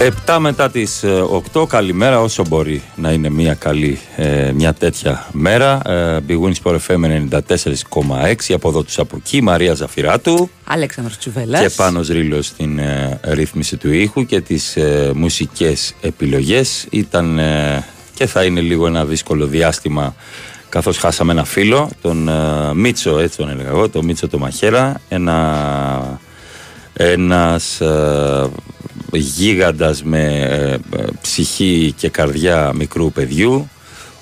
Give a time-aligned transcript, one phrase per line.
[0.00, 1.04] Επτά μετά τις
[1.54, 5.80] 8 ε, καλημέρα όσο μπορεί να είναι μια καλή ε, μια τέτοια μέρα.
[5.90, 10.50] Ε, Big Wings Sport FM 94,6 από εδώ τους από εκεί Μαρία Ζαφυράτου.
[10.64, 11.60] Αλέξανδρος Τσουβέλας.
[11.60, 16.86] Και Πάνος Ρήλος στην ε, ρύθμιση του ήχου και τις ε, μουσικές επιλογές.
[16.90, 17.40] Ήταν
[18.14, 20.14] και θα είναι λίγο ένα δύσκολο διάστημα
[20.68, 22.30] καθώς χάσαμε ένα φίλο τον
[22.74, 26.18] Μίτσο έτσι τον έλεγα εγώ τον Μίτσο το Μαχέρα ένα
[26.92, 27.80] ένας
[29.14, 30.22] γίγαντας με
[30.96, 33.68] ε, ψυχή και καρδιά μικρού παιδιού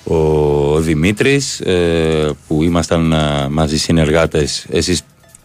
[0.03, 5.01] ο Δημήτρης ε, που ήμασταν ε, μαζί συνεργάτες εσείς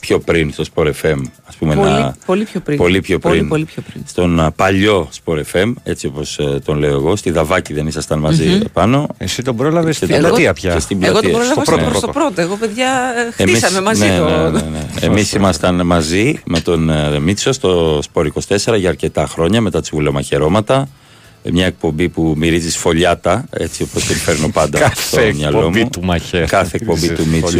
[0.08, 2.76] πιο πριν στο Sport FM, ας πούμε πολύ, να, πολύ πιο πριν.
[2.78, 3.48] Πολύ πιο πριν.
[3.48, 4.02] Πολύ, πιο πριν.
[4.06, 8.64] Στον παλιό Sport FM, έτσι όπως τον λέω εγώ, στη Δαβάκη δεν ήσασταν μαζί mm-hmm.
[8.64, 9.06] επάνω.
[9.18, 10.72] Εσύ τον πρόλαβες στην πλατεία πια.
[10.74, 11.18] Και στην πλατεία.
[11.18, 12.40] Εγώ τον πρόλαβα στο, πρώτο, στο πρώτο.
[12.40, 12.90] Εγώ παιδιά
[13.32, 14.24] χτίσαμε μαζί ναι, το...
[14.24, 14.86] Ναι, ναι, ναι.
[15.06, 16.90] Εμείς ήμασταν μαζί με τον
[17.22, 20.88] Μίτσο στο Sport 24 για αρκετά χρόνια μετά τις βουλεμαχαιρώματα
[21.52, 25.88] μια εκπομπή που μυρίζεις φωλιάτα, έτσι όπως την φέρνω πάντα στο μυαλό μου.
[25.88, 26.46] Του μαχαίρα.
[26.46, 27.58] Κάθε εκπομπή του Μίτσου.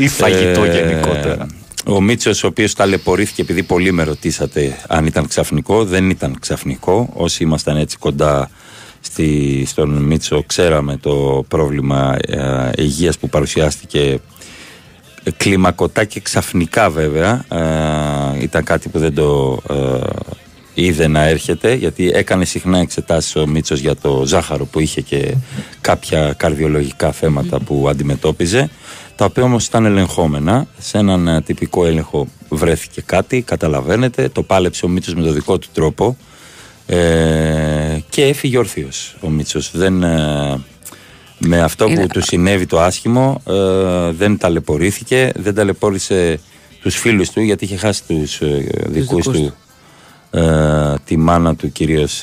[0.00, 1.46] Ή φαγητό ε, γενικότερα.
[1.88, 7.08] Ο Μίτσος, ο οποίος ταλαιπωρήθηκε επειδή πολλοί με ρωτήσατε αν ήταν ξαφνικό, δεν ήταν ξαφνικό.
[7.12, 8.50] Όσοι ήμασταν έτσι κοντά
[9.00, 14.20] στη, στον Μίτσο, ξέραμε το πρόβλημα ε, υγείας που παρουσιάστηκε
[15.36, 17.44] κλιμακωτά και ξαφνικά βέβαια.
[17.48, 19.74] Ε, ήταν κάτι που δεν το ε,
[20.74, 25.34] είδε να έρχεται, γιατί έκανε συχνά εξετάσεις ο Μίτσος για το ζάχαρο που είχε και
[25.80, 28.70] κάποια καρδιολογικά θέματα που αντιμετώπιζε
[29.16, 30.66] τα οποία όμως ήταν ελεγχόμενα.
[30.78, 35.58] Σε έναν ε, τυπικό έλεγχο βρέθηκε κάτι, καταλαβαίνετε, το πάλεψε ο Μίτσος με το δικό
[35.58, 36.16] του τρόπο.
[36.86, 39.70] Ε, και έφυγε όρθιος ο Μίτσος.
[39.74, 40.60] Δεν, ε,
[41.38, 46.40] με αυτό που του συνέβη το άσχημο ε, δεν ταλαιπωρήθηκε, δεν ταλαιπώρησε
[46.80, 49.54] τους φίλους του γιατί είχε χάσει τους ε, δικούς, του,
[51.04, 52.22] τη μάνα του κυρίως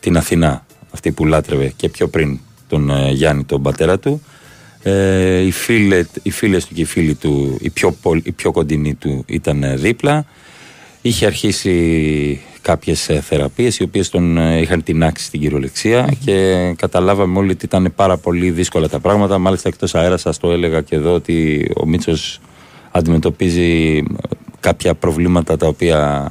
[0.00, 4.22] την Αθηνά αυτή που λάτρευε και πιο πριν τον Γιάννη τον πατέρα του
[4.82, 8.94] ε, οι, φίλε, οι φίλες του και οι φίλοι του, οι πιο, οι πιο κοντινοί
[8.94, 10.24] του ήταν δίπλα.
[11.02, 17.38] Είχε αρχίσει κάποιες ε, θεραπείες οι οποίες τον ε, είχαν τεινάξει στην κυριολεξια και καταλάβαμε
[17.38, 19.38] όλοι ότι ήταν πάρα πολύ δύσκολα τα πράγματα.
[19.38, 22.40] Μάλιστα εκτός αέρας σας το έλεγα και εδώ ότι ο Μίτσος
[22.90, 24.02] αντιμετωπίζει
[24.60, 26.30] κάποια προβλήματα τα οποία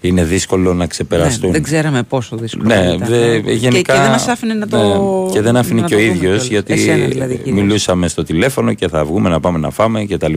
[0.00, 1.46] είναι δύσκολο να ξεπεραστούν.
[1.46, 3.08] Ναι, δεν ξέραμε πόσο δύσκολο ναι, ήταν.
[3.08, 4.76] Δε, γενικά, και, και, δεν μας άφηνε να το.
[4.78, 9.28] Ναι, και δεν άφηνε και ο ίδιος, γιατί δηλαδή, μιλούσαμε στο τηλέφωνο και θα βγούμε
[9.28, 10.34] να πάμε να φάμε κτλ.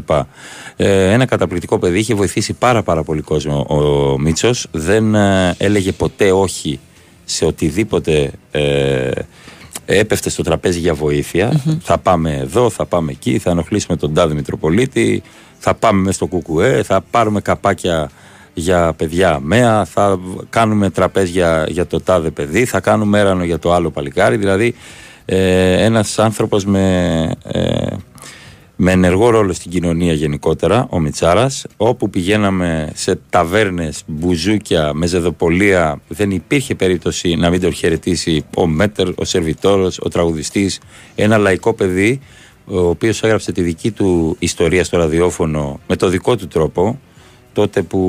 [0.76, 4.68] Ε, ένα καταπληκτικό παιδί είχε βοηθήσει πάρα, πάρα πολύ κόσμο ο Μίτσος.
[4.72, 6.80] Δεν ε, έλεγε ποτέ όχι
[7.26, 8.32] σε οτιδήποτε.
[8.52, 9.12] Ε,
[9.86, 14.34] έπεφτε στο τραπέζι για βοηθεια Θα πάμε εδώ, θα πάμε εκεί, θα ενοχλήσουμε τον Τάδη
[14.34, 15.24] Μητροπολίτη,
[15.58, 18.10] θα πάμε μέσα στο Κουκουέ, θα πάρουμε καπάκια
[18.60, 23.74] για παιδιά μέα, θα κάνουμε τραπέζια για το τάδε παιδί, θα κάνουμε έρανο για το
[23.74, 24.38] άλλο παλικάρι.
[24.38, 24.76] Δηλαδή,
[25.26, 27.96] ε, ένας άνθρωπος με, ε,
[28.76, 36.32] με ενεργό ρόλο στην κοινωνία γενικότερα, ο Μιτσάρας, όπου πηγαίναμε σε ταβέρνες, μπουζούκια, μεζεδοπολία, δεν
[36.32, 40.80] υπήρχε περίπτωση να μην τον χαιρετήσει ο Μέτερ, ο Σερβιτόρος, ο τραγουδιστής,
[41.16, 42.20] ένα λαϊκό παιδί,
[42.66, 47.00] ο οποίος έγραψε τη δική του ιστορία στο ραδιόφωνο με το δικό του τρόπο,
[47.60, 48.02] τότε που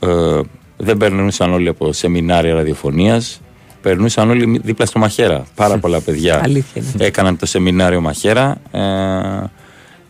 [0.00, 0.40] ε,
[0.76, 3.40] δεν περνούσαν όλοι από σεμινάρια ραδιοφωνίας
[3.82, 5.46] περνούσαν όλοι δίπλα στο Μαχαίρα.
[5.54, 6.50] Πάρα πολλά παιδιά
[6.98, 8.60] έκαναν το σεμινάριο Μαχαίρα.
[8.70, 8.80] Ε,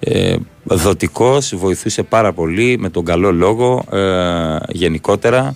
[0.00, 5.54] ε, δοτικός, βοηθούσε πάρα πολύ με τον καλό λόγο ε, γενικότερα.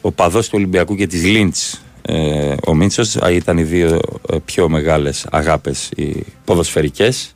[0.00, 4.00] Ο παδός του Ολυμπιακού και της Λίντς ε, ο Μίτσος ήταν οι δύο
[4.32, 7.32] ε, πιο μεγάλες αγάπες οι ποδοσφαιρικές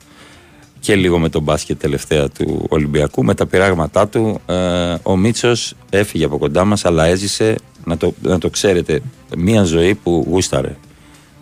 [0.81, 3.25] και λίγο με τον μπάσκετ τελευταία του Ολυμπιακού.
[3.25, 4.55] Με τα πειράγματά του, ε,
[5.03, 9.01] ο Μίτσος έφυγε από κοντά μας, αλλά έζησε, να το, να το ξέρετε,
[9.37, 10.77] μια ζωή που γούσταρε.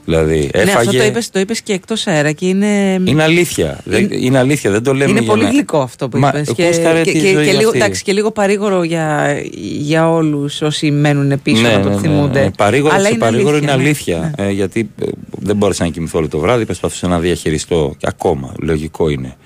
[0.06, 0.65] Δηλαδή, έφαγε...
[0.65, 3.00] Ναι, αυτό το είπες, το είπες και εκτός αέρα και είναι...
[3.05, 3.81] Είναι αλήθεια.
[3.87, 5.50] Είναι, είναι αλήθεια, δεν το λέμε Είναι πολύ να...
[5.50, 6.53] γλυκό αυτό που Μα, είπες.
[6.55, 6.71] Και,
[7.05, 9.37] και, και, και, λίγο, εντάξει, και λίγο παρήγορο για,
[9.78, 12.39] για όλους όσοι μένουν πίσω ναι, να το ναι, θυμούνται.
[12.39, 12.50] Ναι, ναι.
[12.50, 14.33] Παρήγορο, Αλλά είναι παρήγορο αλήθεια, είναι αλήθεια.
[14.39, 14.47] Ναι.
[14.47, 18.54] Ε, γιατί ε, δεν μπόρεσα να κοιμηθώ όλο το βράδυ, προσπαθούσα να διαχειριστώ και ακόμα,
[18.63, 19.36] λογικό είναι.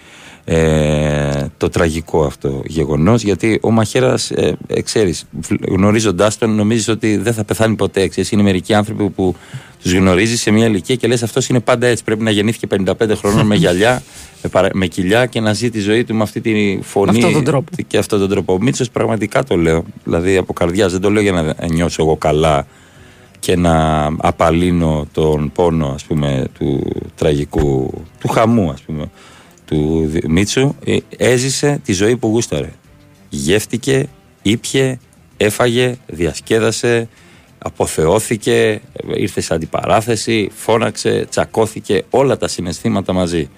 [0.44, 5.24] Ε, το τραγικό αυτό γεγονός γιατί ο Μαχαίρας ε, ε, ξέρεις
[5.68, 9.34] γνωρίζοντάς τον νομίζεις ότι δεν θα πεθάνει ποτέ ξέρεις, είναι μερικοί άνθρωποι που
[9.82, 12.04] τους γνωρίζεις σε μια ηλικία και λες αυτός είναι πάντα έτσι.
[12.04, 14.02] Πρέπει να γεννήθηκε 55 χρόνων με γυαλιά,
[14.72, 17.70] με κοιλιά και να ζει τη ζωή του με αυτή τη φωνή αυτόν τον τρόπο.
[17.86, 18.52] και αυτόν τον τρόπο.
[18.52, 19.84] Ο Μίτσος πραγματικά το λέω.
[20.04, 22.66] Δηλαδή από καρδιάς δεν το λέω για να νιώσω εγώ καλά
[23.38, 27.90] και να απαλύνω τον πόνο ας πούμε του τραγικού,
[28.20, 29.10] του χαμού ας πούμε
[29.66, 32.70] του Μίτσου ε, έζησε τη ζωή που γούσταρε
[33.30, 34.08] γεύτηκε,
[34.42, 34.98] ήπια,
[35.36, 37.08] έφαγε, διασκέδασε
[37.62, 38.80] Αποθεώθηκε,
[39.14, 43.48] ήρθε σε αντιπαράθεση, φώναξε, τσακώθηκε όλα τα συναισθήματα μαζί.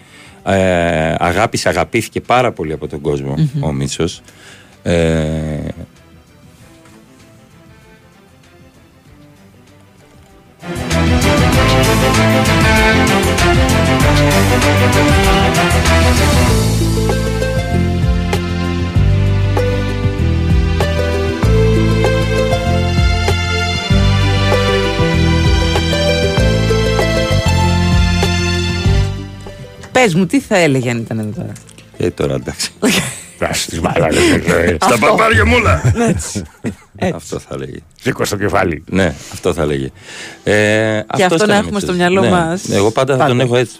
[0.44, 4.22] Ε, αγάπησε, αγαπήθηκε πάρα πολύ από τον κοσμο ο Μίτσος.
[4.82, 5.68] Ε,
[30.02, 31.52] Πες μου, τι θα έλεγε αν ήταν εδώ; Τώρα.
[31.96, 32.70] Ε, τώρα εντάξει.
[34.78, 35.82] Στα παπάρια μου όλα.
[37.14, 37.82] Αυτό θα λέγει.
[38.00, 38.84] Σήκω στο κεφάλι.
[38.86, 39.92] Ναι, αυτό θα λέγει.
[40.44, 42.30] Ε, και αυτός να έχουμε στο μυαλό ναι.
[42.30, 42.68] μας.
[42.68, 43.74] Εγώ πάντα, θα τον έχω έτσι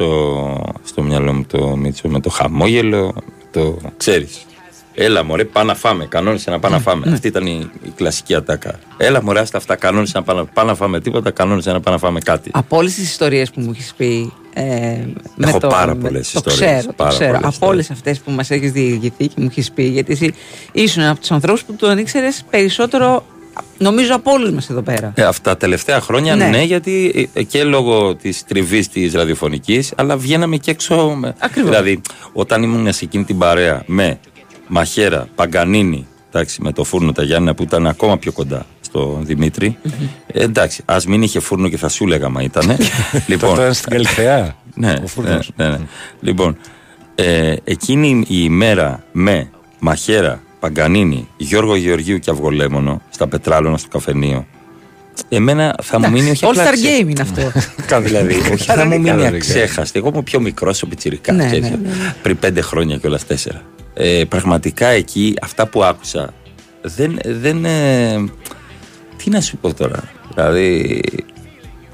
[0.85, 2.09] στο, μυαλό μου το Μίτσο.
[2.09, 3.15] Με το χαμόγελο.
[3.51, 4.47] Το ξέρεις.
[4.95, 6.07] Έλα μωρέ, πάμε να φάμε.
[6.07, 7.07] Κανόνισε να πάμε να φάμε.
[7.07, 7.13] Ναι.
[7.13, 8.79] Αυτή ήταν η, κλασική ατάκα.
[8.97, 9.77] Έλα μωρέ, άστα αυτά.
[9.77, 11.31] Κανόνισε να πάμε, να φάμε τίποτα.
[11.31, 12.51] Κανόνισε να πάμε να φάμε κάτι.
[12.53, 14.33] Από όλες τις ιστορίες που μου έχεις πει.
[14.55, 14.99] Ε,
[15.41, 16.79] Έχω το, πάρα πολλές ιστορίες.
[16.79, 17.39] Ξέρω, το ξέρω.
[17.43, 19.83] Από όλες αυτές που μας έχεις διηγηθεί και μου έχεις πει.
[19.83, 20.35] Γιατί εσύ
[20.73, 23.25] ήσουν από τους ανθρώπους που τον ήξερες περισσότερο
[23.79, 25.13] Νομίζω από όλους μας εδώ πέρα.
[25.17, 29.93] Ε, αυτά τα τελευταία χρόνια ναι, ναι γιατί ε, και λόγω της τριβής της ραδιοφωνικής,
[29.97, 31.21] αλλά βγαίναμε και έξω.
[31.39, 31.71] Ακριβώς.
[31.71, 32.01] Δηλαδή,
[32.33, 34.19] όταν ήμουν σε εκείνη την παρέα με
[34.69, 39.79] Μαχέρα, Παγκανίνη, εντάξει, με το φούρνο τα Γιάννα που ήταν ακόμα πιο κοντά στο δημητρη
[40.27, 42.77] ε, εντάξει, ας μην είχε φούρνο και θα σου λέγα μα ήταν.
[43.27, 44.57] λοιπόν, Τώρα στην Καλυθέα.
[44.75, 45.79] ναι, ναι, ναι, ναι.
[46.21, 46.57] Λοιπόν,
[47.15, 54.47] ε, εκείνη η ημέρα με Μαχέρα, Παγκανίνη, Γιώργο Γεωργίου και Αυγολέμονο στα Πετράλωνα στο καφενείο.
[55.29, 57.53] Εμένα θα μου μείνει όχι All Star Game είναι αυτό.
[58.09, 59.99] δηλαδή, όχι θα μου μείνει αξέχαστη.
[59.99, 61.33] Εγώ είμαι πιο μικρός ο Πιτσυρικά.
[61.33, 61.79] Ναι, ναι, ναι,
[62.23, 63.63] πριν πέντε χρόνια κιόλα τέσσερα
[63.95, 66.35] ε, πραγματικά εκεί αυτά που άκουσα
[66.83, 68.25] δεν, δεν ε,
[69.25, 70.03] τι να σου πω τώρα
[70.35, 71.01] δηλαδή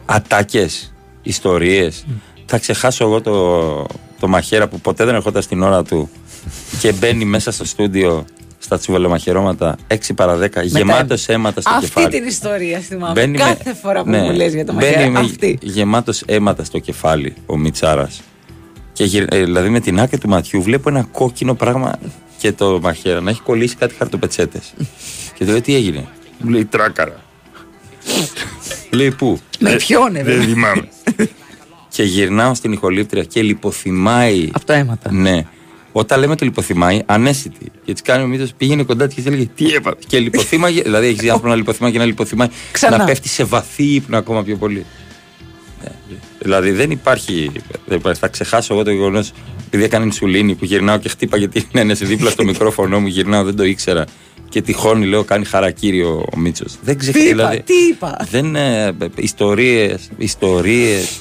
[0.07, 2.07] ατάκες, ιστορίες
[2.47, 3.87] θα ξεχάσω εγώ το,
[4.21, 6.11] το μαχαίρα που ποτέ δεν ερχόταν στην ώρα του
[6.81, 8.25] και μπαίνει μέσα στο στούντιο
[8.59, 12.07] στα τσουβελομαχαιρώματα 6 παρα 10 γεμάτος αίματα στο αυτή κεφάλι.
[12.07, 13.13] Αυτή την ιστορία θυμάμαι.
[13.13, 15.11] Μπαίνει Κάθε φορά που ναι, μου λες για το μαχαίρα.
[15.11, 18.21] Μπαίνει γεμάτος αίματα στο κεφάλι ο Μιτσάρας.
[18.93, 21.99] Και ε, δηλαδή με την άκρη του ματιού βλέπω ένα κόκκινο πράγμα
[22.39, 24.75] και το μαχαίρα να έχει κολλήσει κάτι χαρτοπετσέτες.
[25.35, 27.21] και του λέει τι έγινε; Μου λέει τράκαρα.
[28.91, 30.89] λέει πού; Με ποιον, ε, Δεν θυμάμαι.
[31.89, 34.49] και γυρνάω στην ηχολήπτρια και λιποθυμάει.
[34.53, 35.13] Από τα αίματα.
[35.13, 35.47] Ναι.
[35.93, 37.73] Όταν λέμε το λιποθυμάει, ανέσυτη.
[37.85, 39.97] Και έτσι κάνει ο μύθος, πήγαινε κοντά της και έλεγε Τι έπαθε.
[40.07, 42.49] Και λιποθύμαγε, δηλαδή έχεις δει άνθρωπο να λιποθυμάει και να λιποθυμάει.
[42.91, 44.85] Να πέφτει σε βαθύ ύπνο ακόμα πιο πολύ.
[46.39, 47.51] Δηλαδή δεν υπάρχει.
[47.87, 48.21] Δεν υπάρχει.
[48.21, 49.33] Θα ξεχάσω εγώ το γεγονός
[49.67, 53.57] επειδή έκανε инσουλίνη που γυρνάω και χτύπαγε την ένεση δίπλα στο μικρόφωνο μου, γυρνάω, δεν
[53.57, 54.05] το ήξερα.
[54.49, 56.77] Και τυχόν λέω κάνει χαρακτήριο ο Μίτσος.
[56.83, 57.63] Δεν ξέρω τι δηλαδή.
[57.63, 58.27] Τι είπα.
[58.31, 58.57] Δεν.
[58.57, 61.21] Ε, ιστορίες, ιστορίες.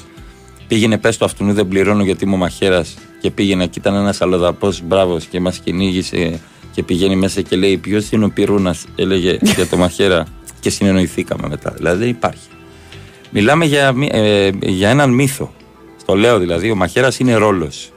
[0.68, 2.94] Πήγαινε πες το αυτού δεν πληρώνω γιατί είμαι μαχαίρας.
[3.20, 6.40] Και πήγαινε και ήταν ένας αλλοδαπός μπράβος και μας κυνήγησε
[6.72, 10.26] και πηγαίνει μέσα και λέει Ποιος είναι ο πυρούνας, έλεγε για το μαχαίρα.
[10.60, 11.72] Και συνεννοηθήκαμε μετά.
[11.76, 12.48] Δηλαδή δεν υπάρχει.
[13.30, 15.52] Μιλάμε για, ε, για έναν μύθο.
[16.00, 17.92] Στο λέω δηλαδή, ο Μαχαίρας είναι ρόλος.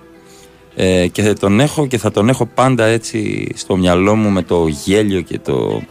[0.75, 4.67] Ε, και τον έχω και θα τον έχω πάντα έτσι στο μυαλό μου με το
[4.67, 5.81] γέλιο και, το,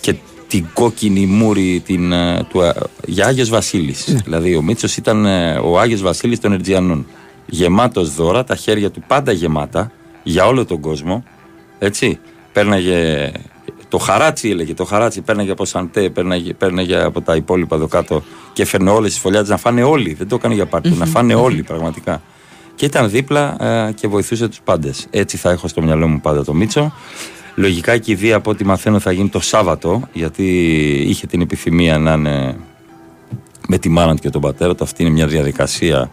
[0.00, 0.14] και
[0.48, 2.72] την κόκκινη μούρη την, ε, του, ε,
[3.06, 4.06] για Άγιος Βασίλης.
[4.06, 4.18] Ναι.
[4.24, 5.24] Δηλαδή ο Μίτσος ήταν
[5.64, 7.06] ο Άγιος Βασίλης των Ερτζιανών.
[7.46, 9.92] Γεμάτος δώρα, τα χέρια του πάντα γεμάτα
[10.22, 11.24] για όλο τον κόσμο.
[11.78, 12.18] Έτσι.
[12.52, 13.32] Πέρναγε
[13.90, 18.22] το χαράτσι έλεγε, το χαράτσι πέρναγε από Σαντέ, πέρναγε, πέρναγε από τα υπόλοιπα εδώ κάτω
[18.52, 20.14] και έφερνε όλες τις φωλιάδες να φάνε όλοι.
[20.14, 22.22] Δεν το έκανε για πάρτι, να φάνε όλοι πραγματικά.
[22.80, 25.06] Και ήταν δίπλα ε, και βοηθούσε τους πάντες.
[25.10, 26.92] Έτσι θα έχω στο μυαλό μου πάντα το Μίτσο.
[27.54, 30.44] Λογικά η κηδεία από ό,τι μαθαίνω θα γίνει το Σάββατο, γιατί
[31.06, 32.56] είχε την επιθυμία να είναι
[33.68, 34.84] με τη μάνα του και τον πατέρα του.
[34.84, 36.10] Αυτή είναι μια διαδικασία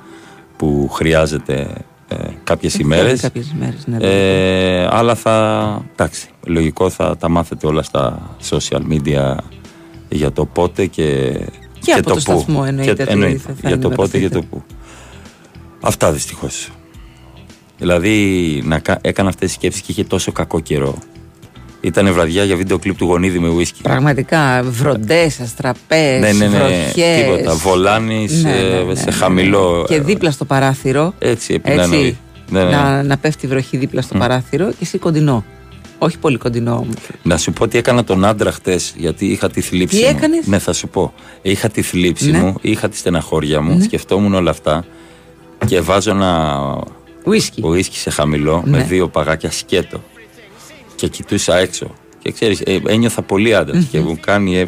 [0.57, 1.67] που χρειάζεται
[2.07, 7.83] ε, κάποιες ημέρες, κάποιες ημέρες ναι, ε, αλλά θα, εντάξει, λογικό θα τα μάθετε όλα
[7.83, 9.35] στα social media
[10.09, 11.39] για το πότε και,
[11.79, 14.63] και, από το, το σταθμό εννοείται, και, εννοείται θα για το πότε και το πού
[15.81, 16.69] αυτά δυστυχώς.
[17.77, 20.97] δηλαδή να, έκανα αυτές τις σκέψεις και είχε τόσο κακό καιρό
[21.81, 23.81] ήταν βραδιά για βίντεο κλιπ του γονίδι με ουίσκι.
[23.81, 27.21] Πραγματικά, βροντές, αστραπές, ναι, ναι, ναι, βροχές.
[27.21, 27.55] Τίποτα.
[27.55, 29.85] Βολάνεις ναι, ναι, ναι, σε χαμηλό.
[29.87, 31.13] Και δίπλα στο παράθυρο.
[31.19, 32.17] Έτσι, έτσι
[32.49, 35.45] ναι, να, να πέφτει η βροχή δίπλα στο παράθυρο και εσύ κοντινό.
[35.97, 36.93] Όχι πολύ κοντινό όμω.
[37.23, 40.09] Να σου πω τι έκανα τον άντρα χτες, γιατί είχα τη θλίψη τι μου.
[40.17, 41.13] έκανες; Ναι, θα σου πω.
[41.41, 44.85] Είχα τη θλίψη μου, είχα τη στεναχώρια μου, σκεφτόμουν όλα αυτά
[45.65, 46.83] και βάζω ένα
[47.25, 50.03] ουίσκι σε χαμηλό με δύο παγάκια σκέτο
[50.95, 51.93] και κοιτούσα έξω.
[52.21, 54.57] Και ξέρεις, ε, ένιωθα πολύ άντρας και μου κάνει.
[54.57, 54.67] Ε,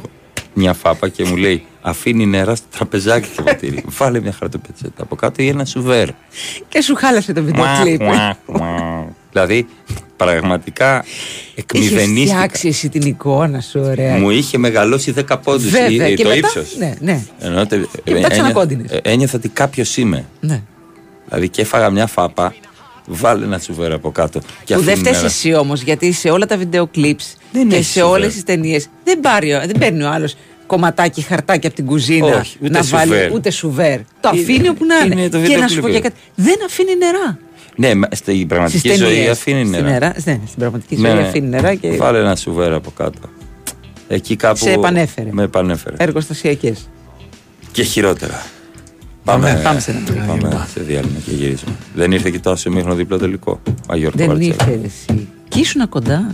[0.54, 3.84] μια φάπα και μου λέει αφήνει νερά στο τραπεζάκι το ποτήρι.
[3.98, 6.10] Βάλε μια χαρτοπετσέτα από κάτω ή ένα σουβέρ.
[6.68, 8.02] Και σου χάλασε το βίντεο κλιπ.
[9.32, 9.68] δηλαδή
[10.18, 11.06] πραγματικά
[11.56, 12.22] εκμηδενίστηκα.
[12.22, 14.18] Είχες φτιάξει εσύ την εικόνα σου, ωραία.
[14.18, 15.72] Μου είχε μεγαλώσει 10 πόντους
[16.22, 16.76] το ύψος.
[16.78, 17.24] Ναι, ναι.
[17.40, 18.28] Ενώ, και μετά
[19.02, 20.26] ένιωθα ότι κάποιος είμαι.
[20.40, 20.62] Ναι.
[21.30, 22.54] Δηλαδή και έφαγα μια φάπα
[23.12, 24.42] Βάλε ένα τσουβέρ από κάτω.
[24.64, 27.36] Και που δεν φταίεις εσύ όμως, γιατί σε όλα τα βίντεο κλιπς
[27.70, 29.20] και σε όλες τις ταινίες δεν,
[29.66, 33.08] δεν παίρνει ο άλλος κομματάκι χαρτάκι από την κουζίνα Όχι, ούτε να σουβέρ.
[33.08, 34.00] βάλει ούτε σουβέρ.
[34.20, 35.22] Το αφήνει όπου να είναι.
[35.22, 36.16] είναι το και να σου πω και κάτι.
[36.36, 37.38] Δεν αφήνει νερά.
[37.76, 39.78] Ναι, στην πραγματική ζωή αφήνει νερά.
[39.80, 41.76] Στην, νερά, ναι, στην πραγματική ζωή ναι, αφήνει νερά.
[41.76, 41.92] Και...
[41.92, 43.20] Βάλε ένα σουβέρ από κάτω.
[44.08, 44.58] Εκεί κάπου.
[44.58, 45.30] Σε επανέφερε.
[45.32, 45.96] Με επανέφερε.
[46.00, 46.90] Εργοστασιακές.
[47.72, 48.46] Και χειρότερα.
[49.30, 50.38] Πάμε, πάμε, σε, ένα.
[50.38, 51.76] πάμε σε διάλειμμα και γυρίσουμε.
[51.94, 53.62] Δεν ήρθε και τόσο μήχρονο δίπλο τελικό.
[53.88, 55.28] Αγιώργο Δεν ήρθε εσύ.
[55.48, 56.32] Και ήσουν κοντά.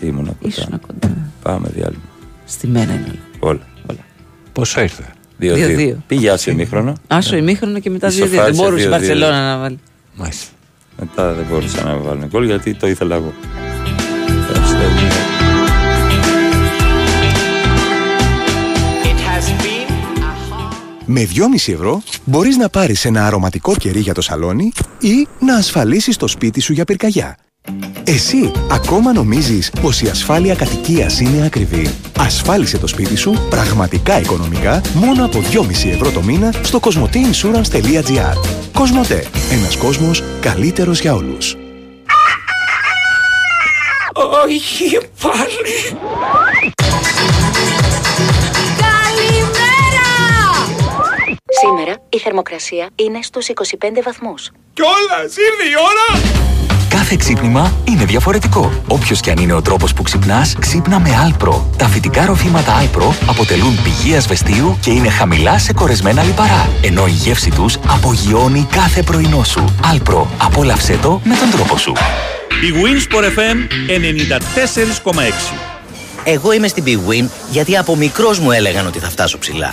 [0.00, 0.36] Τι ήμουν κοντά.
[0.40, 1.16] Ήσουν κοντά.
[1.42, 2.02] Πάμε διάλειμμα.
[2.44, 3.66] Στη μένα είναι όλα.
[3.86, 3.98] όλα.
[4.52, 5.04] Πόσο ήρθε;
[5.40, 5.94] 2-2.
[6.06, 6.92] Πήγε άσο ημίχρονο.
[7.06, 8.12] Άσο ημίχρονο και μετά 2-2.
[8.28, 9.78] Δεν μπορούσε η Βαρσελόνα να βάλει.
[10.14, 10.46] Μάλιστα.
[11.00, 13.32] Μετά δεν μπορούσα να βάλω γκολ γιατί το ήθελα εγώ.
[21.12, 26.16] Με 2,5 ευρώ μπορείς να πάρεις ένα αρωματικό κερί για το σαλόνι ή να ασφαλίσεις
[26.16, 27.36] το σπίτι σου για πυρκαγιά.
[28.04, 31.90] Εσύ ακόμα νομίζεις πως η ασφάλεια κατοικίας είναι ακριβή.
[32.18, 38.36] Ασφάλισε το σπίτι σου πραγματικά οικονομικά μόνο από 2,5 ευρώ το μήνα στο cosmoteinsurance.gr
[38.72, 39.26] Κοσμοτέ.
[39.50, 41.56] Ένας κόσμος καλύτερος για όλους.
[44.44, 45.98] Όχι πάλι.
[51.58, 53.54] Σήμερα η θερμοκρασία είναι στους 25
[54.04, 54.50] βαθμούς.
[54.72, 56.20] Κιόλας, ήρθε η ώρα!
[56.88, 58.82] Κάθε ξύπνημα είναι διαφορετικό.
[58.88, 61.62] Όποιος και αν είναι ο τρόπος που ξυπνάς, ξύπνα με Alpro.
[61.76, 66.68] Τα φυτικά ροφήματα Alpro αποτελούν πηγή ασβεστίου και είναι χαμηλά σε κορεσμένα λιπαρά.
[66.82, 69.64] Ενώ η γεύση τους απογειώνει κάθε πρωινό σου.
[69.94, 70.26] Alpro.
[70.42, 71.92] Απόλαυσέ το με τον τρόπο σου.
[72.50, 73.56] Η Winsport FM
[75.14, 75.22] 94,6
[76.24, 79.70] Εγώ είμαι στην Big Win γιατί από μικρός μου έλεγαν ότι θα φτάσω ψηλά.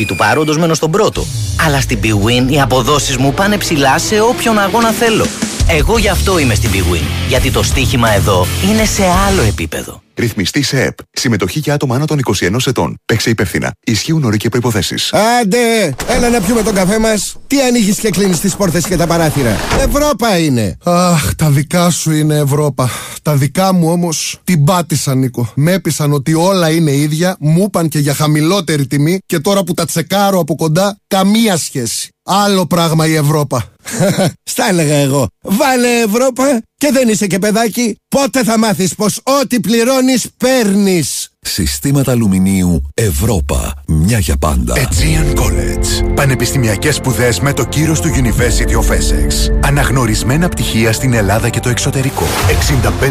[0.00, 1.26] Επί του παρόντος μένω στον πρώτο.
[1.66, 5.26] Αλλά στην Big Win οι αποδόσεις μου πάνε ψηλά σε όποιον αγώνα θέλω.
[5.68, 7.04] Εγώ γι' αυτό είμαι στην Big Win.
[7.28, 10.02] Γιατί το στοίχημα εδώ είναι σε άλλο επίπεδο.
[10.20, 10.98] Ρυθμιστή σε ΕΠ.
[11.10, 12.96] Συμμετοχή για άτομα άνω των 21 ετών.
[13.04, 13.72] Παίξε υπεύθυνα.
[13.86, 14.94] Ισχύουν όροι και προποθέσει.
[15.40, 15.94] Άντε!
[16.08, 17.36] Έλα να πιούμε τον καφέ μας.
[17.46, 19.56] Τι ανοίγεις και κλείνεις τις πόρτες και τα παράθυρα.
[19.80, 20.76] Ευρώπα είναι.
[20.84, 22.90] Αχ, τα δικά σου είναι Ευρώπα.
[23.22, 25.52] Τα δικά μου όμως την πάτησαν, Νίκο.
[25.54, 29.74] Με έπεισαν ότι όλα είναι ίδια, μου είπαν και για χαμηλότερη τιμή και τώρα που
[29.74, 32.08] τα τσεκάρω από κοντά, καμία σχέση.
[32.32, 33.64] Άλλο πράγμα η Ευρώπα.
[34.50, 35.28] Στα έλεγα εγώ.
[35.42, 37.96] Βάλε Ευρώπα και δεν είσαι και παιδάκι.
[38.08, 41.29] Πότε θα μάθεις πως ό,τι πληρώνεις παίρνεις.
[41.42, 43.74] Συστήματα αλουμινίου Ευρώπα.
[43.86, 44.74] Μια για πάντα.
[44.76, 46.14] Aegean College.
[46.14, 49.54] Πανεπιστημιακές σπουδές με το κύρος του University of Essex.
[49.60, 52.24] Αναγνωρισμένα πτυχία στην Ελλάδα και το εξωτερικό.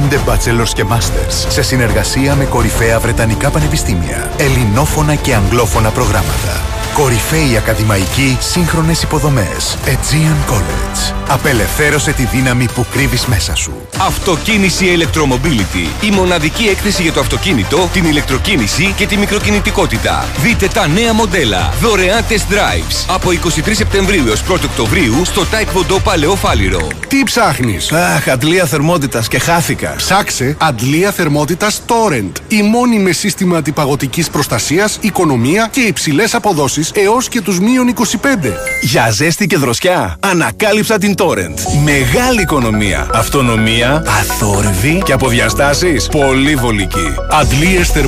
[0.09, 1.45] 65 bachelors και masters.
[1.48, 4.31] Σε συνεργασία με κορυφαία βρετανικά πανεπιστήμια.
[4.38, 6.62] Ελληνόφωνα και αγγλόφωνα προγράμματα.
[6.93, 9.77] Κορυφαίοι ακαδημαϊκοί, σύγχρονες υποδομές.
[9.86, 11.13] Aegean College.
[11.27, 13.71] Απελευθέρωσε τη δύναμη που κρύβεις μέσα σου.
[13.98, 16.05] Αυτοκίνηση Electromobility.
[16.05, 20.25] Η μοναδική έκθεση για το αυτοκίνητο, την ηλεκτροκίνηση και τη μικροκινητικότητα.
[20.38, 21.73] Δείτε τα νέα μοντέλα.
[21.81, 23.05] Δωρεάν test drives.
[23.07, 26.88] Από 23 Σεπτεμβρίου έως 1 Οκτωβρίου στο Taekwondo Παλαιό Φάληρο.
[27.07, 29.93] Τι ψάχνεις; Αχ, αντλία θερμότητας και χάθηκα.
[29.97, 32.31] Ψάξε αντλία θερμότητας Torrent.
[32.47, 38.53] Η μόνη με σύστημα αντιπαγωτικής προστασίας, οικονομία και υψηλές αποδόσεις έως και τους μείον 25.
[38.81, 41.83] Για ζέστη και δροσιά, ανακάλυψα την Torrent.
[41.83, 47.13] Μεγάλη οικονομία, αυτονομία, αθόρυβη και από διαστάσεις πολύ βολική.
[47.29, 48.07] Αντλίες θερμότητας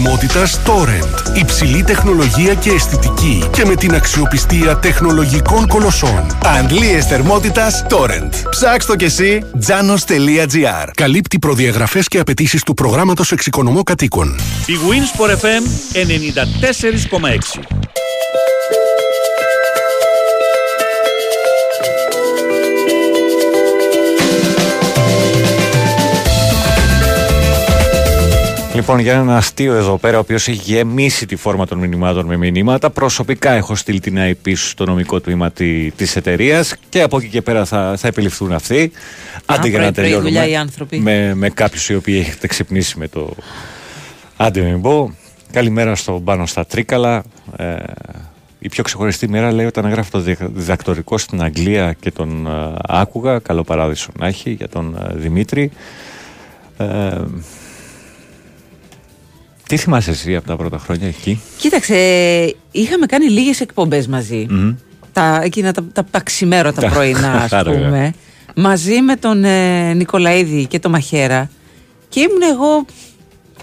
[0.66, 1.38] Torrent.
[1.38, 6.38] Υψηλή τεχνολογία και αισθητική και με την αξιοπιστία τεχνολογικών κολοσσών.
[6.46, 8.30] Αντλίες θερμότητας Torrent.
[8.50, 10.90] Ψάξ' το κι εσύ, janos.gr.
[10.96, 14.40] Καλύπτει προδιαγραφές και απαιτήσεις του προγράμματος εξοικονομώ κατοίκων.
[14.66, 17.60] Η Winsport FM 94,6
[28.76, 32.38] Λοιπόν, για ένα αστείο εδώ πέρα, ο οποίος έχει γεμίσει τη φόρμα των μηνυμάτων με
[32.38, 32.90] μηνύματα.
[32.90, 37.66] Προσωπικά έχω στείλει την IP στο νομικό τμήμα τη εταιρείας και από εκεί και πέρα
[37.66, 38.92] θα, θα επιληφθούν αυτοί.
[39.46, 40.66] Άντε για να τελειώνουμε.
[40.90, 43.34] Με, με κάποιους οι οποίοι έχετε ξυπνήσει με το.
[44.38, 45.16] Άντε μην πω.
[45.52, 47.24] Καλημέρα στον πάνω στα Τρίκαλα.
[47.58, 47.76] Ε,
[48.60, 53.40] η πιο ξεχωριστή μέρα λέει όταν έγραφε το διδακτορικό στην Αγγλία και τον ε, άκουγα.
[53.40, 55.72] Καλό παράδεισο να έχει για τον ε, Δημήτρη.
[56.78, 56.86] Ε,
[59.72, 61.96] Τι θυμάσαι εσύ από τα πρώτα χρόνια εκεί; Κοίταξε,
[62.72, 64.48] είχαμε κάνει λίγες εκπομπές μαζί.
[65.14, 67.84] Τα, εκείνα τα, τα, τα ξημέρωτα Τα- πρωινά, ας Άρα, πούμε.
[67.84, 68.14] βέβαια.
[68.56, 71.50] Μαζί με τον ε, Νικολαίδη και τον Μαχαίρα.
[72.10, 72.86] Και ήμουν εγώ.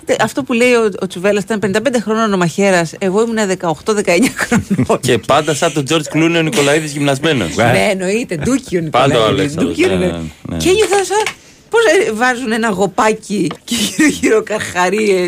[0.05, 4.05] τε- Αυτό που λέει ο, ο Τσουβέλλας ήταν 55 χρόνων ο Μαχαίρας Εγώ ήμουν 18-19
[4.37, 5.00] χρόνων.
[5.07, 7.57] Και πάντα σαν τον George Clooney ο Νικολαίδης γυμνασμένος.
[7.57, 8.37] ναι, εννοείται.
[8.37, 9.57] Ντούκι ο Πάντα ο Νικολαίδης.
[9.57, 10.07] Αλέξανδρος, Ντούκι, ναι, ναι.
[10.07, 10.57] ναι, ναι.
[10.57, 11.35] Και ένιωθα σαν.
[11.71, 11.81] Πώς
[12.15, 15.21] βάζουν ένα γοπάκι και γύρω-γύρω καρχαρίες.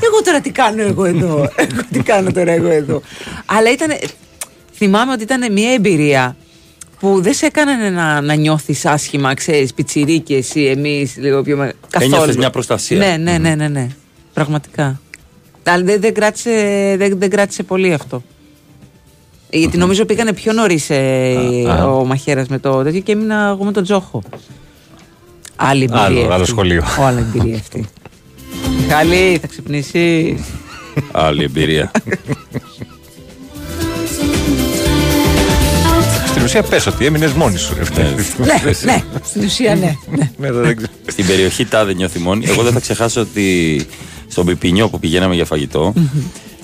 [0.00, 3.02] εγώ τώρα τι κάνω εγώ εδώ; εγώ τι κάνω τώρα εγώ εδώ;
[3.46, 3.90] Αλλά ήταν.
[4.76, 6.36] Θυμάμαι ότι ήταν μια εμπειρία
[6.98, 11.76] που δεν σε έκαναν να, να νιώθεις άσχημα, ξέρεις, πιτσιρίκι εσύ, εμείς, λίγο πιο μεγάλο.
[11.98, 12.98] Ένιωθες μια προστασία.
[12.98, 13.88] Ναι, ναι, ναι, ναι, ναι.
[14.34, 15.00] Πραγματικά.
[15.62, 16.50] Αλλά δεν, δεν, κράτησε,
[16.98, 18.22] δεν, δεν κράτησε πολύ αυτό.
[19.50, 21.84] Γιατί νομίζω πήγανε πιο νωρίς α.
[21.84, 24.22] ο Μαχαίρας με το τέτοιο και έμεινα εγώ με τον Τζόχο.
[25.56, 26.02] Άλλη εμπειρία.
[26.04, 26.46] Άλλο- άλλο αυτή.
[26.46, 26.82] σχολείο.
[27.00, 27.84] Ω, Άλλη εμπειρία αυτή.
[28.80, 30.36] Μιχάλη, θα ξυπνήσει.
[31.12, 31.90] Άλλη εμπειρία.
[36.28, 37.74] Στην ουσία πες ότι έμεινες μόνη σου.
[37.78, 38.02] ρε φίλε.
[38.02, 39.96] ναι, ναι, στην ουσία ναι.
[40.16, 40.30] ναι.
[40.36, 40.92] Ναι, δεν ξέρω.
[41.06, 42.44] Στην περιοχή τάδε νιώθει μόνη.
[42.48, 43.86] Εγώ δεν θα ξεχάσω ότι
[44.28, 45.92] στον Πιπινιό που πηγαίναμε για φαγητό,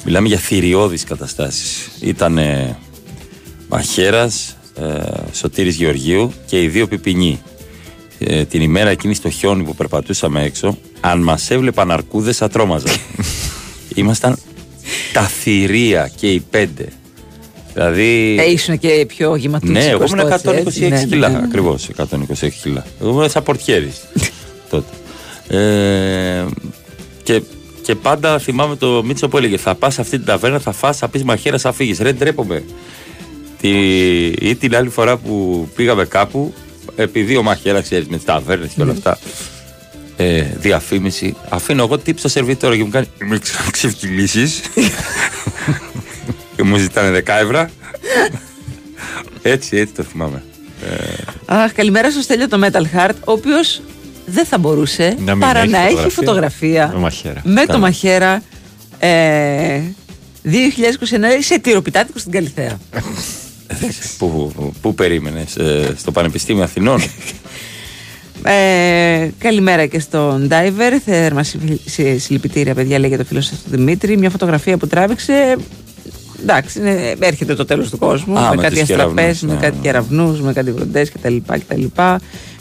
[0.05, 1.89] μιλάμε για θηριώδεις καταστάσεις.
[2.01, 2.39] Ήταν
[3.69, 4.85] Μαχαίρας, ε,
[5.33, 7.41] Σωτήρης Γεωργίου και οι δύο Πιπινιοί.
[8.25, 12.95] Ε, την ημέρα εκείνη στο χιόνι που περπατούσαμε έξω, αν μας έβλεπαν αρκούδες θα τρόμαζαν.
[13.95, 14.37] Ήμασταν
[15.13, 16.89] τα θηρία και οι πέντε.
[17.75, 18.37] Δηλαδή...
[18.41, 20.81] Ε, ήσουν και πιο γηματούτσικος Ναι, εγώ ήμουν τότε, 126 έτσι.
[20.81, 21.29] Ναι, ναι, κιλά.
[21.29, 21.39] ναι.
[21.45, 22.07] Ακριβώς 126
[22.63, 22.85] κιλά.
[23.01, 24.01] Εγώ ήμουν σαν πορτιέρης
[24.71, 24.93] τότε.
[25.49, 26.45] Ε,
[27.23, 27.43] και,
[27.83, 30.99] και πάντα θυμάμαι το Μίτσο που έλεγε: Θα πας σε αυτή την ταβέρνα, θα φας,
[30.99, 31.99] θα πεις μαχαίρα, θα φύγεις.
[31.99, 32.63] Ρε, ντρέπομαι.
[33.61, 33.71] Τη,
[34.27, 36.55] ή την άλλη φορά που πήγαμε κάπου,
[36.97, 39.19] επειδή ο μαχαίρας ξέρεις με τις ταβέρνες και όλα αυτά.
[40.17, 41.37] Ε, διαφήμιση.
[41.49, 43.07] Αφήνω εγώ τύψω σερβιτόρο και μου κάνει.
[43.25, 43.39] Με
[43.71, 44.49] ξεφτυλίσει.
[46.57, 47.69] και μου ζητάνε 10 ευρώ.
[49.43, 50.43] έτσι, έτσι το θυμάμαι.
[51.47, 53.83] Αχ, καλημέρα στο Στέλιο το Metal Heart, ο οποίος
[54.27, 56.11] δεν θα μπορούσε Να μην παρά έχει να έχει φωτογραφία.
[56.11, 57.41] φωτογραφία Με μαχαίρα.
[57.45, 57.79] με το Καλά.
[57.79, 58.43] μαχαίρα
[58.99, 59.81] ε,
[60.45, 60.49] 2029
[61.41, 62.79] σε τυροπιτάτικο στην Καλυθέα.
[64.19, 65.57] Πού, πού περίμενες,
[65.97, 67.01] στο Πανεπιστήμιο Αθηνών;
[68.43, 70.99] Ε, καλημέρα και στον Diver.
[71.05, 74.17] Θέρμα συ- συ- συλληπιτήρια, παιδιά, λέει για το φίλος σας του Δημήτρη.
[74.17, 75.57] Μια φωτογραφία που τράβηξε.
[76.43, 78.39] Εντάξει, είναι, έρχεται το τέλος του κόσμου.
[78.39, 79.83] Α, με, με κάτι τους αστραπές, κεραυνούς, με ναι, κάτι ναι.
[79.83, 81.85] κεραυνούς, με κάτι βροντέ κτλ, κτλ.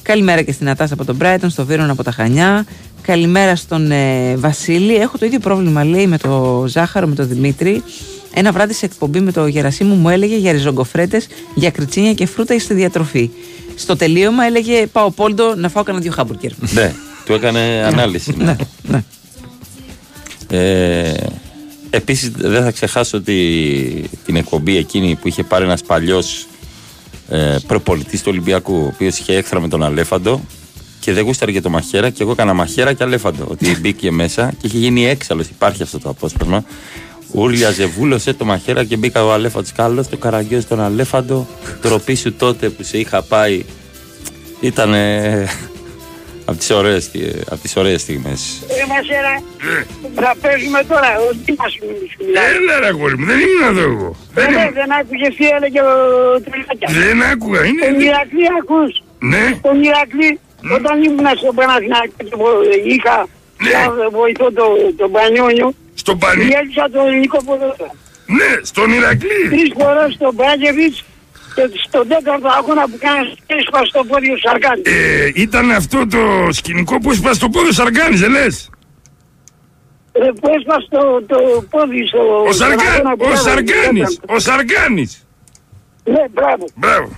[0.01, 2.65] Καλημέρα και στην Ατάσα από τον Brighton, στο Βίρον από τα Χανιά.
[3.01, 4.95] Καλημέρα στον ε, Βασίλη.
[4.95, 7.83] Έχω το ίδιο πρόβλημα, λέει, με το Ζάχαρο, με τον Δημήτρη.
[8.33, 12.59] Ένα βράδυ σε εκπομπή με το Γερασίμου μου έλεγε για ριζογκοφρέτες, για κριτσίνια και φρούτα
[12.59, 13.29] στη διατροφή.
[13.75, 16.51] Στο τελείωμα έλεγε Πάω Πόλντο να φάω κανένα δύο χάμπουργκερ.
[16.59, 16.93] ναι,
[17.25, 18.33] του έκανε ανάλυση.
[18.37, 18.55] ναι.
[18.83, 19.03] ναι.
[20.51, 21.13] Ε,
[21.89, 26.47] Επίσης, δεν θα ξεχάσω ότι την εκπομπή εκείνη που είχε πάρει ένας παλιός
[27.29, 30.41] ε, προπολιτής του Ολυμπιακού, ο οποίος είχε έκθρα με τον Αλέφαντο
[30.99, 32.09] και δεν γούσταρε και το μαχαίρα.
[32.09, 33.45] Και εγώ έκανα μαχαίρα και Αλέφαντο.
[33.47, 35.47] Ότι μπήκε μέσα και είχε γίνει έξαλλος.
[35.47, 36.63] Υπάρχει αυτό το απόσπασμα.
[37.31, 39.67] Ούρλιαζε, βούλωσε το μαχαίρα και μπήκα ο Αλέφαντο.
[39.75, 41.47] Καλό το καραγκιόζ τον Αλέφαντο.
[41.81, 43.63] Τροπή σου τότε που σε είχα πάει.
[44.59, 44.93] Ήταν
[46.45, 47.11] από τις ωραίες
[47.49, 48.39] απ τις ωραίες στιγμές.
[48.67, 49.33] Ε, Μασέρα,
[50.15, 51.09] θα παίζουμε τώρα.
[51.25, 51.87] Ο Δήμας μου
[52.25, 52.45] μιλάει.
[52.55, 54.09] Έλα ρε αγόρι μου, δεν ήμουν εδώ εγώ.
[54.35, 55.93] Ε, ναι, δεν άκουγες τι έλεγε ο
[56.45, 56.87] Τριλάκια.
[57.01, 57.83] Δεν άκουγα, είναι...
[57.85, 58.91] Τον Ηρακλή ακούς.
[59.31, 59.43] Ναι.
[59.67, 60.29] Τον Ηρακλή,
[60.77, 63.15] όταν ήμουν στο Παναθηναϊκό και είχα
[63.71, 63.89] σαν
[64.19, 65.67] βοηθό το- τον Πανιόνιο.
[66.01, 67.93] Στο Πανι- Διέλυσα τον ελληνικό ποδόσφαιρο.
[68.39, 69.41] Ναι, στον Ηρακλή.
[69.49, 70.97] Τρεις φορές στον Μπράγεβιτς
[71.55, 74.83] και στον τέταρτο αγώνα που κάνεις έσπασε στο πόδι ο Σαρκάνης.
[74.85, 78.69] Ε, ήταν αυτό το σκηνικό που έσπασε το πόδι ο Σαργκάνης, δεν λες;
[80.11, 82.21] Ε, που έσπασε το, το πόδι στο...
[82.47, 82.91] Ο, στον Σαρκα...
[82.91, 84.33] αγώνα που ο κάναμε, Σαργκάνης, τέταρτο.
[84.35, 85.11] ο Σαργκάνης.
[86.13, 86.65] Ναι, μπράβο.
[86.75, 87.09] Μπράβο.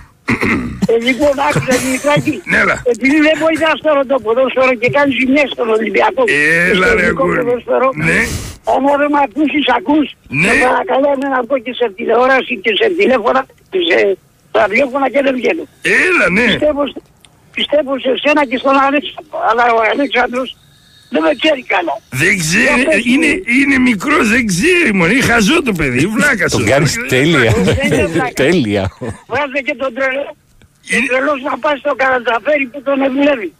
[0.92, 2.42] Ε, λοιπόν, άκουσα Δημητράκη.
[2.50, 2.76] Ναι, έλα.
[2.94, 6.22] Επειδή δεν βοηθάς τώρα το ποδόσφαιρο και κάνεις ζημιές στον Ολυμπιακό.
[6.70, 7.44] Έλα, στο ρε, ελληνικό αγόρι μου.
[7.44, 8.20] ποδόσφαιρο, Ναι.
[8.72, 10.06] Αν δεν με ακούσεις, ακούς.
[10.42, 10.48] Ναι.
[10.48, 13.96] Σε παρακαλώ να πω και σε τηλεόραση και σε τηλέφωνα και σε
[14.58, 15.64] ραδιόφωνα και δεν βγαίνω.
[16.06, 16.46] Έλα, ναι.
[16.52, 16.82] Πιστεύω,
[17.56, 19.36] πιστεύω σε σένα και στον Αλέξανδρο.
[19.50, 20.48] Αλλά ο Αλέξανδρος
[21.12, 21.94] δεν με ξέρει καλά.
[22.22, 23.12] Δεν ξέρει, Για πες μου.
[23.12, 26.56] είναι, είναι μικρός, δεν ξέρει μόνο, είναι χαζό το παιδί, βλάκα σου.
[26.56, 27.52] Τον κάνεις τέλεια.
[27.52, 28.32] Δεν είναι βλάκα.
[28.44, 28.84] τέλεια.
[29.32, 30.24] Βάζε και τον τρελό.
[30.96, 33.52] Ο τρελός να πάει στο καραταφέρι που τον ευλεύει.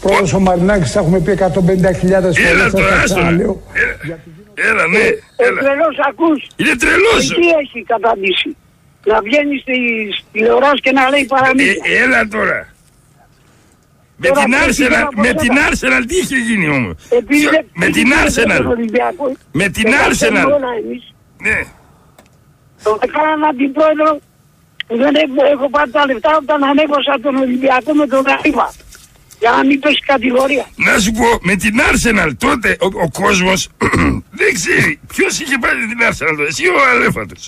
[0.00, 2.36] Πρόεδρος ο Μαρινάκης, τα έχουμε πει 150.000 φορές.
[2.36, 3.14] Έλα θα τώρα, τα άστο.
[3.14, 3.62] ξαναλέω.
[4.54, 4.98] Έλα, ναι.
[5.36, 6.46] Ο τρελός ακούς.
[6.56, 7.28] Είναι τρελός.
[7.28, 8.56] Τι έχει καταντήσει;
[9.04, 9.78] Να βγαίνεις στη
[10.32, 11.82] τηλεόραση και να λέει παραμύθια.
[11.84, 12.70] Ε, έλα τώρα.
[14.16, 16.94] Με την Arsenal, με την Arsenal τι είχε γίνει όμως;
[17.72, 18.62] Με την Arsenal.
[19.52, 20.48] Με την Arsenal.
[21.46, 21.58] Ναι.
[22.82, 24.18] Το έκαναν αντιπρόεδρο
[24.86, 28.72] δεν έχω, έχω πάρει τα λεφτά όταν ανέβασα τον Ολυμπιακό με τον Γαρίβα.
[29.42, 30.66] Για να μην πέσει κατηγορία.
[30.86, 33.60] Να σου πω, με την Arsenal τότε ο, ο κόσμος
[34.40, 37.42] δεν ξέρει ποιος είχε πάρει την Arsenal τότε, εσύ ο Αλέφατος.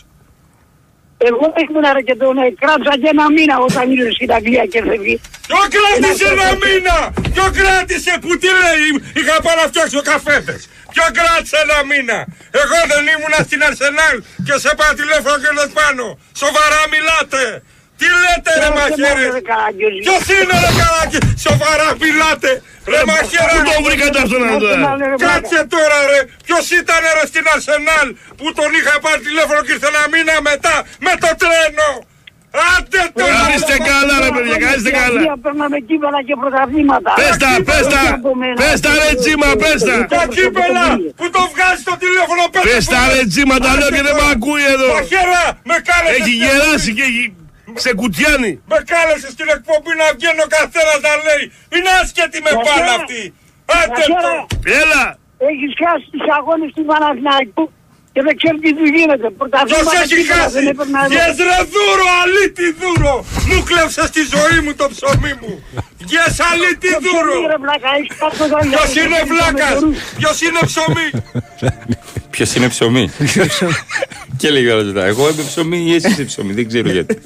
[1.29, 4.81] Εγώ ήμουν ρε και τον ε, κράτησα και ένα μήνα όταν ήρθε στην Αγγλία και
[4.87, 5.17] φεύγει.
[5.51, 6.99] Ποιο κράτησε ένα μήνα!
[7.35, 8.87] Ποιο κράτησε που τι λέει,
[9.19, 10.61] είχα πάει να φτιάξω καφέτες.
[10.93, 12.19] Ποιο κράτησε ένα μήνα.
[12.63, 16.05] Εγώ δεν ήμουνα στην Αρσενάλ και σε πάω τηλέφωνο και δεν πάνω.
[16.43, 17.43] Σοβαρά μιλάτε.
[18.05, 19.33] Τι λέτε ρε μαχαίρες;
[20.05, 21.19] Ποιος είναι ρε καράκι.
[21.47, 22.51] Σοβαρά μιλάτε.
[22.93, 23.53] Ρε μαχαίρα.
[23.55, 24.71] Πού το βρήκατε αυτόν εδώ.
[25.25, 26.21] Κάτσε τώρα ρε.
[26.47, 30.75] Ποιος ήταν ρε στην Αρσενάλ που τον είχα πάρει τηλέφωνο και ήρθε ένα μήνα μετά
[31.07, 31.91] με το τρένο;
[32.75, 35.21] Άντε το Είστε καλά ρε παιδιά, είστε καλά.
[35.45, 37.11] Παίρναμε κύπελα και πρωταθλήματα.
[37.21, 38.03] Πες τα, πες τα,
[38.61, 39.97] πες τα ρε τσίμα, πες τα.
[40.15, 40.87] Τα κύπελα
[41.19, 44.27] που το βγάζει στο τηλέφωνο πες Πες τα ρε τσίμα, τα λέω και δεν με
[44.35, 44.91] ακούει εδώ.
[44.97, 46.17] Μαχαίρα, με κάλεσες.
[46.19, 47.25] Έχει γελάσει και έχει
[47.85, 48.53] σε κουτιάνει.
[48.71, 51.45] Με κάλεσε στην εκπομπή να βγαίνει ο καθένας να λέει.
[51.75, 53.23] Είναι άσχετη με πάνω αυτή.
[53.79, 54.33] Άντε το.
[54.83, 55.05] Έλα.
[55.51, 57.65] Έχεις χάσει τις αγώνες του Παναθηναϊκού
[58.15, 59.27] και δεν ξέρει τι του γίνεται.
[59.69, 60.61] Ποιος έχει χάσει.
[61.15, 63.15] Γες ρε δούρο, αλήτη δούρο.
[63.49, 65.53] Μου κλέψες τη ζωή μου το ψωμί μου.
[66.11, 67.37] Γες αλήτη δούρο.
[68.71, 69.79] Ποιος είναι βλάκας;
[70.19, 71.09] Ποιος είναι ψωμί;
[72.35, 73.11] Ποιος είναι ψωμί;
[74.41, 75.05] και λέει ο μετά.
[75.05, 76.53] Εγώ είμαι ψωμί ή εσύ είσαι ψωμί.
[76.53, 77.19] Δεν ξέρω γιατί.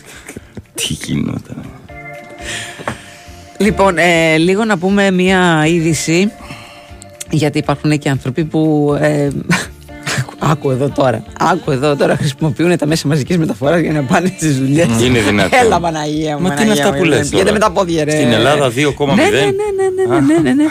[0.74, 1.64] Τι γινόταν.
[3.58, 6.32] Λοιπόν, ε, λίγο να πούμε μία είδηση
[7.30, 8.94] γιατί υπάρχουν και άνθρωποι που
[10.32, 11.22] ε, Άκου εδώ τώρα.
[11.38, 14.86] Άκου εδώ τώρα χρησιμοποιούν τα μέσα μαζικής μεταφοράς για να πάνε στις δουλειές.
[15.02, 15.58] Είναι δυνατόν.
[15.64, 16.42] Έλα, Παναγία μου.
[16.42, 17.30] Μα τι είναι αυτά που λες.
[17.30, 18.10] Γιατί με τα πόδια, ρε.
[18.10, 18.72] Στην Ελλάδα 2,0.
[19.14, 20.64] Ναι, ναι, ναι, ναι, ναι, ναι, ναι.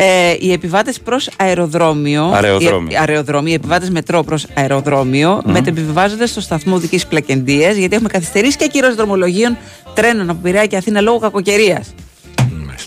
[0.00, 2.30] Ε, οι επιβάτες προς αεροδρόμιο.
[2.34, 2.90] Αεροδρόμιο.
[2.90, 5.50] Οι, αεροδρόμιο, οι επιβάτες μετρό προς αεροδρόμιο mm.
[5.50, 9.56] μετεπιβιβάζονται στο σταθμό Οδικής Πλακεντίας γιατί έχουμε καθυστερήσει και ακύρωση δρομολογίων
[9.94, 11.94] τρένων από Πειραιά και Αθήνα λόγω κακοκαιρίας.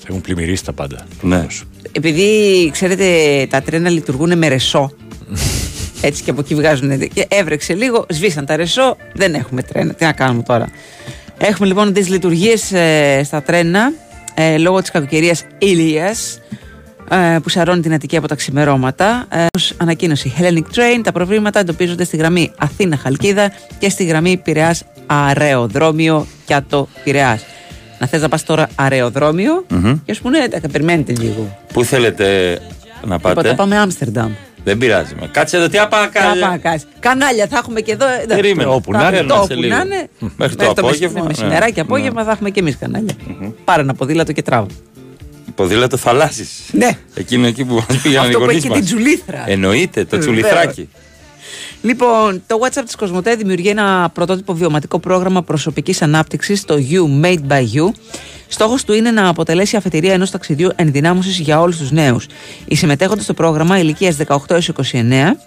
[0.10, 1.06] Έχουν πλημμυρίσει τα πάντα.
[1.22, 1.46] Ναι.
[1.92, 3.06] Επειδή ξέρετε
[3.50, 4.94] τα τρένα λειτουργούν με ρεσό.
[6.02, 7.08] Έτσι και από εκεί βγάζουν.
[7.08, 9.94] Και έβρεξε λίγο, σβήσαν τα ρεσό, δεν έχουμε τρένα.
[9.94, 10.68] Τι να κάνουμε τώρα.
[11.38, 13.92] Έχουμε λοιπόν τις λειτουργίες ε, στα τρένα
[14.34, 16.16] ε, λόγω της κακοκαιρίας ήλια
[17.10, 19.26] ε, που σαρώνει την Αττική από τα ξημερώματα.
[19.30, 24.84] Ε, ως ανακοίνωση Hellenic Train, τα προβλήματα εντοπίζονται στη γραμμή Αθήνα-Χαλκίδα και στη γραμμή Πειραιάς
[25.06, 27.46] Αρεοδρόμιο για το Πειραιάς.
[28.00, 30.00] Να θες να πας τώρα αρεοδρόμιο Μμμ.
[30.06, 31.58] και σου πούνε εντάξει περιμένετε λίγο.
[31.74, 32.60] Πού θέλετε
[33.06, 34.32] να πάτε; Είπα, θα πάμε Άμστερνταμ.
[34.64, 35.16] Δεν πειράζει.
[35.20, 35.28] μα.
[35.28, 36.86] Κάτσε εδώ, τι απά Θα πάμε κάτσε.
[37.00, 38.06] Κανάλια θα έχουμε και εδώ.
[38.08, 38.70] ε, Περίμενε.
[38.70, 39.76] Όπου να είναι, Το σε όπου λίγο.
[39.76, 40.10] να είναι.
[40.38, 41.28] Μέχρι το μεσ- απόγευμα, ναι.
[41.28, 43.14] Μεσημεράκι, απόγευμα θα έχουμε και εμείς κανάλια.
[43.64, 44.68] Πάρε ένα ποδήλατο και τράβο.
[45.56, 46.50] Ποδήλατο θαλάσσης.
[46.72, 46.90] Ναι.
[47.14, 48.78] Εκείνο εκεί που μας πήγαν οι Αυτό που γονείς έχει μας.
[48.78, 49.44] την τζουλήθρα.
[49.48, 50.26] Εννοείται, το Βεβαίως.
[50.26, 50.90] τσουλιθράκι.
[51.82, 57.48] Λοιπόν, το WhatsApp της Κοσμοτέ δημιουργεί ένα πρωτότυπο βιωματικό πρόγραμμα προσωπικής ανάπτυξης, το You Made
[57.48, 57.92] by You.
[58.48, 62.28] Στόχος του είναι να αποτελέσει αφετηρία ενός ταξιδιού ενδυνάμωσης για όλους τους νέους.
[62.66, 65.38] Οι συμμετέχοντες στο πρόγραμμα ηλικίας 18 έως 29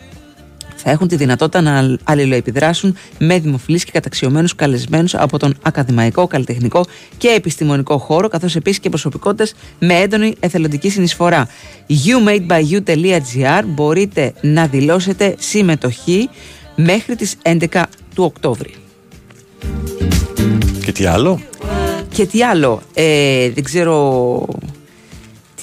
[0.85, 6.85] θα έχουν τη δυνατότητα να αλληλοεπιδράσουν με δημοφιλείς και καταξιωμένους καλεσμένους από τον ακαδημαϊκό, καλλιτεχνικό
[7.17, 11.49] και επιστημονικό χώρο, καθώς επίσης και προσωπικότητες με έντονη εθελοντική συνεισφορά.
[11.89, 16.29] youmadebyou.gr μπορείτε να δηλώσετε συμμετοχή
[16.77, 17.83] μέχρι τις 11
[18.15, 18.75] του Οκτώβρη.
[20.85, 21.41] Και τι άλλο;
[22.13, 24.47] Και τι άλλο, ε, δεν ξέρω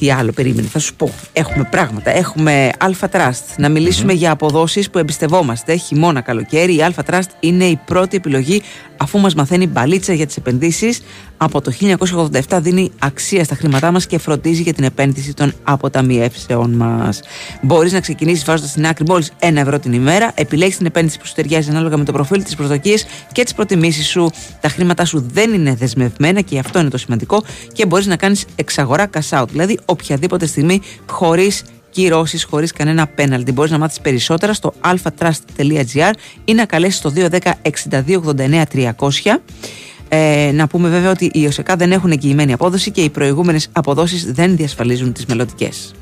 [0.01, 1.11] τι άλλο περίμενε, θα σου πω.
[1.33, 3.55] Έχουμε πράγματα, έχουμε Alpha Trust.
[3.57, 5.75] Να μιλησουμε για αποδόσεις που εμπιστευόμαστε.
[5.75, 8.61] Χειμώνα, καλοκαίρι, η Alpha Trust είναι η πρώτη επιλογή
[9.01, 11.01] αφού μας μαθαίνει μπαλίτσα για τις επενδύσεις.
[11.37, 16.71] Από το 1987 δίνει αξία στα χρήματά μας και φροντίζει για την επένδυση των αποταμιεύσεων
[16.71, 17.21] μας.
[17.61, 21.25] Μπορείς να ξεκινήσεις βάζοντας στην άκρη μόλις 1 ευρώ την ημέρα, επιλέγεις την επένδυση που
[21.25, 24.31] σου ταιριάζει ανάλογα με το προφίλ, τις προσδοκίες και τις προτιμήσεις σου.
[24.59, 28.45] Τα χρήματά σου δεν είναι δεσμευμένα και αυτό είναι το σημαντικό και μπορείς να κάνεις
[28.55, 33.51] εξαγορά cash out, δηλαδή οποιαδήποτε στιγμή χωρίς κυρώσεις χωρίς κανένα πέναλτι.
[33.51, 36.11] Μπορείς να μάθεις περισσότερα στο alphatrust.gr
[36.45, 37.37] ή να καλέσεις στο 210
[37.89, 39.39] 62 89 300.
[40.09, 44.31] Ε, να πούμε βέβαια ότι οι ΟΣΕΚΑ δεν έχουν εγγυημένη απόδοση και οι προηγούμενες αποδόσεις
[44.31, 45.93] δεν διασφαλίζουν τις μελλοντικές.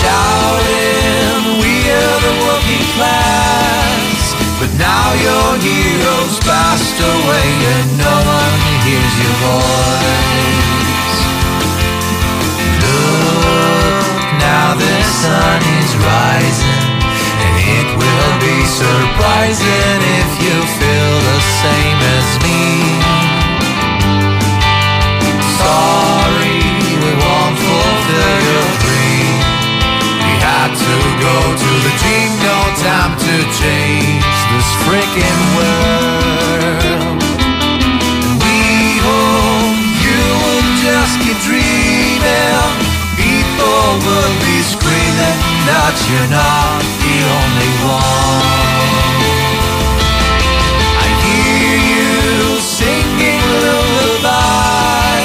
[0.00, 8.56] Shouting, we are the working class, but now your heroes passed away and no one
[8.88, 11.20] hears your voice.
[12.80, 14.04] Look,
[14.40, 16.79] now the sun is rising, and
[18.00, 22.64] will be surprising if you feel the same as me.
[25.60, 26.60] Sorry,
[27.04, 29.34] we won't fulfill your dream.
[30.24, 30.94] We had to
[31.26, 32.58] go to the dream, no
[32.88, 37.20] time to change this freaking world.
[38.24, 38.60] And we
[39.04, 42.72] hope you will just keep dreaming.
[43.20, 44.99] People will be screaming
[45.68, 49.20] that you're not the only one.
[51.00, 55.20] I hear you singing lullaby,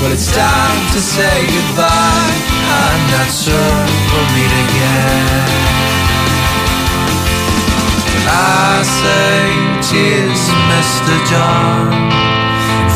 [0.00, 2.34] but it's time to say goodbye.
[2.68, 3.78] I'm not sure
[4.12, 5.68] we'll meet again.
[8.28, 9.40] I say
[9.88, 11.14] cheers, Mr.
[11.30, 12.38] John.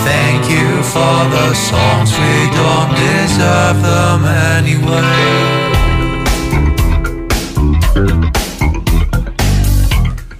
[0.04, 4.24] Thank you for the songs we don't deserve them
[4.58, 5.81] anyway.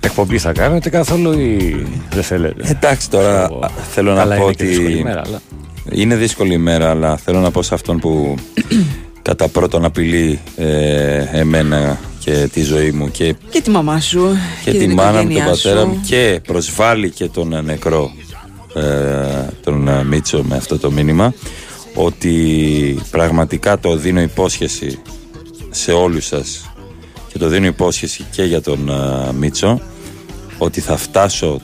[0.01, 2.69] Εκπομπή θα κάνετε καθόλου ή δεν θέλετε.
[2.69, 3.51] Εντάξει τώρα
[3.93, 5.41] θέλω να Καλά, πω είναι και ότι δύσκολη ημέρα, αλλά-
[5.91, 8.35] είναι δύσκολη ημέρα αλλά θέλω να πω σε αυτόν που
[9.29, 14.27] κατά πρώτον απειλεί ε, εμένα και τη ζωή μου και, Και τη μαμά σου.
[14.65, 15.87] και, τη την μάνα μου, τον οικογένειά πατέρα σου.
[15.87, 18.11] μου και προσβάλλει και τον ε, νεκρό
[18.75, 18.83] ε,
[19.65, 21.35] τον ε, Μίτσο με αυτό το μήνυμα
[21.95, 22.35] ότι
[23.11, 24.99] πραγματικά το δίνω υπόσχεση
[25.71, 26.72] σε όλους σας
[27.33, 29.81] και το δίνω υπόσχεση και για τον ε, Μίτσο
[30.59, 31.61] ότι θα φτάσω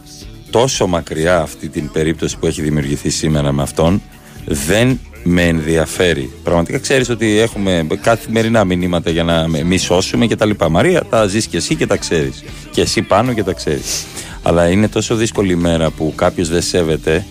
[0.50, 4.02] τόσο μακριά αυτή την περίπτωση που έχει δημιουργηθεί σήμερα με αυτόν
[4.46, 6.32] δεν με ενδιαφέρει.
[6.42, 10.68] Πραγματικά ξέρεις ότι έχουμε καθημερινά μηνύματα για να με- μη σώσουμε και τα λοιπά.
[10.68, 12.44] Μαρία, τα ζεις και εσύ και τα ξέρεις.
[12.70, 14.04] Και εσύ πάνω και τα ξέρεις.
[14.42, 17.26] Αλλά είναι τόσο δύσκολη ημέρα που κάποιος δεν σέβεται.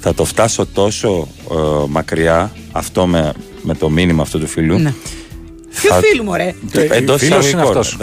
[0.00, 1.54] Θα το φτάσω τόσο ε,
[1.88, 4.78] μακριά αυτό με, με το μήνυμα αυτού του φίλου.
[4.78, 4.94] Ναι.
[5.80, 6.54] Ποιος φίλου μου, ρε.
[6.90, 7.96] Εντός Φίλος είναι αυτός.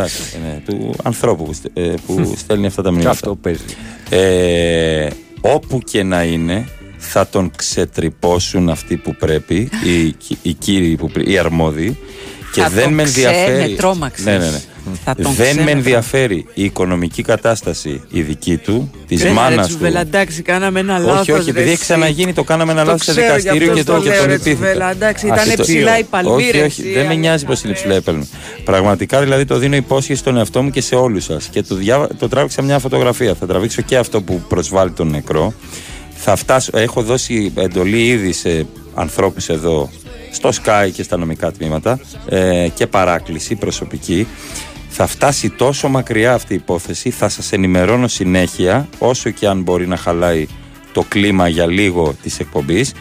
[0.65, 3.09] του ανθρώπου που, στε- ε, που στέλνει αυτά τα μηνύματα.
[3.11, 3.61] αυτό παίζει.
[4.09, 5.07] Ε,
[5.41, 11.27] όπου και να είναι, θα τον ξετρυπώσουν αυτοί που πρέπει, οι, οι κύριοι, που, πρέ-
[11.27, 11.97] οι αρμόδιοι.
[12.53, 13.57] Και Θα δεν τον με ενδιαφέρει.
[13.61, 14.25] ξεμετρώμαξες.
[14.25, 14.59] Ναι, ναι, ναι.
[15.05, 19.33] Θα τον Δεν με ξεμετρώ- ενδιαφέρει η οικονομική κατάσταση η δική του, της Ρε, ρε,
[19.33, 19.67] μάνα του.
[19.67, 21.19] Τσουβέλα, εντάξει, κάναμε ένα λάθος.
[21.19, 23.83] Όχι, όχι, επειδή έχει ξαναγίνει, το κάναμε ένα Το λάθος σε ξέρω, γι' δικαστήριο αυτό
[23.83, 24.55] και, το το, και λέω, τον ρε, υπήθηκα.
[24.55, 27.13] Τσουβέλα, εντάξει, Α, ήταν το- ψηλά η παλμή, Όχι, ρε, όχι, εσύ, δεν με αλλά
[27.19, 28.29] νοιάζει πως είναι ψηλά η παλμή.
[28.63, 31.45] Πραγματικά δηλαδή το δίνω υπόσχεση στον εαυτό μου και σε όλους σας.
[31.51, 33.33] Και το, διάβα, το τράβηξα μια φωτογραφία.
[33.39, 35.53] Θα τραβήξω και αυτό που προσβάλλει τον νεκρό.
[36.15, 39.89] Θα φτάσω, έχω δώσει εντολή ήδη σε ανθρώπους εδώ
[40.31, 41.99] στο Sky και στα νομικά τμήματα
[42.29, 44.27] ε, και παράκληση προσωπική
[45.01, 49.87] θα φτάσει τόσο μακριά αυτή η υπόθεση θα σας ενημερώνω συνέχεια όσο και αν μπορεί
[49.87, 50.47] να χαλάει
[50.91, 52.93] το κλίμα για λίγο της εκπομπής.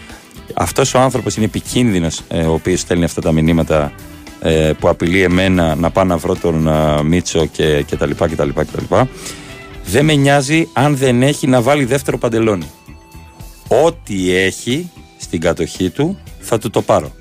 [0.54, 3.92] Αυτός ο άνθρωπος είναι επικίνδυνος ε, ο οποίος στέλνει αυτά τα μηνύματα
[4.40, 8.28] ε, που απειλεί εμένα να πάω να βρω τον ε, Μίτσο και, και τα λοιπά
[8.28, 9.08] και τα λοιπά και τα λοιπά.
[9.84, 12.70] Δεν με νοιάζει αν δεν έχει να βάλει δεύτερο παντελόνι.
[13.68, 17.12] Ό,τι έχει στην κατοχή του θα του το πάρω.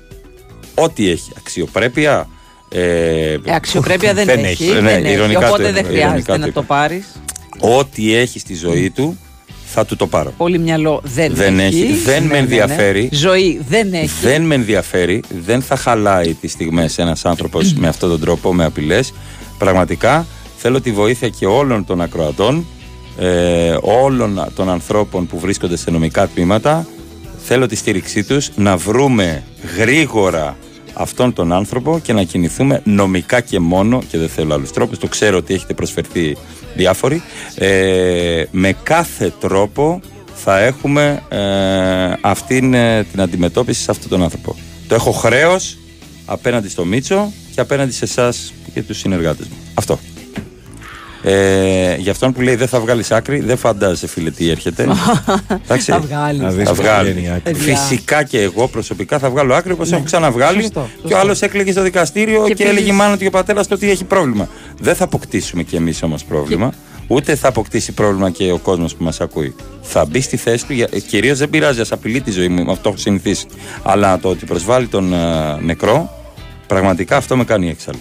[0.74, 1.32] Ό,τι έχει.
[1.36, 2.28] Αξιοπρέπεια
[2.68, 4.64] ε, Ε, αξιοπρέπεια δεν, έχει.
[4.66, 6.60] Ναι, δεν έχει, ηρωνικά το οπότε εννοώ, δεν ηρωνικά χρειάζεται το να είπα.
[6.60, 7.06] το πάρεις.
[7.60, 9.18] Ό,τι έχει στη ζωή του
[9.64, 10.32] θα του το πάρω.
[10.36, 13.08] Πολύ μυαλό δεν, Δεν έχει, δεν με ενδιαφέρει.
[13.12, 14.10] Ζωή δεν έχει.
[14.22, 18.64] Δεν με ενδιαφέρει, δεν θα χαλάει τις στιγμές ένας άνθρωπος με αυτόν τον τρόπο, με
[18.64, 19.12] απειλές.
[19.58, 20.26] Πραγματικά
[20.56, 22.66] θέλω τη βοήθεια και όλων των ακροατών,
[23.18, 26.86] ε, όλων των ανθρώπων που βρίσκονται σε νομικά τμήματα.
[27.44, 29.42] Θέλω τη στήριξή τους να βρούμε
[29.78, 30.56] γρήγορα
[30.98, 35.06] αυτόν τον άνθρωπο και να κινηθούμε νομικά και μόνο και δεν θέλω άλλους τρόπους, το
[35.06, 36.36] ξέρω ότι έχετε προσφερθεί
[36.76, 37.22] διάφοροι
[37.54, 40.00] ε, με κάθε τρόπο
[40.34, 41.38] θα έχουμε ε,
[42.20, 44.56] αυτήν ε, την αντιμετώπιση σε αυτόν τον άνθρωπο.
[44.88, 45.78] Το έχω χρέος
[46.26, 49.56] απέναντι στο Μίτσο και απέναντι σε εσάς και τους συνεργάτες μου.
[49.74, 49.98] Αυτό
[51.22, 54.82] ε, για αυτόν που λέει δεν θα βγάλεις άκρη, δεν φαντάζεσαι φίλε τι έρχεται.
[55.64, 55.90] Εντάξει.
[55.90, 56.40] Θα βγάλεις.
[56.40, 57.12] Να δεις Θα πώς βγάλεις.
[57.12, 57.54] βγαίνει η άκρη.
[57.54, 60.60] Φυσικά και εγώ προσωπικά θα βγάλω άκρη όπως έχω ξαναβγάλει.
[60.62, 61.16] Σωστό, Και σωστό.
[61.16, 63.66] ο άλλος έκλαιγε στο δικαστήριο και, Και έλεγε η επίσης- μάνα του και ο πατέρας
[63.66, 64.48] του ότι έχει πρόβλημα.
[64.80, 66.72] Δεν θα αποκτήσουμε κι εμείς όμως πρόβλημα.
[67.10, 69.54] Ούτε θα αποκτήσει πρόβλημα και ο κόσμος που μας ακούει.
[69.82, 70.74] Θα μπει στη θέση του,
[71.08, 73.46] κυρίως δεν πειράζει, ας απειλεί τη ζωή μου, με αυτό έχω συνηθίσει.
[73.82, 75.16] Αλλά το ότι προσβάλλει τον ε,
[75.60, 76.10] νεκρό,
[76.66, 77.98] πραγματικά αυτό με κάνει έξαλλο.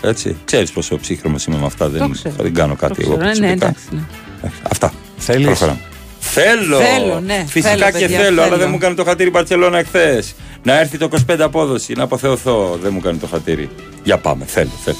[0.00, 0.36] Έτσι.
[0.44, 2.34] Ξέρεις πόσο ψύχρωμο είμαι με αυτά, δεν, ξέρω.
[2.38, 3.66] δεν κάνω κάτι Το εγώ ξέρω, ναι, προσωπικά.
[3.66, 4.00] εντάξει, ναι.
[4.42, 4.92] Ε, Αυτά.
[5.18, 5.80] Θέλεις, Προχωράμε.
[6.20, 6.78] Θέλω.
[6.78, 7.44] Θέλω, ναι.
[7.48, 8.56] Φυσικά Θέλω, και παιδιά, θέλω, αλλά θέλω.
[8.62, 10.34] δεν μου κάνει το χατήρι η Μπαρσελόνα εχθές.
[10.62, 12.78] Να έρθει το 25 απόδοση, να αποθεωθώ.
[12.82, 13.68] Δεν μου κάνει το χατήρι.
[14.02, 14.96] Για πάμε, θέλω, θέλω.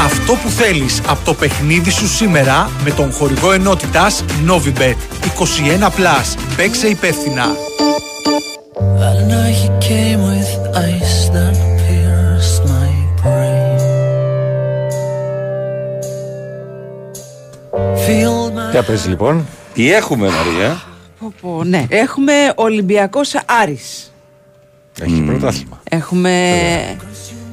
[0.00, 6.36] Αυτό που θέλεις από το παιχνίδι σου σήμερα με τον χορηγό ενότητας Novibet 21+.
[6.56, 7.44] Παίξε υπεύθυνα.
[9.58, 12.90] That night he came with ice that pierced my
[13.22, 13.78] brain.
[18.06, 19.46] Feel my Για πες λοιπόν.
[19.74, 20.82] Τι έχουμε, Μαρία;
[21.20, 21.86] Πω, πω, ναι.
[21.88, 24.12] Έχουμε Ολυμπιακός Άρης.
[25.00, 25.80] Έχει πρωτάθλημα.
[25.90, 26.52] Έχουμε.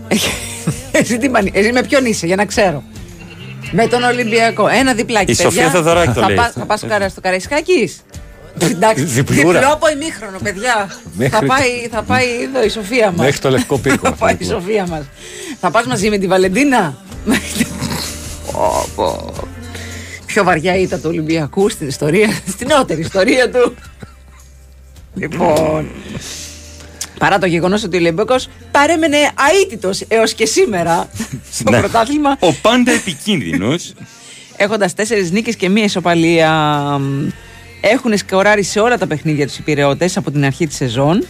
[0.91, 2.83] Εσύ, τι μανι- εσύ με ποιον είσαι, για να ξέρω.
[3.71, 4.67] Με τον Ολυμπιακό.
[4.67, 5.31] Ένα διπλάκι.
[5.31, 5.49] Η παιδιά.
[5.51, 6.35] Σοφία Θεοδωράκη το θα λέει.
[6.35, 7.91] πας- Θα πας στο, καρα- στο Καραϊσκάκη.
[8.59, 9.59] Εντάξει, Διπλούρα.
[9.59, 10.89] διπλό από ημίχρονο, παιδιά.
[11.17, 13.25] Μέχρι θα, πάει, θα πάει εδώ η Σοφία μας.
[13.25, 13.99] Μέχρι το λευκό πύργο.
[14.09, 15.03] θα πάει η Σοφία μας.
[15.59, 16.97] Θα πας μαζί με τη Βαλεντίνα;
[18.51, 19.33] Πω, πω.
[20.25, 23.75] Πιο βαριά ήταν του Ολυμπιακού στην ιστορία, στην νεότερη ιστορία του.
[25.13, 25.89] λοιπόν.
[27.19, 29.17] Παρά το γεγονός ότι ο Ολυμπιακός παρέμενε
[29.63, 31.09] αίτητος έως και σήμερα
[31.51, 31.79] στο Ναι.
[31.79, 33.93] πρωτάθλημα, Ο πάντα επικίνδυνος.
[34.57, 36.51] έχοντας τέσσερις νίκες και μία ισοπαλία.
[37.85, 41.25] Μ, Έχουν σκοράρει σε όλα τα παιχνίδια τους οι Πειραιώτες από την αρχή της σεζόν.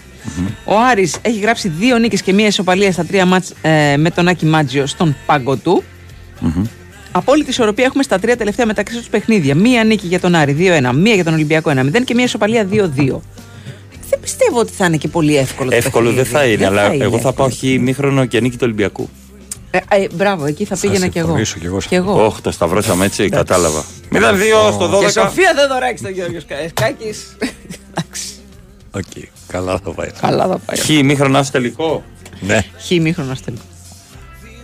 [0.65, 4.27] Ο Άρης έχει γράψει δύο νίκες και μία ισοπαλία στα τρία μάτς ε, με τον
[4.27, 5.83] Άκη Μάτζιο στον πάγκο του.
[7.11, 9.55] Απόλυτη ισορροπία έχουμε στα τρία τελευταία μεταξύ τους παιχνίδια.
[9.55, 12.77] Μία νίκη για τον Άρη 2-1, μία για τον Ολυμπιακό 1-0 και μία ισοπαλία 2-2.
[14.09, 15.69] Δεν πιστεύω ότι θα είναι και πολύ εύκολο.
[15.69, 16.35] το Εύκολο δεν παιχνίδι.
[16.37, 17.71] θα είναι, αλλά είναι εγώ θα πάω εύκολο.
[17.73, 19.09] χ μήχρονο και νίκη του Ολυμπιακού.
[19.75, 21.27] Ε, ε, μπράβο, εκεί θα πήγαινα κι εγώ.
[21.27, 22.25] συμφωνήσω κι εγώ σε Κι εγώ.
[22.25, 23.83] Όχι, το σταυρώσαμε έτσι, κατάλαβα.
[24.11, 24.17] 0-2
[24.73, 24.99] στο 12.
[24.99, 27.37] Και Σοφία δεν δωράξει τον Γιώργο Σκάκης.
[28.91, 29.03] Οκ,
[29.47, 30.09] καλά θα πάει.
[30.21, 30.77] Καλά θα πάει.
[30.77, 32.03] Χ μήχρονο στο τελικό.
[32.39, 32.65] Ναι.
[32.87, 33.63] Χ μήχρονο στο τελικό.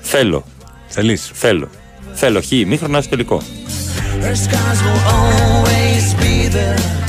[0.01, 0.45] Θέλω.
[0.87, 1.31] Θέλεις.
[1.33, 1.69] Θέλω.
[2.13, 3.41] Θέλω χ μήχρονο στο τελικό.
[4.21, 7.01] Her skies will always be there.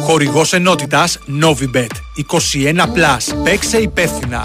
[0.00, 3.42] Χορηγός ενότητας Novibet 21+.
[3.44, 4.44] Παίξε υπεύθυνα.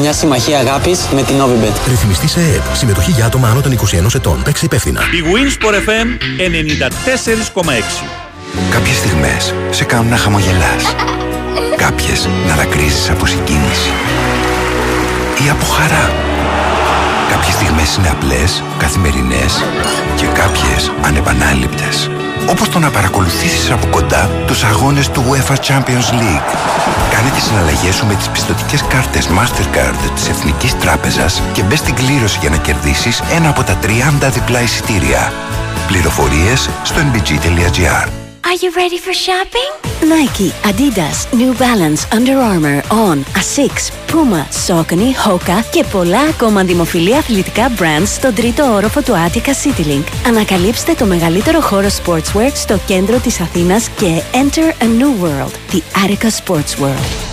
[0.00, 1.88] μια συμμαχία αγάπης με την Novibet.
[1.88, 2.76] Ρυθμιστή σε ΕΕΠ.
[2.76, 4.42] Συμμετοχή για άτομα άνω των 21 ετών.
[4.42, 5.00] Παίξε υπεύθυνα.
[5.00, 6.06] Η Winsport FM
[7.62, 8.04] 94,6.
[8.70, 10.94] Κάποιες στιγμές σε κάνουν να χαμογελάς.
[11.84, 13.90] Κάποιες να δακρύζεις από συγκίνηση.
[15.46, 16.12] Ή από χαρά.
[17.30, 19.62] Κάποιες στιγμές είναι απλές, καθημερινές
[20.16, 22.10] και κάποιες ανεπανάληπτες.
[22.50, 26.48] Όπως το να παρακολουθήσεις από κοντά τους αγώνες του UEFA Champions League.
[27.10, 31.94] Κάνε τις συναλλαγές σου με τις πιστοτικές κάρτες Mastercard της Εθνικής Τράπεζας και μπες στην
[31.94, 33.78] κλήρωση για να κερδίσεις ένα από τα
[34.22, 35.32] 30 διπλά εισιτήρια.
[35.86, 39.69] Πληροφορίες στο nbg.gr Are you ready for shopping?
[40.15, 47.15] Nike, Adidas, New Balance, Under Armour, On, Asics, Puma, Saucony, Hoka και πολλά ακόμα δημοφιλή
[47.15, 50.03] αθλητικά brands στον τρίτο όροφο του Attica CityLink.
[50.27, 55.81] Ανακαλύψτε το μεγαλύτερο χώρο sportswear στο κέντρο της Αθήνας και enter a new world, the
[56.05, 57.32] Attica Sports World.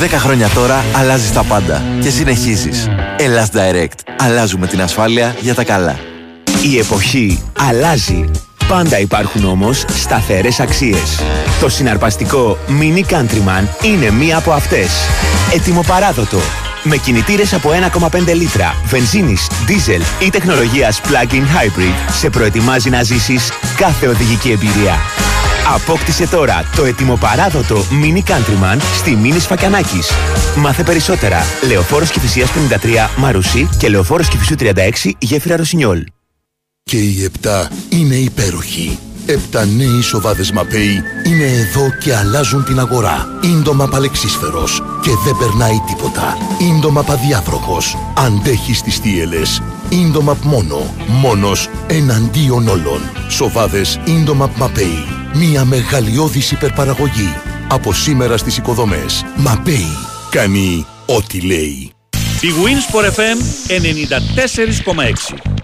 [0.00, 2.88] 10 χρόνια τώρα αλλάζεις τα πάντα και συνεχίζεις.
[3.16, 4.12] Ελλάς Direct.
[4.18, 5.98] Αλλάζουμε την ασφάλεια για τα καλά.
[6.62, 8.30] Η εποχή αλλάζει.
[8.68, 11.20] Πάντα υπάρχουν όμως σταθερές αξίες.
[11.60, 14.90] Το συναρπαστικό Mini Countryman είναι μία από αυτές.
[15.54, 16.38] Έτοιμο παράδοτο.
[16.82, 23.50] Με κινητήρες από 1,5 λίτρα, βενζίνης, δίζελ ή τεχνολογίας plug-in hybrid σε προετοιμάζει να ζήσεις
[23.76, 25.25] κάθε οδηγική εμπειρία.
[25.74, 30.10] Απόκτησε τώρα το ετοιμοπαράδοτο Mini Countryman στη Μίνης Σφακιανάκης.
[30.56, 31.38] Μάθε περισσότερα.
[31.66, 36.04] Λεωφόρος Κηφισίας 53 Μαρουσί και Λεωφόρος Κηφισού 36 Γέφυρα Ρωσινιόλ.
[36.82, 38.98] Και οι επτά είναι υπέροχοι.
[39.26, 43.28] Επτά νέοι σοβάδες Μαπέι είναι εδώ και αλλάζουν την αγορά.
[43.42, 46.36] Ίντομα παλεξίσφαιρος και δεν περνάει τίποτα.
[46.76, 47.96] Ίντομα παδιάβροχος.
[48.16, 50.94] Αντέχει στις θύελες Indomap μόνο.
[51.06, 53.00] Μόνος εναντίον όλων.
[53.28, 55.15] Σοβάδες Indomap Mapei.
[55.34, 57.34] Μια μεγαλειώδης υπερπαραγωγή.
[57.68, 59.24] Από σήμερα στις οικοδομές.
[59.46, 60.06] Mapei.
[60.30, 61.90] Κάνει ό,τι λέει.
[62.40, 65.55] Η Winsport FM 94,6.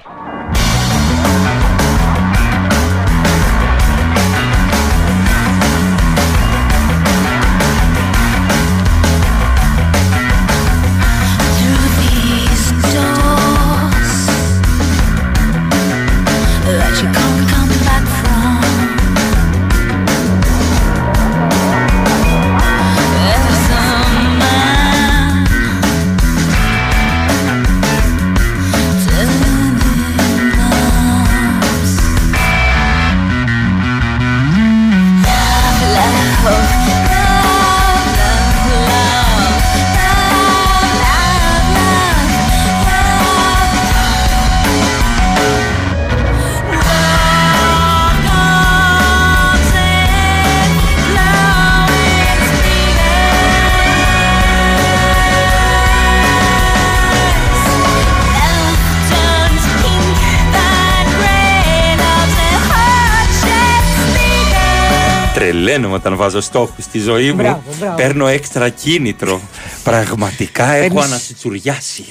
[66.05, 67.37] Όταν βάζω στόχους στη ζωή μου.
[67.37, 67.72] Μπράβο, μπράβο.
[67.91, 69.41] Παίρνω έξτρα κίνητρο.
[69.85, 72.05] Πραγματικά έχω Παίρνεις- ανασυτσουριάσει.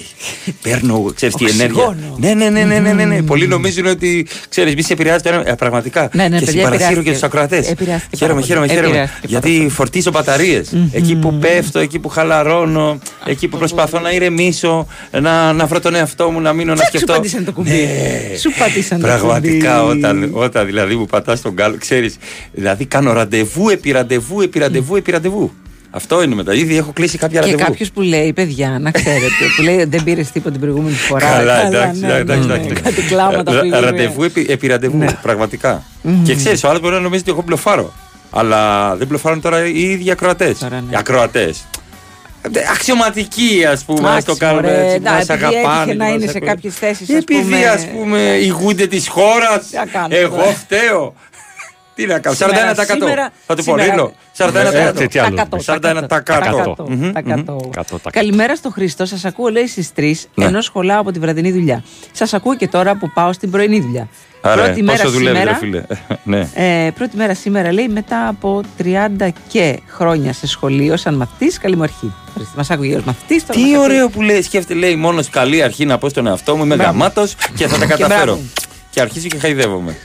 [0.61, 1.63] Παίρνω, ξέρεις τι Οξυγόνο.
[1.63, 2.15] ενέργεια.
[2.17, 3.21] Ναι, ναι, ναι, ναι, ναι, ναι, ναι.
[3.21, 5.49] Πολλοί νομίζουν ότι ξέρεις, μη σε επηρεάζει το ένα.
[5.49, 6.09] Ε, πραγματικά.
[6.13, 7.11] Ναι, ναι, και παιδιά, συμπαρασύρω και επηρεάστηκε.
[7.11, 7.69] τους ακροατές.
[7.69, 8.77] Επηρεάστηκε Χαίρομαι, πάρα χαίρομαι, πολύ.
[8.79, 8.97] χαίρομαι.
[9.23, 10.73] Επηρεάστηκε Γιατί φορτίζω μπαταρίες.
[10.91, 14.87] Εκεί που πέφτω, εκεί που χαλαρώνω, εκεί που προσπαθώ να ηρεμήσω,
[15.21, 17.13] να, να βρω τον εαυτό μου, να μείνω να Σου σκεφτώ.
[17.13, 17.69] πατήσανε το κουμπί.
[17.69, 18.37] Ναι.
[18.37, 19.97] Σου πατήσανε το Πραγματικά κουμπί.
[19.97, 22.15] όταν, όταν δηλαδή μου πατάς τον κάλο, ξέρεις.
[22.51, 25.51] Δηλαδή κάνω ραντεβού επί ραντεβού επί ραντεβού επί ραντεβού.
[25.93, 26.53] Αυτό είναι μετά.
[26.53, 27.69] Ήδη έχω κλείσει κάποια Και ραντεβού.
[27.69, 31.25] κάποιος που λέει, παιδιά, να ξέρετε, που λέει δεν πήρες τίποτα την προηγούμενη φορά.
[31.29, 32.73] Καλά, εντάξει, ναι, εντάξει, ναι, εντάξει.
[32.73, 33.79] ναι, Κάτι κλάματα Ρα- πήγαινε.
[33.79, 35.83] Ραντεβού επί, επί ραντεβού, πραγματικά.
[36.23, 37.93] Και ξέρεις, ο άλλος μπορεί να νομίζει ότι εγώ μπλοφάρω.
[38.31, 40.61] Αλλά δεν μπλοφάρουν τώρα οι ίδιοι ακροατές.
[40.61, 41.63] Οι ακροατές.
[42.71, 44.99] Αξιωματικοί, ας πούμε, ας το Εντάξει, κάνουμε μωρέ, έτσι.
[44.99, 45.81] Που εντάξει, μα επειδή αγαπάνε.
[45.81, 46.51] έτυχε και να μας είναι σε ακούνε.
[46.51, 49.61] κάποιες θέσεις, ας Επειδή, πούμε- ας πούμε, ηγούνται της χώρας.
[49.71, 51.13] να κάνουμε Εγώ τώρα; φταίω.
[51.95, 53.05] Τι να κάνω, 41%.
[53.05, 54.13] Σήμερα- θα του πω, σήμερα- Λίλο.
[54.31, 55.01] 41%.
[55.01, 55.47] Ε, τι άλλο.
[55.59, 56.85] 41%.
[56.89, 57.43] Μμμ, Τα μμμ.
[57.69, 57.99] κατώ.
[58.11, 59.05] Καλημέρα στο Χρήστο.
[59.05, 60.45] Σας ακούω, λέει στις 3 Ναι.
[60.45, 61.83] ενώ σχολάω από τη βραδινή δουλειά.
[62.11, 64.07] Σας ακούω και τώρα που πάω στην πρωινή δουλειά.
[64.41, 65.57] Άρα, πρώτη μέρα πόσο δουλεύει, ρε σήμερα.
[65.57, 65.83] φίλε.
[66.23, 66.49] Ναι.
[66.85, 71.57] Ε, πρώτη μέρα σήμερα λέει μετά από 30 και χρόνια σε σχολείο σαν μαθητής.
[71.57, 72.13] Καλή μου αρχή.
[72.55, 73.43] Μας άκουγε ω μαθητής.
[73.43, 76.63] Τι ωραίο που λέει, σκέφτεται, λέει μόνος καλή αρχή να πω στον εαυτό μου.
[76.63, 76.91] Είμαι Μπράβο.
[76.91, 78.23] γαμάτος και θα τα Και καταφέρω.
[78.25, 78.41] μπράβο.
[78.89, 79.97] και αρχίζω και χαϊδεύομαι.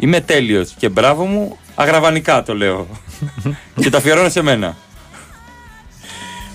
[0.00, 2.86] Είμαι τέλειος και μπράβο μου, αγραβανικά το λέω.
[3.82, 4.76] και το αφιερώνω σε μένα.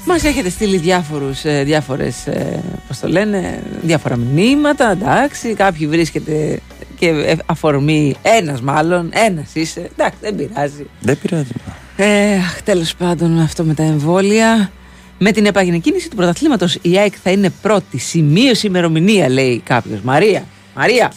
[0.06, 6.60] Μας έχετε στείλει διάφορους, ε, διάφορες, ε, πώς το λένε, διάφορα μηνύματα, εντάξει, κάποιοι βρίσκεται
[7.00, 10.86] και ε, αφορμή, ένας μάλλον, ένας είσαι, εντάξει, δεν πειράζει.
[11.00, 11.52] Δεν πειράζει.
[11.96, 14.72] Ε, αχ, τέλος πάντων με αυτό με τα εμβόλια.
[15.18, 17.98] Με την επαγενεκκίνηση του πρωταθλήματος η ΑΕΚ θα είναι πρώτη.
[17.98, 20.02] Σημείωση ημερομηνία λέει κάποιος.
[20.02, 20.44] Μαρία,
[20.76, 21.12] Μαρία.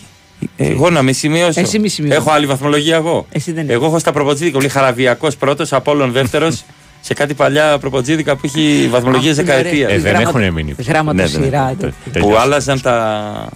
[0.56, 1.60] Εγώ να μη σημειώσω.
[1.60, 2.20] Εσύ μη σημειώσεις.
[2.20, 3.26] Έχω άλλη βαθμολογία εγώ.
[3.32, 4.58] Εσύ δεν εγώ έχω στα προποτζίδικα.
[4.58, 6.64] Λέει χαραβιακός πρώτος, Απόλλων δεύτερος.
[7.00, 9.84] σε κάτι παλιά προποτζίδικα που έχει βαθμολογίες Αχ, είναι δεκαετία.
[9.84, 9.96] ωραία.
[9.96, 10.74] Ε, δεν Γράμμα- έχουν μείνει.
[10.86, 11.92] γραμματοσυρά, ναι, ναι.
[12.04, 12.20] τέτοια.
[12.28, 13.48] Που άλλαζαν τα.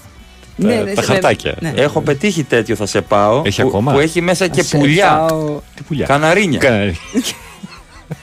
[0.57, 1.55] Ναι, ναι, τα σε- χαρτάκια.
[1.61, 1.72] ναι.
[1.76, 3.43] Έχω πετύχει τέτοιο, θα σε πάω.
[3.45, 5.24] Έχει που, ακόμα; που έχει μέσα και Θα σε πουλιά.
[5.28, 5.61] πάω.
[5.74, 6.59] Τι πουλιά; Καναρίνια.
[6.59, 6.97] Καναρίνια.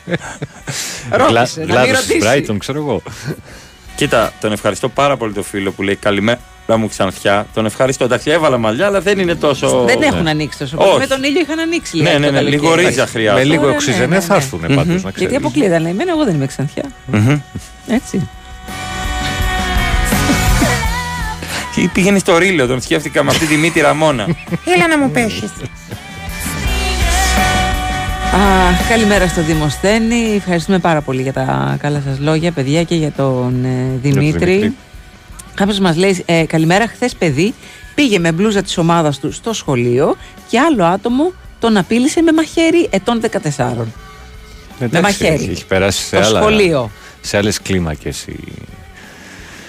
[1.12, 2.20] Ρώτησε, να μην ρωτήσει.
[2.24, 3.02] Brighton, ξέρω εγώ.
[3.96, 6.40] Κοίτα, τον ευχαριστώ πάρα πολύ το φίλο που λέει καλημέρα
[6.78, 7.46] μου ξανθιά.
[7.54, 8.04] Τον ευχαριστώ.
[8.04, 9.84] Εντάξει, έβαλα μαλλιά, αλλά δεν είναι τόσο.
[9.88, 10.88] Δεν έχουν ανοίξει τόσο Όχι.
[10.88, 11.00] πολύ.
[11.00, 12.62] Με τον ήλιο είχαν ανοίξει Ναι, λίγα ναι, το ναι, καλοκαίρι.
[12.62, 13.44] λίγο ρίζα χρειάζεται.
[13.46, 14.40] Με λίγο Ωραία, οξυζενέ ναι, ναι, θα ναι.
[14.44, 15.36] έρθουν πάντως, να Γιατί ξέρεις.
[15.36, 15.92] αποκλείεται, λέει.
[15.92, 16.84] Εμένα εγώ δεν είμαι ξανθιά.
[17.06, 17.40] Μμμ.
[17.88, 18.30] Έτσι.
[21.76, 24.26] Ή Πήγαινε στο ρίλο, τον σκέφτηκα με αυτή τη μύτη Ραμόνα.
[24.76, 25.52] Έλα να μου πέσεις.
[28.36, 28.40] Α,
[28.90, 30.34] καλημέρα στο Δημοσθένη.
[30.36, 34.76] Ευχαριστούμε πάρα πολύ για τα καλά σας λόγια, παιδιά, και για τον ε, Δημήτρη.
[35.60, 35.80] Δημήτρη.
[35.80, 37.54] Κάποιος μας λέει: ε, Καλημέρα, χθες παιδί
[37.96, 40.16] πήγε με μπλούζα της ομάδας του στο σχολείο
[40.50, 43.28] και άλλο άτομο τον απείλησε με μαχαίρι ετών 14.
[44.80, 45.34] Εντάξει, μαχαίρι.
[45.34, 46.92] Έχει, έχει περάσει σε, Το άλλα, σχολείο.
[47.22, 48.40] σε άλλες κλίμακες η,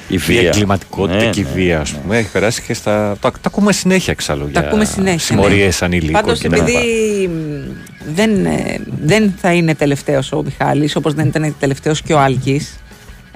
[0.08, 0.40] Η η βία.
[0.40, 2.18] εγκληματικότητα Ναι, και η ναι, βία, ας πούμε.
[2.18, 3.16] Έχει περάσει και στα.
[3.20, 4.50] Τα, τα ακούμε συνέχεια εξάλλου.
[4.52, 5.18] Τα ακούμε συνέχεια.
[5.18, 6.12] Συμμορίες ανηλίκων.
[6.12, 7.32] Πάντως, και τα επειδή λοιπά.
[7.34, 12.18] μ, δεν, ε, δεν θα είναι τελευταίος ο Μιχάλης όπως δεν ήταν τελευταίος και ο
[12.20, 12.74] Άλκης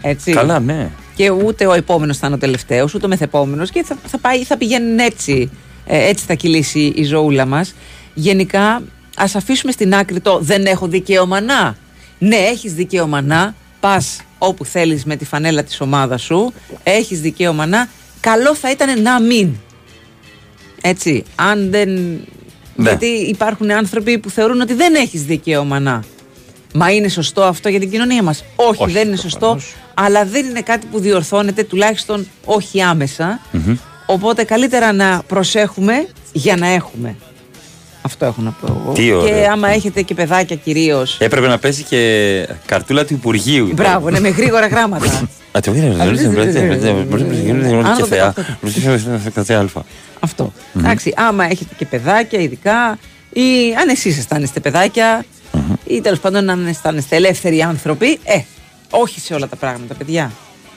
[0.02, 0.32] Έτσι.
[0.32, 0.90] Καλά, ναι.
[1.14, 3.70] Και ούτε ο επόμενος θα είναι ο τελευταίος, ούτε ο μεθεπόμενος.
[3.70, 5.50] Και θα, θα, πάει, θα πηγαίνουν έτσι.
[5.86, 7.74] Ε, έτσι θα κυλήσει η ζωούλα μας.
[8.14, 8.82] Γενικά,
[9.16, 11.76] ας αφήσουμε στην άκρη το δεν έχω δικαίωμα να.
[12.18, 13.54] Ναι, έχεις δικαίωμα να.
[13.80, 16.52] Πας όπου θέλεις με τη φανέλα της ομάδας σου.
[16.82, 17.88] Έχεις δικαίωμα να.
[18.20, 19.54] καλό θα ήταν να μην.
[20.82, 21.88] Έτσι, αν δεν...
[22.76, 22.88] Ναι.
[22.88, 26.02] Γιατί υπάρχουν άνθρωποι που θεωρούν ότι δεν έχεις δικαίωμα να.
[26.74, 29.60] Μα είναι σωστό αυτό για την κοινωνία μας; Όχι, Όχι, δεν είναι σωστό,
[29.94, 33.40] αλλά δεν είναι κάτι που διορθώνεται τουλάχιστον όχι άμεσα.
[34.06, 37.16] Οπότε καλύτερα να προσέχουμε για να έχουμε.
[38.02, 38.92] Αυτό έχω να πω εγώ.
[38.92, 39.50] Τι και ωραίο.
[39.52, 41.06] άμα έχετε και παιδάκια κυρίω.
[41.18, 43.70] Έπρεπε να παίζει και καρτούλα του Υπουργείου.
[43.74, 45.28] Μπράβο, ναι, με γρήγορα γράμματα.
[45.52, 46.12] Α, το είδα,
[47.96, 48.34] και θεά.
[49.34, 49.84] Κάθε αλφα.
[50.20, 50.52] Αυτό.
[50.78, 52.98] Εντάξει, άμα έχετε και παιδάκια, ειδικά,
[53.32, 55.24] ή αν εσεί αισθάνεστε παιδάκια,
[55.86, 58.40] ή τέλο πάντων αν αισθάνεστε ελεύθεροι άνθρωποι, ε,
[58.94, 60.32] όχι σε όλα τα πράγματα, παιδιά.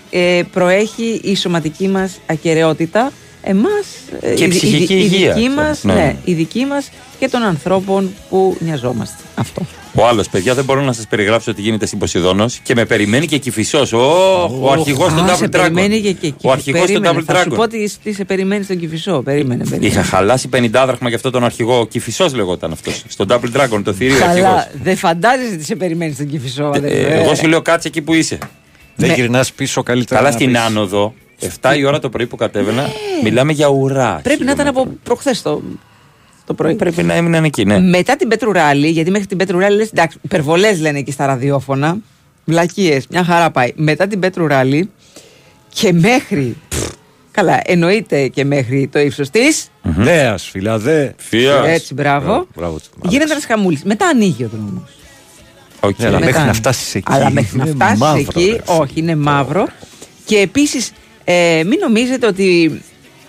[0.09, 3.11] Ε, προέχει η σωματική μας ακαιρεότητα.
[3.49, 3.85] Εμάς,
[4.21, 5.61] ε, Και η η- ψυχική η, η υγεία, δική αυτό.
[5.61, 5.93] μας, Ναι.
[5.93, 6.89] ναι, η δική μας
[7.19, 9.23] και των ανθρώπων που νοιαζόμαστε.
[9.35, 9.61] Αυτό.
[9.95, 13.25] Ο άλλος, παιδιά, δεν μπορώ να σας περιγράψω τι γίνεται στην Ποσειδόνο και με περιμένει
[13.27, 13.93] και κυφισός.
[13.93, 15.51] Ο αρχηγός του Α, σε Double Dragon.
[15.51, 16.35] περιμένει και εκεί.
[16.43, 17.69] Ο αρχηγός του Περίμενε, Double Θα σου πω Dragon.
[17.69, 19.21] τι, τι σε περιμένεις στον Κυφισό.
[19.21, 19.85] Περίμενε, περίμενε.
[19.91, 21.87] Είχα χαλάσει 50 δραχμα για αυτόν τον αρχηγό.
[21.87, 23.03] Κυφισός λεγόταν αυτός.
[23.07, 24.67] Στο Double Dragon, το θηρίο Καλά, αρχηγός.
[24.83, 26.63] δεν φαντάζεσαι τι σε περιμένεις στον Κυφισό.
[26.63, 27.19] αδερφέ.
[27.21, 28.37] Εγώ σου λέω κάτσε εκεί που είσαι.
[28.95, 29.15] Δεν Ναι.
[29.15, 30.19] γυρνάς πίσω καλύτερα.
[30.19, 30.59] Καλά να στην πεις.
[30.61, 31.13] άνοδο,
[31.61, 32.85] 7 η ώρα το πρωί που κατέβαινα,
[33.23, 34.19] μιλάμε για ουρά.
[34.23, 35.61] Πρέπει να ήταν από προχθές το,
[36.45, 36.75] το πρωί.
[36.75, 37.79] Πρέπει να έμειναν εκεί, ναι.
[37.79, 41.97] Μετά την Πετρουράλη, γιατί μέχρι την Πετρουράλη λες, εντάξει, υπερβολές λένε εκεί στα ραδιόφωνα.
[42.45, 43.73] Βλακίες, μια χαρά πάει.
[43.75, 44.89] Μετά την Πετρουράλη
[45.69, 46.57] και μέχρι.
[46.69, 46.89] πφ,
[47.31, 49.69] Καλά, εννοείται και μέχρι το ύψος της.
[49.81, 51.15] Νέα, φιλαδέ.
[51.65, 52.47] Έτσι, μπράβο.
[52.55, 53.83] Μπράβο, Γίνεται ένας χαμούλης.
[53.83, 54.91] Μετά ανοίγει ο δρόμος.
[55.79, 55.95] Okay.
[55.97, 56.31] Ναι, αλλά Μετά.
[56.31, 57.11] μέχρι να φτάσεις εκεί.
[57.11, 58.61] Αλλά μέχρι να είναι φτάσεις μαύρο, εκεί, ρε.
[58.65, 59.67] όχι, είναι μαύρο.
[60.25, 60.91] Και επίσης,
[61.29, 62.81] ε, μην νομίζετε ότι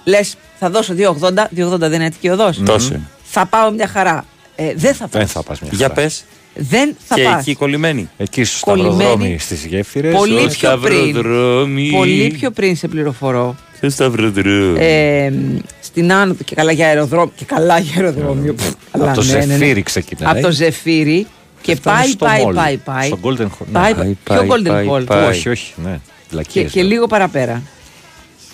[0.04, 1.48] λες, θα δώσω 2,80.
[1.56, 2.62] 2,80 δεν είναι αττική οδός.
[2.64, 3.00] Τόσο.
[3.24, 4.24] Θα πάω μια χαρά.
[4.56, 5.20] Ε, δεν θα πάω.
[5.22, 6.00] Δεν θα πας μια Για χαρά.
[6.00, 6.24] πες.
[6.54, 7.40] Δεν θα Και πας.
[7.40, 8.08] εκεί κολλημένοι.
[8.16, 8.94] Εκεί στο Κολλημένοι.
[9.00, 10.14] σταυροδρόμι στις γέφυρες.
[10.14, 10.98] Πολύ Στο πιο πριν.
[10.98, 11.90] σταυροδρόμι.
[11.96, 13.56] Πολύ πιο πριν σε πληροφορώ.
[13.76, 14.78] Στο σταυροδρόμι.
[14.78, 15.32] Ε,
[15.80, 17.32] στην Άνοδο και καλά για αεροδρόμιο.
[17.36, 18.54] Και καλά για αεροδρόμιο.
[18.54, 19.56] Πφ, Από καλά, το ναι, ναι, ναι.
[19.56, 20.32] Ζεφύρι ξεκινάει.
[20.32, 21.26] Από το Ζεφύρι.
[21.60, 23.06] Και φτάνει πάει, στο πάει, mall, πάει, πάει.
[23.06, 23.66] στο Golden Hall.
[23.72, 24.04] Πάει, Ναι.
[24.24, 25.04] Ποιο Golden πάει, Hall.
[25.06, 25.28] πάει.
[25.28, 25.90] Όχι, όχι, ναι.
[25.92, 26.88] Και, Βλακίες, και ναι.
[26.88, 27.62] λίγο παραπέρα.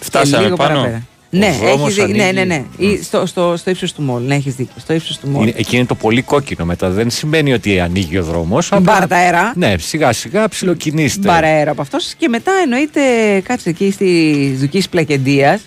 [0.05, 1.03] Φτάσαμε και λίγο πάνω; παραπέρα.
[1.31, 2.25] Ναι, δρόμος έχεις δίκιο.
[2.25, 2.47] ναι, ναι, ανοίγει.
[2.79, 2.87] ναι.
[2.87, 4.23] Ή Στο, στο, στο ύψος του μόλ.
[4.23, 4.75] Ναι, έχεις δίκιο.
[4.79, 5.43] Στο ύψος του μόλ.
[5.43, 6.91] Είναι, εκεί είναι το πολύ κόκκινο μετά.
[6.91, 8.71] Δεν σημαίνει ότι ανοίγει ο δρόμος.
[8.83, 9.53] Μπάρα τα αέρα.
[9.57, 11.29] Ναι, σιγά σιγά ψιλοκινήστε.
[11.29, 12.15] Μπάρα αέρα από αυτός.
[12.19, 13.01] Και μετά εννοείται,
[13.45, 15.61] κάτσε εκεί στη Δουκή Πλακεντίας,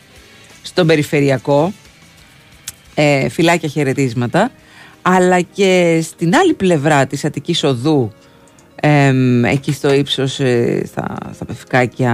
[0.62, 1.74] στον περιφερειακό.
[2.94, 4.52] Ε, φυλάκια χαιρετίσματα.
[5.02, 8.12] Αλλά και στην άλλη πλευρά της Αττικής Οδού,
[8.82, 12.14] εμ, εκεί στο ύψος, ε, στα, στα πευκάκια.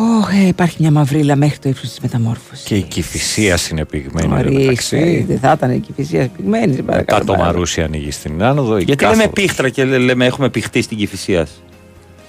[0.00, 2.64] Ωχ, ε, υπάρχει μια μαυρίλα μέχρι το ύψος της μεταμόρφωσης.
[2.64, 4.32] Και η κυφυσία είναι πυγμένη.
[4.34, 5.24] Ορίστε, μεταξύ.
[5.28, 6.74] δεν θα ήταν εκεί φυσία πυγμένη.
[6.74, 7.44] σε παρακαλώ Μετά το πάρα.
[7.52, 8.78] Μαρούσι ανοίγει στην άνοδο.
[8.78, 9.18] η Γιατί κάθοδος.
[9.20, 11.46] λέμε πίχτρα και λέ- λέμε έχουμε πηχτεί στην Κυφυσία.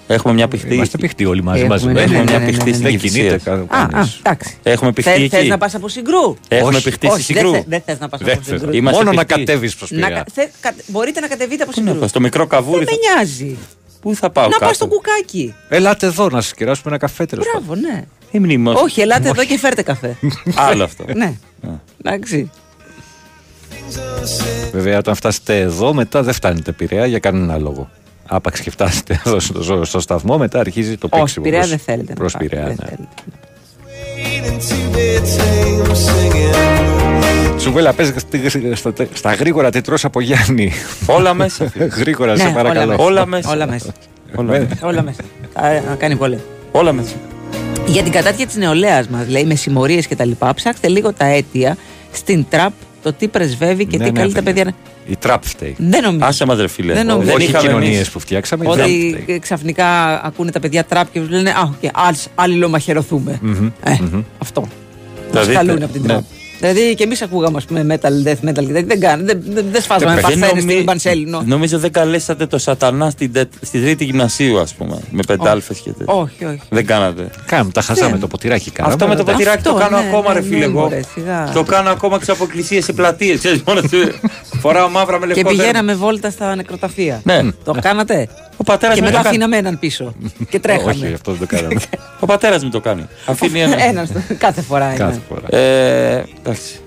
[0.08, 0.74] Έχουμε μια πηχτή.
[0.74, 1.60] Είμαστε πηχτοί όλοι μαζί.
[1.60, 1.88] Έχουμε, μαζί.
[1.88, 2.90] ναι, Έχουμε ναι, μια ναι, πηχτή ναι, στην ναι.
[2.90, 3.38] Δεν κινείται Κυφυσία.
[3.68, 3.98] κανένα.
[3.98, 4.58] Α, α, εντάξει.
[4.64, 5.48] Έχουμε πηχτεί Θες, θες εκεί.
[5.50, 7.52] να πας από συγκρού; Έχουμε Όχι, πηχτεί στη Όχι, Συγκρού.
[7.52, 8.60] δεν, θε- δεν θες να πας Δεν από θες.
[8.60, 8.76] συγκρού.
[8.76, 9.44] Είμαστε Μόνο να πηχτοί.
[9.44, 10.16] κατέβεις προ Να, πειραιά.
[10.24, 12.08] κα- θε- κα- μπορείτε να κατεβείτε από Ναι, συγκρού.
[12.08, 12.86] Στο μικρό καβούρι.
[12.86, 13.58] Δεν με νοιάζει.
[14.02, 15.56] Πού θα πάω Να πας κάτω; στο κουκάκι.
[15.70, 17.64] Ελάτε εδώ να σας κεράσουμε ένα καφέ τέλος πάντων.
[17.68, 18.04] Μπράβο, ναι.
[18.32, 18.82] Η μνήμος.
[18.82, 20.18] Όχι, ελάτε εδώ και φέρτε καφέ.
[20.70, 21.04] Άλλο αυτό.
[21.16, 21.34] ναι.
[22.04, 22.50] Εντάξει.
[24.72, 27.90] Βέβαια, όταν φτάσετε εδώ, μετά δεν φτάνετε πειραιά για κανένα λόγο.
[28.28, 31.46] Άπαξ και φτάσετε εδώ στο, στο σταθμό, μετά αρχίζει το Όχι, πίξιμο.
[31.46, 32.10] Πειραιά προς- δεν θέλετε.
[32.14, 32.86] να προς πάτε, Πειραιά, δεν ναι.
[32.86, 33.08] θέλετε.
[37.62, 38.08] Τσουβέλα, πες
[38.74, 40.72] στα, στα, στα γρήγορα τι τρως από Γιάννη.
[41.06, 41.70] Όλα μέσα.
[41.70, 41.86] φίλε.
[41.86, 42.96] γρήγορα, σε Ναι, παρακαλώ.
[43.00, 43.50] όλα μέσα.
[43.52, 43.94] Όλα μέσα.
[44.36, 44.78] Όλα μέσα.
[44.82, 45.22] Όλα μέσα.
[45.54, 46.40] Α, Να κάνει πολύ.
[46.72, 47.14] Όλα μέσα.
[47.88, 51.26] Για την κατάτια της νεολαίας μας, λέει, με συμμορίες και τα λοιπά, ψάξτε λίγο τα
[51.26, 51.78] αίτια
[52.12, 52.72] στην τραπ,
[53.04, 54.52] το τι πρεσβεύει και Ναι, τι ναι, καλεί τα φίλε.
[54.52, 54.64] παιδιά.
[54.64, 54.74] να-
[55.08, 55.76] Η τραπ φταίει.
[55.78, 56.26] Δεν νομίζω.
[56.26, 56.94] Άσε μας ρε φίλε.
[56.94, 57.34] Δεν νομίζω.
[57.34, 58.10] Όχι οι είχαμε κοινωνίες εμείς.
[58.10, 58.64] που φτιάξαμε.
[58.64, 59.36] η τραπ Ότι φταίει.
[59.36, 59.86] ε, ξαφνικά
[60.26, 63.40] ακούνε τα παιδιά τραπ και τους λένε Α, okay, αλληλομαχαιρωθούμε.
[63.42, 64.22] Μμμ, Ε, μμμ.
[64.38, 64.62] αυτό.
[64.62, 64.68] Μα
[65.42, 66.20] Δηλαδή, καλούν από την ναι.
[66.62, 66.74] Τραπ.
[66.74, 68.84] Δηλαδή και εμείς ακούγαμε ας πούμε metal, death metal και τέτοια.
[68.86, 69.26] δεν κάνουν.
[69.26, 71.42] Δεν, δεν, δεν σφάζαμε Δεν παρθένε νομι- στην Πανσέλινο.
[71.46, 75.00] Νομίζω δεν καλέσατε το σατανά στην, τε- στη τρίτη γυμνασίου, ας πούμε.
[75.12, 76.14] Με πεντάλφε και τέτοια.
[76.14, 76.62] Όχι, όχι.
[76.70, 77.30] Δεν κάνατε.
[77.46, 78.20] Κάναμε, τα χαζάμε Δεν.
[78.20, 78.72] το ποτηράκι.
[78.72, 80.58] Κάναμε, Αυτό με το αλλά ποτηράκι το Αυτό, κάνω ναι, ακόμα, ναι, ρε φίλε.
[80.58, 80.80] ναι, εγώ.
[80.80, 81.50] μωρέ, σιγά.
[81.54, 83.42] Το κάνω ακόμα και σε αποκλεισίε σε πλατείες.
[84.62, 85.64] Φοράω μαύρα με Και λευκό δέρμα.
[85.64, 87.22] πηγαίναμε βόλτα στα νεκροταφεία.
[87.24, 87.42] Ναι.
[87.64, 89.36] Το κάνατε; Ο πατέρας Και μου το μετά κάνει.
[89.36, 90.14] αφήναμε έναν πίσω.
[90.38, 91.12] Και Όχι, τρέχαμε.
[91.14, 91.80] αυτό δεν το κάναμε.
[92.20, 93.08] Ο πατέρας μου το κάνει.
[93.26, 93.84] Αφήνει ένα.
[93.84, 94.94] Έναν στο- κάθε φορά.
[94.98, 95.22] Κάθε ένα.
[95.30, 96.51] φορά.
[96.52, 96.80] Ε, εντάξει.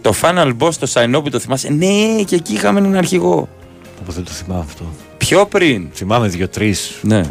[0.00, 3.48] Το Final Boss το Σαϊνόπι το θυμάσαι; Ναι, και εκεί είχαμε έναν αρχηγό.
[4.06, 4.84] Πω, Δεν το θυμάμαι αυτό.
[5.16, 5.88] Πιο πριν.
[5.92, 6.94] Θυμάμαι δύο-τρεις.
[7.02, 7.22] Ναι.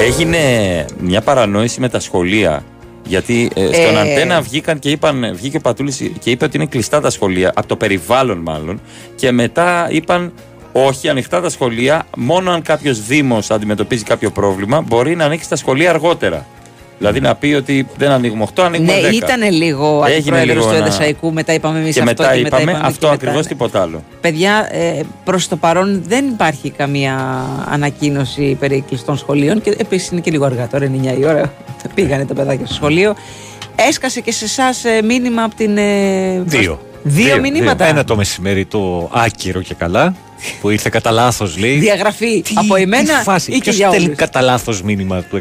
[0.00, 0.38] Έγινε
[1.00, 2.64] μια παρανόηση με τα σχολεία.
[3.06, 4.00] Γιατί ε, στον Ε.
[4.00, 7.68] αντένα βγήκαν και είπαν, βγήκε ο Πατούλης και είπε ότι είναι κλειστά τα σχολεία, από
[7.68, 8.80] το περιβάλλον μάλλον.
[9.14, 10.32] Και μετά είπαν
[10.72, 15.56] Όχι, ανοιχτά τα σχολεία, μόνο αν κάποιος Δήμος αντιμετωπίζει κάποιο πρόβλημα, μπορεί να ανοίξει τα
[15.56, 16.46] σχολεία αργότερα.
[16.98, 19.12] Δηλαδή να πει ότι δεν ανοίγουμε 8, ανοίγουμε Ναι, 10.
[19.12, 22.22] ήταν λίγο Έγινε αντιπρόεδρος λίγο του να- Εδεσαϊκού, μετά είπαμε εμείς Και αυτό.
[22.22, 23.48] μετά και είπαμε είπαμε αυτό και μετά, ακριβώς ναι.
[23.48, 24.02] τίποτα άλλο.
[24.20, 30.20] Παιδιά, ε, προς το παρόν δεν υπάρχει καμία ανακοίνωση περί κλειστών σχολείων και επίσης είναι
[30.20, 31.52] και λίγο αργά τώρα, είναι 9 η ώρα.
[31.94, 33.14] Πήγανε τα παιδάκια στο σχολείο.
[33.76, 35.76] Έσκασε και σε εσάς μήνυμα από την.
[35.78, 36.80] ε, Δύο.
[37.02, 37.84] Δύο, μηνύματα.
[37.84, 40.14] Ένα το μεσημέρι το άκυρο και καλά
[40.60, 41.78] που ήρθε κατά λάθος λέει.
[41.78, 44.18] Διαγραφή από εμένα Τι φάση, ή και ποιος για στέλνει όλους.
[44.18, 45.40] κατά λάθος μήνυμα του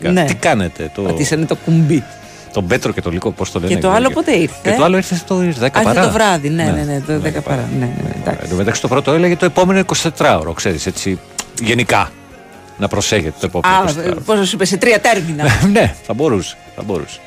[0.00, 0.12] 112.
[0.12, 0.24] Ναι.
[0.24, 0.90] Τι κάνετε.
[0.94, 1.02] Το...
[1.02, 2.04] Πατήσανε το κουμπί.
[2.52, 3.74] Τον Πέτρο και το Λύκο, πώς το λένε.
[3.74, 4.54] Και το άλλο πότε ήρθε.
[4.62, 6.02] Και το άλλο ήρθε στο 10 Α, ήρθε παρά.
[6.06, 7.68] το βράδυ, ναι, ναι, ναι, το 10 παρά.
[7.78, 8.40] Ναι, ναι, ναι, εντάξει.
[8.42, 9.82] Εν τω μεταξύ το πρώτο έλεγε το επόμενο
[10.18, 11.18] 24ωρο, ξέρεις έτσι.
[11.62, 12.10] Γενικά.
[12.78, 14.22] Να προσέχετε το επόμενο Α, 24ωρο.
[14.24, 15.44] πώς σου είπε, σε τρία τέρμινα.
[15.72, 16.56] ναι, θα μπορούσε.
[16.76, 17.18] Θα μπορούσε.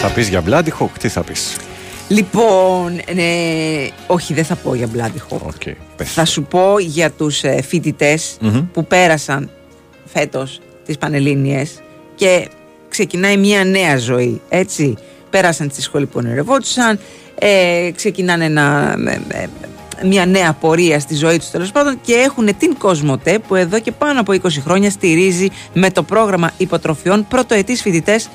[0.00, 1.56] Θα πεις για Bloody Hawk, τι θα πεις;
[2.08, 3.24] Λοιπόν, ναι,
[4.06, 5.72] όχι, δεν θα πω για Bloody Hawk.
[5.96, 8.66] Θα σου πω για τους ε, φοιτητες Μμμ.
[8.72, 9.50] που πέρασαν
[10.04, 11.82] φέτος τις Πανελλήνιες
[12.14, 12.48] και
[12.88, 14.94] ξεκινάει μια νέα ζωή, έτσι.
[15.30, 16.98] Πέρασαν τη σχολή που ονειρευόντουσαν,
[17.38, 18.96] ε, ξεκινάνε ένα,
[19.28, 19.48] ε, ε,
[20.06, 23.92] μια νέα πορεία στη ζωή τους τέλος πάντων και έχουν την Κοσμοτέ που εδώ και
[23.92, 28.28] πάνω από 20 χρόνια στηρίζει με το πρόγραμμα υποτροφιών πρωτοετής φοιτητές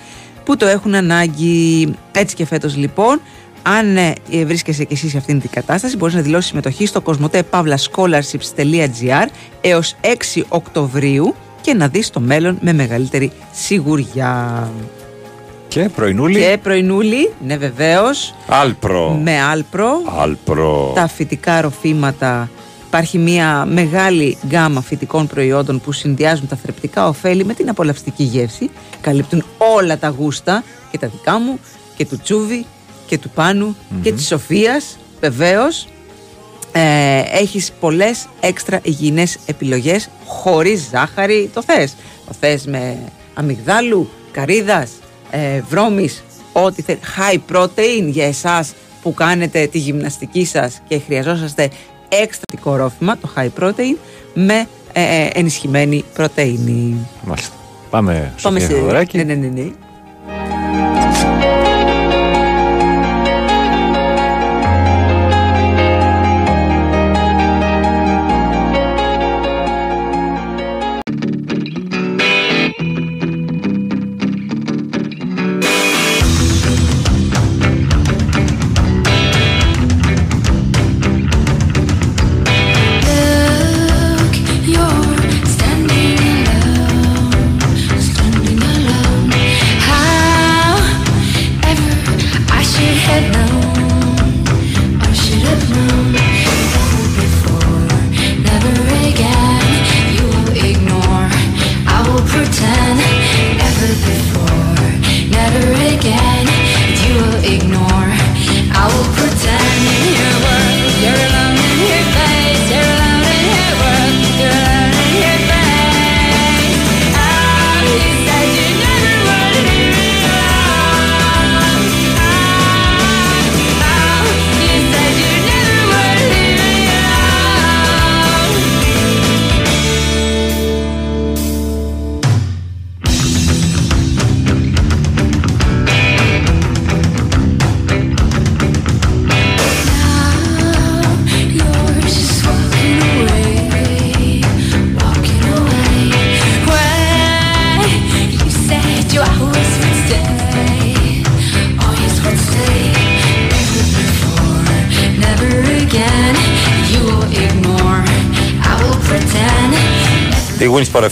[0.43, 1.93] που το έχουν ανάγκη.
[2.11, 3.21] Έτσι και φέτος λοιπόν,
[3.61, 7.01] αν ε, ε, βρίσκεσαι και εσύ σε αυτήν την κατάσταση, μπορείς να δηλώσεις συμμετοχή στο
[7.05, 9.25] cosmote.scholarships.gr
[9.61, 9.95] έως
[10.35, 14.69] 6 Οκτωβρίου και να δεις το μέλλον με μεγαλύτερη σιγουριά.
[15.67, 16.39] Και πρωινούλη.
[16.39, 19.19] Και πρωινούλη, ναι βεβαίως, Alpro.
[19.23, 20.91] με Alpro, Alpro.
[20.95, 22.49] τα φυτικά ροφήματα.
[22.87, 28.69] Υπάρχει μια μεγάλη γκάμα φυτικών προϊόντων που συνδυάζουν τα θρεπτικά οφέλη με την απολαυστική γεύση.
[29.01, 29.43] Καλύπτουν
[29.75, 31.59] όλα τα γούστα και τα δικά μου
[31.95, 32.65] και του Τσούβι
[33.09, 35.87] και του πανου και της Σοφίας βεβαίως.
[36.71, 41.49] Ε, έχεις πολλές έξτρα υγιεινές επιλογές χωρίς ζάχαρη.
[41.53, 41.95] Το θες.
[42.25, 42.97] Το θες με
[43.33, 44.91] αμυγδάλου, καρύδας,
[45.31, 46.97] ε, βρώμης, ό,τι θες.
[47.17, 51.69] High protein για εσάς που κάνετε τη γυμναστική σας και χρειαζόσαστε
[52.09, 53.97] έξτρα ρόφημα, το high protein,
[54.33, 57.07] με ε, ε, ενισχυμένη πρωτεΐνη.
[57.23, 57.55] Μάλιστα.
[57.89, 58.81] Πάμε, Πάμε Σοφία σε...
[58.81, 59.17] Θεοδωράκη.
[59.17, 59.71] Ναι, ναι, ναι,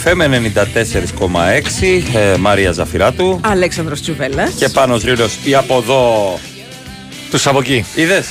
[0.07, 4.51] FM 94,6 ε, Μάρια Ζαφυράτου Αλέξανδρος Τσουβέλλας.
[4.53, 6.39] και πάνω Ρήλος ή από εδώ.
[7.29, 7.85] Τους από εκεί.
[7.95, 8.27] Είδες;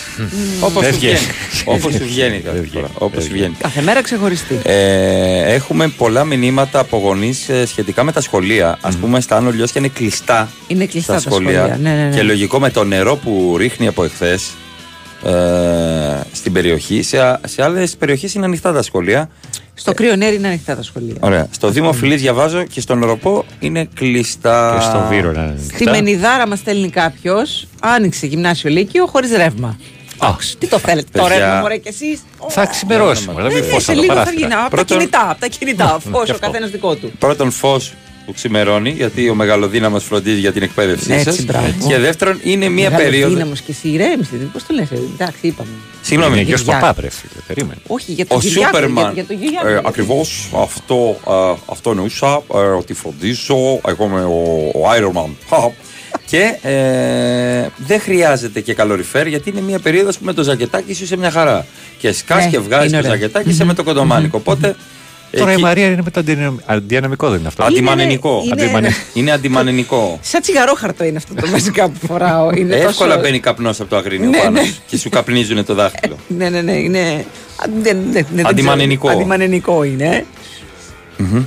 [0.60, 1.18] Όπως Δεν σου βγαίνει.
[1.18, 1.34] βγαίνει.
[1.74, 2.88] Όπως σου βγαίνει κάθε φορά.
[2.94, 3.54] Όπως σου βγαίνει.
[3.58, 4.60] Κάθε μέρα ξεχωριστή.
[4.62, 8.78] Ε, έχουμε πολλά μηνύματα από γονείς σχετικά με τα σχολεία.
[8.80, 10.48] Α πούμε, στα Άνω Λιώσια είναι κλειστά.
[10.66, 11.78] Είναι κλειστά τα τα σχολεία.
[11.80, 12.16] Ναι, ναι, ναι.
[12.16, 14.50] Και λογικό με το νερό που ρίχνει από εχθές
[15.24, 15.32] ε,
[16.32, 17.02] στην περιοχή.
[17.02, 19.30] Σε, σε άλλες περιοχές είναι ανοιχτά τα σχολεία.
[19.78, 21.14] Στο κρύο νέρι είναι ανοιχτά τα σχολεία.
[21.20, 21.48] Ωραία.
[21.50, 24.76] Στο Δήμο Φιλής διαβάζω και στον Ροπό είναι κλειστά.
[24.78, 29.78] Και στο Βύρο να είναι Στη Μενιδάρα μας στέλνει κάποιος, άνοιξε γυμνάσιο Λύκειο χωρίς ρεύμα.
[30.22, 31.38] Εντάξει, τι το θέλετε, το παιδιά.
[31.38, 33.26] ρεύμα, μωρέ κι εσείς; Θα ξημερώσει.
[33.30, 34.46] μωρέ, Δεν Ναι, μην ναι, φως σε από τα λίγο θα παράθυρα.
[34.46, 34.54] βγει.
[34.56, 35.98] Από τα Πρώτον- κινητά, από τα κινητά.
[36.02, 36.46] και Φως ο αυτό.
[36.46, 37.12] καθένας δικό του.
[37.18, 37.92] Πρώτον φως
[38.26, 41.44] που ξημερώνει, γιατί ο μεγαλοδύναμος φροντίζει για την εκπαίδευσή Έτσι, σας.
[41.44, 41.88] μπράβο.
[41.88, 43.34] Και δεύτερον, είναι μία περίοδο.
[43.34, 44.30] Δύναμος και εσύ ηρέμησε.
[44.52, 45.68] Πώς το λες, εντάξει, είπαμε.
[46.02, 46.86] Συγγνώμη, Είναι γιος Κυριάκο.
[46.86, 47.80] Παπά, ρε φίλε, περίμενε.
[47.86, 49.04] Όχι, για τον Ο Κυριάκο, Σούπερμαν.
[49.04, 49.68] Για, για τον Κυριάκο.
[49.68, 52.42] Ε, Ακριβώς αυτό, ε, αυτό εννοούσα.
[52.54, 53.80] ε, ότι φροντίζω.
[53.88, 55.30] Εγώ είμαι ο, ο Iron Man.
[55.48, 55.56] Χα.
[56.26, 61.04] και ε, δεν χρειάζεται και καλοριφέρ γιατί είναι μια περίοδος που με το ζακετάκι σου
[61.04, 61.66] είσαι μια χαρά.
[61.98, 63.20] Και σκάς Ναι, και βγάζεις είναι το ωραίο.
[63.20, 64.36] ζακετάκι είσαι με το κοντομάνικο.
[64.38, 64.76] Οπότε.
[65.30, 67.64] Τώρα η εκεί- Μαρία είναι με το αντιναμ- αντιανομικό, δεν είναι αυτό.
[67.64, 68.40] Αντιμανενικό.
[68.44, 70.18] είναι- Αντιμανε- Είναι αντιμανενικό.
[70.22, 72.50] Σαν τσιγαρόχαρτο είναι αυτό το βασικά που φοράω.
[72.50, 73.20] Είναι Εύκολα τόσο...
[73.20, 74.66] μπαίνει καπνός από το αγρίνιο Ναι, πάνω ναι.
[74.66, 76.16] σου και σου καπνίζουν το δάχτυλο.
[76.28, 76.72] Ναι, ναι, ναι.
[76.72, 76.98] Είναι...
[77.56, 79.06] Α, δεν- δεν- δεν- δεν Αντιμανενικό.
[79.06, 79.20] ξέρω.
[79.20, 80.24] Αντιμανενικό είναι.
[81.16, 81.42] Μμμ.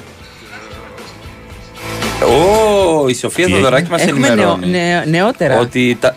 [2.24, 4.68] Ω, η Σοφία Τι Θοδωράκη μας Έχουμε νεο, ενημερώνει.
[4.68, 5.60] νεο- νεότερα.
[5.60, 6.16] Ότι, τα,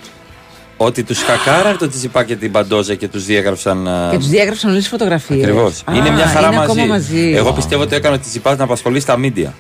[0.85, 3.89] ότι τους χακάραν το Τσιπά και την Παντόζα και τους διέγραψαν...
[4.11, 5.43] Και τους διέγραψαν όλες τις φωτογραφίες.
[5.43, 5.83] Ακριβώς.
[5.95, 6.71] Είναι μια χαρά είναι μαζί.
[6.71, 7.33] Ακόμα μαζί.
[7.37, 9.55] Εγώ πιστεύω ότι έκανε ο Τσιπά να απασχολείς στα μίντια.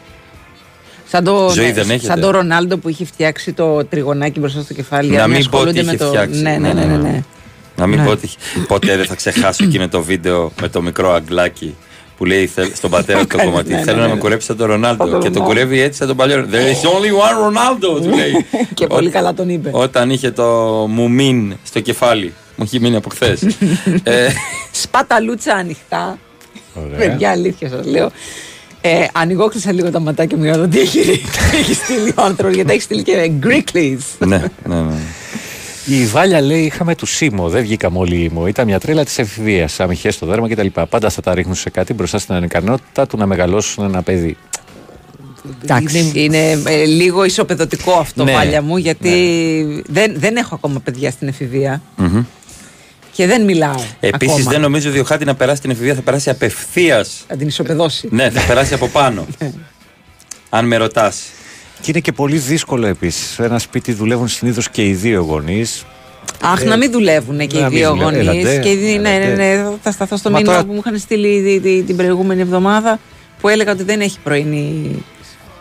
[1.09, 2.07] Σαν το, Ζωή ναι, δεν έχετε.
[2.07, 5.11] σαν το Ρονάλντο που είχε φτιάξει το τριγωνάκι μπροστά στο κεφάλι.
[5.11, 6.09] Να αν μην πω ασχολούνται τι με είχε το.
[6.11, 6.41] φτιάξει.
[6.41, 6.85] Ναι, ναι, ναι.
[6.85, 7.23] ναι, ναι.
[7.77, 8.05] Να μην Ναι.
[8.05, 8.29] πω ότι
[8.66, 11.75] ποτέ δεν θα ξεχάσω εκείνο το βίντεο με το μικρό αγγλάκι
[12.23, 13.70] που λέει θέλ- στον πατέρα του το Κάνει, κομμάτι.
[13.70, 14.14] ναι, ναι, Θέλω ναι, να ναι.
[14.14, 15.03] με κουρέψει σαν τον Ρονάλντο.
[15.03, 15.62] Σαν τον Και τον Ρονάλντο.
[15.62, 16.47] κουρεύει έτσι σαν τον παλιό.
[16.53, 18.47] There is only one Ronaldo, του λέει.
[18.75, 19.70] Και πολύ καλά τον είπε.
[19.73, 20.45] Όταν είχε το
[20.91, 22.33] μουμίν στο κεφάλι.
[22.57, 23.41] Μου έχει μείνει από χθες.
[24.83, 26.18] Σπαταλούτσα ανοιχτά.
[26.75, 26.99] Ωραία.
[26.99, 28.11] Παιδιά, αλήθεια σας λέω.
[28.81, 30.99] Ε, ανοιγόκλεισα λίγο τα ματάκια μου για να δω τι έχει,
[31.61, 32.55] έχει στείλει ο άνθρωπος.
[32.55, 34.27] Γιατί έχει στείλει και Greeklies.
[34.27, 34.95] ναι, ναι, ναι.
[35.87, 38.47] Η Βάλια λέει: Είχαμε του Σίμω, δεν βγήκαμε όλοι ήμο.
[38.47, 40.66] Ήταν μια τρέλα της εφηβείας, αμυχέ στο δέρμα κτλ.
[40.89, 44.37] Πάντα θα τα ρίχνουν σε κάτι μπροστά στην ανικανότητα του να μεγαλώσουν ένα παιδί.
[45.62, 51.11] Εντάξει, είναι ε, λίγο ισοπεδωτικό αυτό, Ναι, Βάλια μου, γιατί δεν, δεν έχω ακόμα παιδιά
[51.11, 52.24] στην εφηβεία Μμμ.
[53.12, 53.83] και δεν μιλάω.
[54.01, 54.51] Επίσης, ακόμα.
[54.51, 57.24] δεν νομίζω ότι ο Χάτι να περάσει την εφηβεία, θα περάσει απευθείας.
[57.28, 58.09] Θα την ισοπεδώσει.
[58.11, 59.26] Ναι, θα περάσει από πάνω.
[60.51, 61.22] Αν με ρωτάς.
[61.83, 63.26] Και είναι και πολύ δύσκολο επίσης.
[63.35, 65.85] Σε ένα σπίτι δουλεύουν συνήθως και οι δύο γονείς.
[66.43, 68.12] Αχ, να μην δουλεύουν και οι να μην δύο δουλεύουν.
[68.14, 68.28] γονείς.
[68.28, 69.55] Έλατε, Και οι δύο- ναι, ναι, έλατε.
[69.57, 72.41] ναι, θα σταθώ στο Μα μήνυμα τώρα- που μου είχαν στείλει τη- τη- την προηγούμενη
[72.41, 72.99] εβδομάδα
[73.41, 74.91] που έλεγα ότι δεν έχει πρωινή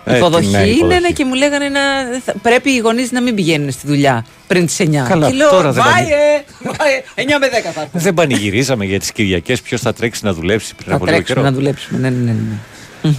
[0.05, 0.43] Ε, υποδοχή.
[0.43, 0.99] την, ναι, Ναι, υποδοχή.
[1.01, 1.80] ναι, και μου λέγανε να,
[2.26, 5.05] θα- πρέπει οι γονείς να μην πηγαίνουν στη δουλειά πριν τις 9.
[5.07, 6.43] Καλά, και λέω, τώρα δεν βάιε,
[6.78, 8.01] βάιε, 9 με 10 θα έρθουν.
[8.01, 11.39] Δεν πανηγυρίζαμε για τις Κυριακές ποιος θα τρέξει να δουλέψει πριν Θα από λίγο τρέξουμε
[11.41, 11.51] καιρό.
[11.51, 11.99] να δουλέψουμε.
[11.99, 13.11] Ναι, ναι, ναι.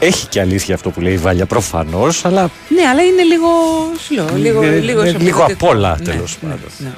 [0.00, 0.06] Ναι.
[0.06, 3.48] Έχει και αλήθεια αυτό που λέει η Βάλια προφανώς, αλλά Ναι, αλλά είναι λίγο.
[4.06, 5.44] Σου λέω, λίγο, είναι- λίγο, είναι λίγο ισοπεδωτικό.
[5.44, 6.68] απ' όλα Ναι, τέλος ναι, πάντων.
[6.78, 6.90] ναι.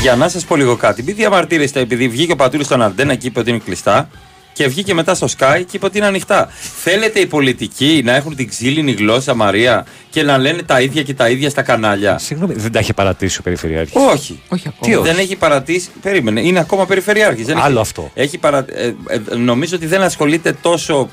[0.00, 3.26] Για να σας πω λίγο κάτι, μην διαμαρτύρεστε επειδή βγήκε ο Πατούλης στον Αντένα και
[3.26, 4.08] είπε ότι είναι κλειστά
[4.56, 6.48] και βγήκε μετά στο Sky και είπε ότι είναι ανοιχτά.
[6.82, 11.14] Θέλετε οι πολιτικοί να έχουν την ξύλινη γλώσσα, Μαρία, και να λένε τα ίδια και
[11.14, 13.94] τα ίδια στα κανάλια; Συγγνώμη, δεν τα είχε παρατήσει ο Περιφερειάρχης.
[14.12, 14.40] Όχι.
[14.48, 14.80] Όχι ακόμα.
[14.80, 15.88] Τι όχι; Δεν έχει παρατήσει.
[16.02, 17.46] Περίμενε, είναι ακόμα περιφερειάρχης.
[17.56, 18.10] Άλλο αυτό.
[18.14, 18.64] Έχει παρα...
[18.68, 21.08] ε, ε, νομίζω ότι δεν ασχολείται τόσο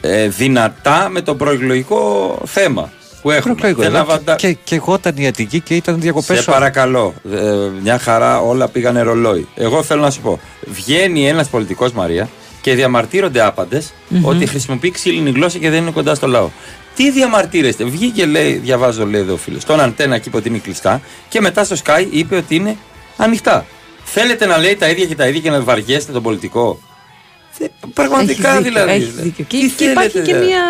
[0.00, 2.92] ε, δυνατά με το προεκλογικό θέμα
[3.22, 3.54] που έχουμε.
[3.54, 6.38] Προεκλογικό, Δεν εδώ αβαντα- Και, και εγώ ήταν η Αττική και ήταν διακοπές.
[6.38, 7.14] Σε παρακαλώ.
[7.32, 7.38] Ε,
[7.82, 9.46] μια χαρά όλα πήγανε ρολόι.
[9.54, 10.40] Εγώ θέλω να σου πω.
[10.66, 12.28] Βγαίνει ένας πολιτικός Μαρία
[12.68, 13.92] και διαμαρτύρονται άπαντες
[14.22, 16.50] ότι χρησιμοποιεί ξύλινη γλώσσα και δεν είναι κοντά στο λαό.
[16.96, 19.62] Τι διαμαρτύρεστε; Βγήκε, λέει, διαβάζω, λέει εδώ ο φίλος.
[19.62, 22.76] Στον αντένα και είπε ότι είναι κλειστά και μετά στο Sky είπε ότι είναι
[23.16, 23.66] ανοιχτά.
[24.04, 26.80] Θέλετε να λέει τα ίδια και τα ίδια και να βαριέστε τον πολιτικό;
[27.50, 29.02] Θε- Πραγματικά Έχεις δίκιο, δηλαδή.
[29.02, 29.44] έχεις δίκιο.
[29.48, 30.46] Τι Και, και υπάρχει θέλετε, και δηλαδή.
[30.46, 30.62] μια,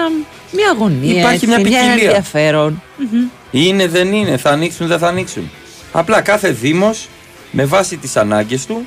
[0.52, 1.18] μια αγωνία.
[1.18, 1.90] Υπάρχει έτσι, μια και ποικιλία.
[1.92, 2.82] ενδιαφέρον.
[2.96, 3.24] Μμμ.
[3.50, 5.50] Είναι, δεν είναι, θα ανοίξουν, δεν θα ανοίξουν.
[5.92, 7.08] Απλά κάθε Δήμος
[7.50, 8.86] με βάση τις ανάγκες του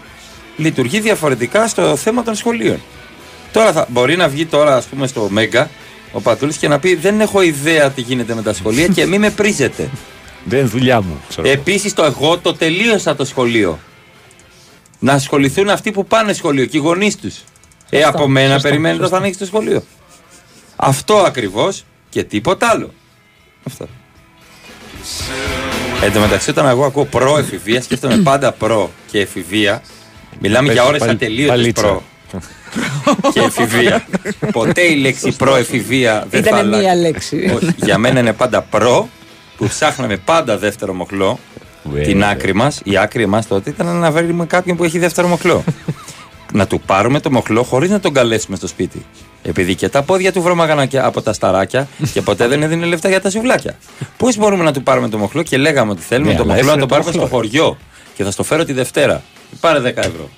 [0.58, 2.82] λειτουργεί διαφορετικά στο θέμα των σχολείων.
[3.52, 5.70] Τώρα θα, μπορεί να βγει τώρα, ας πούμε, στο Μέγκα
[6.12, 9.20] ο Πατούλης και να πει: Δεν έχω ιδέα τι γίνεται με τα σχολεία και μην
[9.20, 9.90] με πρίζετε.
[10.44, 11.22] Δεν είναι δουλειά μου.
[11.30, 11.50] ξέρω.
[11.50, 13.80] Επίσης, το εγώ το τελείωσα το σχολείο.
[15.00, 17.36] Να ασχοληθούν αυτοί που πάνε σχολείο και οι γονείς τους.
[17.90, 19.84] Ε, από μένα σωστά, περιμένετε θα ανοίξει το σχολείο.
[20.76, 22.94] Αυτό ακριβώς και τίποτα άλλο.
[23.64, 23.88] Αυτό.
[26.04, 29.82] Εν τω μεταξύ, όταν εγώ ακούω προ-εφηβεία, σκέφτομαι πάντα προ και εφηβεία.
[30.40, 31.82] Μιλάμε για ώρες Παλ- ατελείωτες παλίτσα.
[31.82, 32.04] προ
[33.34, 34.06] και εφηβεία.
[34.52, 36.84] Ποτέ η λέξη προ-εφηβεία δεν θα Ήταν αλλάξει.
[36.84, 37.52] μία λέξη.
[37.56, 39.10] Όχι, για μένα είναι πάντα προ
[39.58, 41.40] που ψάχναμε πάντα δεύτερο μοχλό.
[41.84, 42.04] Βέβαια.
[42.06, 42.80] Την άκρη μας.
[42.84, 45.64] Η άκρη μας τότε ήταν να βρούμε κάποιον που έχει δεύτερο μοχλό.
[46.54, 49.06] να του πάρουμε το μοχλό χωρίς να τον καλέσουμε στο σπίτι.
[49.44, 53.10] Επειδή και τα πόδια του βρώμαγαν και από τα σταράκια και ποτέ δεν έδινε λεφτά
[53.10, 53.76] για τα σουβλάκια.
[54.18, 56.66] Πώς μπορούμε να του πάρουμε το μοχλό και λέγαμε ότι θέλουμε Ναι, το αλλά μοχλό
[56.68, 57.38] να έφερε το το πάρουμε στο μοχλό.
[57.38, 57.78] χωριό
[58.16, 59.24] και θα στο φέρω τη Δευτέρα.
[59.60, 60.30] Πάρε 10 ευρώ.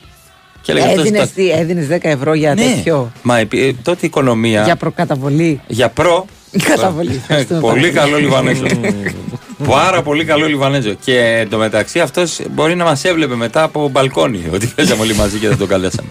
[0.64, 3.74] Και έλεγε αυτός, Έδινες, «Τα- τι, έδινες 10 ευρώ για ναι, τέτοιο; μα επί- ε,
[3.84, 5.62] τότε η οικονομία Για προκαταβολή.
[5.68, 6.26] για προ.
[6.64, 7.16] Καταβολή.
[7.16, 8.66] Ευχαριστούμε Πολύ πάρα καλό Λιβανέζο.
[9.68, 10.94] Πάρα πολύ καλό Λιβανέζο.
[11.06, 15.48] Και εντωμεταξύ αυτός μπορεί να μας έβλεπε μετά από μπαλκόνι ότι παίζαμε όλοι μαζί και
[15.48, 16.10] δεν τον καλέσαμε.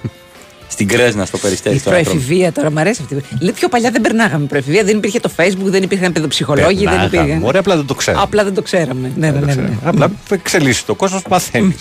[0.73, 1.75] Στην Κρέσνα, στο περιστέρι.
[1.77, 2.09] Η στο Άτρομο.
[2.11, 3.23] προεφηβεία τώρα, μου αρέσει αυτή.
[3.41, 7.17] Λέει πιο παλιά δεν περνάγαμε προεφηβεία, δεν υπήρχε το Facebook, δεν υπήρχαν παιδοψυχολόγοι, δεν Περνάγαμε.
[7.23, 7.43] υπήρχαν.
[7.45, 8.23] Ωραία, απλά δεν το ξέραμε.
[8.23, 9.13] Απλά δεν το ξέραμε.
[9.17, 9.71] Ναι, ναι, ναι, ναι.
[9.85, 11.75] Απλά εξελίσσει το κόσμος, μαθαίνει.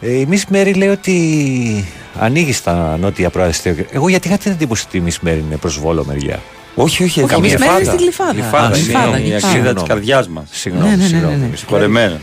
[0.00, 1.84] ε, η Miss Mary λέει ότι
[2.18, 3.74] ανοίγει στα νότια προαστία.
[3.90, 6.38] Εγώ γιατί είχα την εντύπωση ότι η Miss Mary είναι προς βόλο μεριά;
[6.74, 7.92] Όχι, όχι, Όχι, καμία εμείς μένουμε φάδα.
[7.92, 8.32] στη Γλυφάδα.
[8.32, 9.36] Γλυφάδα, Α, είναι Γλυφάδα, η Γλυφάδα.
[9.36, 9.88] αξίδα της Συγγνώμη.
[9.88, 10.44] καρδιάς μας.
[10.50, 11.36] Συγγνώμη, Ναι, ναι, ναι, συγγνώμη.
[11.36, 11.56] ναι, ναι.
[11.56, 12.18] Συγχωρεμένο.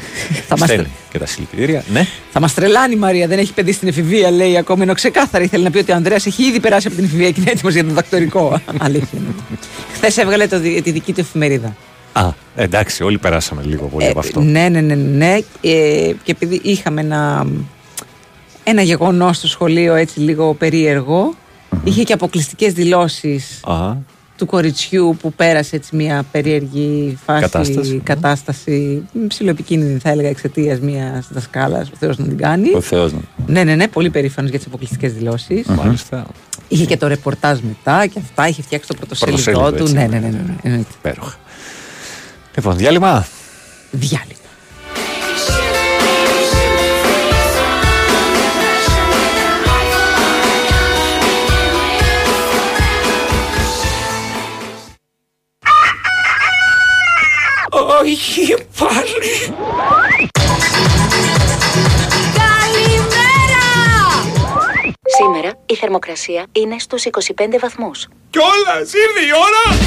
[0.47, 1.83] Θα μας Στέλνει και τα συλληπιτήρια.
[1.91, 2.05] Ναι.
[2.31, 4.83] Θα μας τρελάνει η Μαρία, δεν έχει παιδί στην εφηβεία, λέει ακόμα.
[4.83, 7.39] Ενώ ξεκάθαρα ήθελε να πει ότι ο Ανδρέας έχει ήδη περάσει από την εφηβεία και
[7.41, 8.61] είναι έτοιμος για το δακτορικό.
[8.87, 9.19] Αλήθεια.
[9.93, 11.75] Χθες έβγαλε το, δι- τη δική του εφημερίδα.
[12.13, 14.41] Α, εντάξει, όλοι περάσαμε λίγο πολύ Ε, από αυτό.
[14.41, 15.37] Ναι, ναι, ναι, ναι.
[15.61, 17.47] Ε, και επειδή είχαμε ένα,
[18.63, 21.33] ένα γεγονός στο σχολείο έτσι λίγο περίεργο,
[21.83, 23.97] είχε και αποκλειστικές δηλώσεις Αχα.
[24.37, 28.01] Του κοριτσιού που πέρασε έτσι μια περίεργη φάση, Κατάσταση.
[28.03, 32.73] κατάσταση μ, ψιλοεπικίνδυνη θα έλεγα εξαιτίας μιας δασκάλας, ο Θεός να την κάνει.
[32.75, 33.19] Ο Θεός να.
[33.47, 35.65] Ναι, ναι, ναι, πολύ περήφανος για τις αποκλειστικές δηλώσεις.
[35.67, 36.25] Μάλιστα.
[36.67, 39.83] Είχε και το ρεπορτάζ μετά και αυτά, είχε φτιάξει το πρωτοσέλιδό Πρωτοσέλιδο, του.
[39.83, 39.93] έτσι.
[39.93, 40.89] Ναι, ναι, ναι, ναι, ναι, εννοείται.
[40.99, 41.35] Υπέροχα.
[42.55, 43.27] Λοιπόν, διάλειμμα.
[43.91, 44.35] Διάλειμμα.
[58.01, 59.55] Όχι πάλι.
[65.17, 68.07] Σήμερα η θερμοκρασία είναι στους 25 βαθμούς.
[68.29, 69.77] Κιόλας ήρθε η ώρα.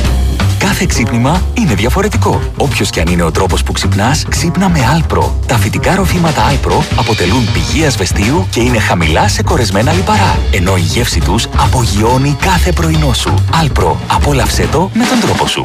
[0.59, 2.41] Κάθε ξύπνημα είναι διαφορετικό.
[2.57, 5.31] Όποιος και αν είναι ο τρόπος που ξυπνάς, ξύπνα με Alpro.
[5.47, 10.39] Τα φυτικά ροφήματα Alpro αποτελούν πηγή ασβεστίου και είναι χαμηλά σε κορεσμένα λιπαρά.
[10.53, 13.35] Ενώ η γεύση τους απογειώνει κάθε πρωινό σου.
[13.65, 13.97] Alpro.
[14.07, 15.63] Απόλαυσέ το με τον τρόπο σου.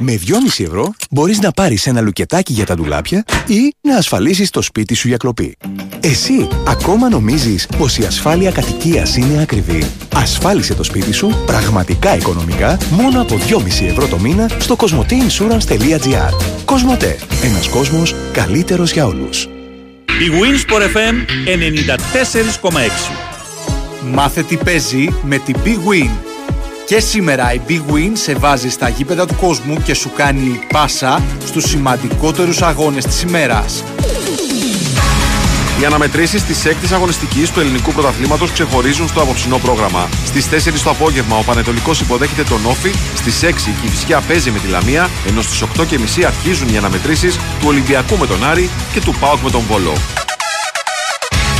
[0.00, 4.62] Με 2,5 ευρώ μπορείς να πάρεις ένα λουκετάκι για τα ντουλάπια ή να ασφαλίσεις το
[4.62, 5.56] σπίτι σου για κλοπή.
[6.00, 9.90] Εσύ ακόμα νομίζεις πως η ασφάλεια κατοικίας είναι ακριβή.
[10.14, 16.32] Ασφάλισε το σπίτι σου πραγματικά οικονομικά μόνο από 2,5 ευρώ το μήνα στο cosmoteinsurance.gr
[16.64, 17.18] Κοσμοτέ.
[17.42, 19.44] Ένας κόσμος καλύτερος για όλους.
[20.06, 21.14] Η Winsport FM
[22.62, 24.10] 94,6.
[24.12, 26.27] Μάθε τι παίζει με την Big Win.
[26.88, 31.22] Και σήμερα η Big Win σε βάζει στα γήπεδα του κόσμου και σου κάνει πάσα
[31.44, 33.84] στους σημαντικότερους αγώνες της ημέρας.
[35.80, 40.08] Οι αναμετρήσεις της 6η αγωνιστικής του ελληνικού πρωταθλήματος ξεχωρίζουν στο απόψινό πρόγραμμα.
[40.24, 44.58] Στις 4 το απόγευμα ο Πανετολικός υποδέχεται τον Όφη, στις 6 η Κυφυσιά παίζει με
[44.58, 49.14] τη Λαμία, ενώ στις 8.30 αρχίζουν οι αναμετρήσεις του Ολυμπιακού με τον Άρη και του
[49.20, 49.92] ΠΑΟΚ με τον Βόλο.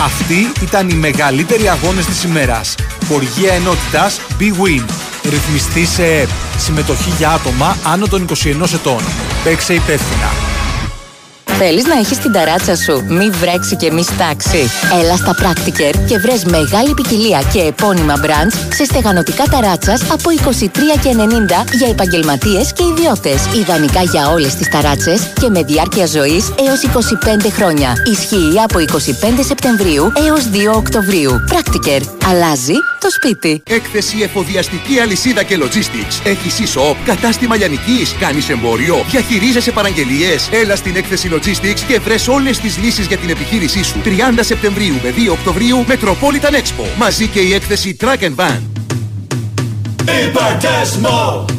[0.02, 2.74] Αυτοί ήταν οι μεγαλύτεροι αγώνες της ημέρας.
[3.08, 4.84] Χοργία ενότητας Big Win.
[5.30, 6.28] Ρυθμιστή σε ΕΠ.
[6.56, 9.00] Συμμετοχή για άτομα άνω των 21 ετών.
[9.44, 10.57] Παίξε υπεύθυνα.
[11.60, 14.70] Θέλεις να έχεις την ταράτσα σου, μη βρέξει και μη στάξει.
[15.02, 21.64] Έλα στα Practiker και βρες μεγάλη ποικιλία και επώνυμα brands σε στεγανοτικά ταράτσας από 23,90
[21.78, 23.46] για επαγγελματίες και ιδιώτες.
[23.60, 27.94] Ιδανικά για όλες τις ταράτσες και με διάρκεια ζωής έως 25 χρόνια.
[28.10, 31.44] Ισχύει από 25 Σεπτεμβρίου έως 2 Οκτωβρίου.
[31.52, 32.00] Practiker.
[32.28, 33.62] Αλλάζει το σπίτι.
[33.66, 36.26] Έκθεση εφοδιαστική αλυσίδα και logistics.
[36.26, 40.48] Έχεις e-shop, κατάστημα λιανικής, κάνεις εμπόριο, διαχειρίζεσαι παραγγελίες.
[40.52, 41.47] Έλα στην έκθεση logistics
[41.86, 44.00] και βρες όλες τις λύσεις για την επιχείρησή σου.
[44.04, 46.84] 30 Σεπτεμβρίου με 2 Οκτωβρίου Metropolitan Expo.
[46.98, 48.60] Μαζί και η έκθεση Track and Van.
[50.28, 51.57] Υπερτέσμο!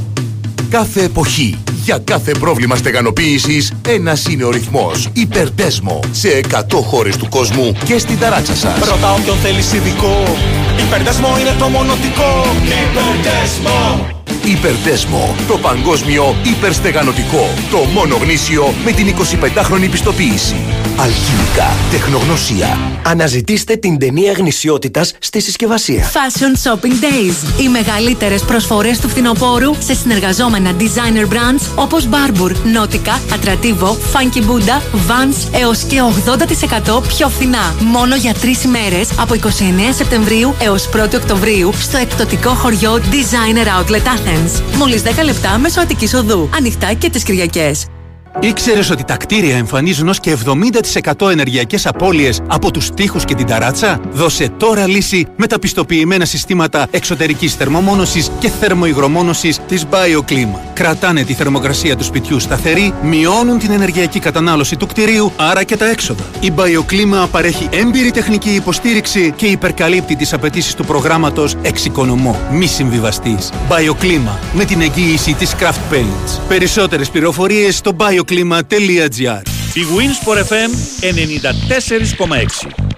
[0.69, 5.07] Κάθε εποχή, για κάθε πρόβλημα στεγανοποίησης, ένας είναι ο ρυθμός.
[5.13, 5.99] Υπερτέσμο.
[6.11, 8.89] Σε 100 χώρες του κόσμου και στην ταράτσα σας.
[8.89, 10.23] Ρωτά όποιον θέλεις ειδικό.
[10.87, 12.45] Υπερδεσμό είναι το μονοτικό.
[12.63, 14.17] Υπερτέσμο!
[14.45, 15.35] Υπερτέσμο.
[15.47, 17.49] Το παγκόσμιο υπερστεγανοτικό.
[17.71, 20.55] Το μόνο γνήσιο με την 25χρονη πιστοποίηση.
[20.97, 21.67] Αλχημικά.
[21.91, 22.77] Τεχνογνωσία.
[23.05, 26.11] Αναζητήστε την ταινία γνησιότητας στη συσκευασία.
[26.11, 27.61] Fashion Shopping Days.
[27.61, 34.81] Οι μεγαλύτερες προσφορές του φθινοπόρου σε συνεργαζόμενα designer brands όπως Barbour, Nautica, Atrativo, Funky Buddha,
[35.07, 36.01] Vans έως και
[36.97, 37.75] 80% πιο φθηνά.
[37.79, 39.37] Μόνο για τρεις ημέρε από 29
[39.93, 44.61] Σεπτεμβρίου έως 1 Οκτωβρίου στο εκπτωτικό χωριό Designer Outlet Athens.
[44.77, 46.49] Μόλις 10 λεπτά μέσω Αττικής Οδού.
[46.55, 47.85] Ανοιχτά και τις Κυριακές.
[48.39, 50.37] Ήξερες ότι τα κτίρια εμφανίζουν ως και
[51.17, 56.25] 70% ενεργειακές απώλειες από τους τοίχου και την ταράτσα; Δώσε τώρα λύση με τα πιστοποιημένα
[56.25, 60.68] συστήματα εξωτερικής θερμομόνωσης και θερμοϊγρομόνωσης της BioClima.
[60.79, 65.89] Κρατάνε τη θερμοκρασία του σπιτιού σταθερή, μειώνουν την ενεργειακή κατανάλωση του κτηρίου, άρα και τα
[65.89, 66.23] έξοδα.
[66.39, 72.39] Η Bioclima παρέχει έμπειρη τεχνική υποστήριξη και υπερκαλύπτει τις απαιτήσεις του προγράμματος Εξοικονομώ.
[72.51, 73.49] Μη συμβιβαστής.
[73.69, 76.39] Bioclima με την εγγύηση της Craft Paints.
[76.47, 79.41] Περισσότερες πληροφορίες στο bioclima.gr
[79.73, 80.71] Η Winsport FM
[82.77, 82.88] 94,6.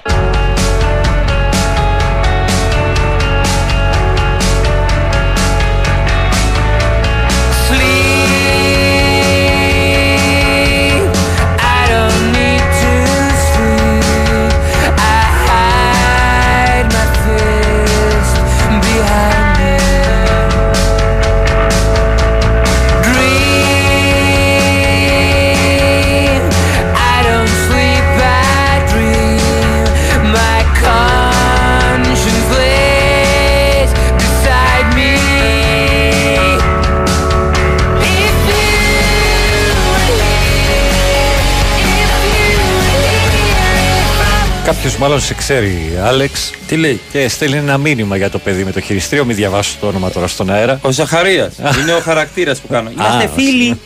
[44.74, 46.52] Κάποιος μάλλον σε ξέρει, Άλεξ.
[46.68, 49.26] Τι λέει; Και στέλνει ένα μήνυμα για το παιδί με το χειριστήριο.
[49.26, 50.80] Μην διαβάσω το όνομα τώρα στον αέρα.
[50.82, 51.54] Ο Ζαχαρίας.
[51.82, 52.90] είναι ο χαρακτήρας που κάνω.
[52.92, 53.80] Είμαστε Α, φίλοι.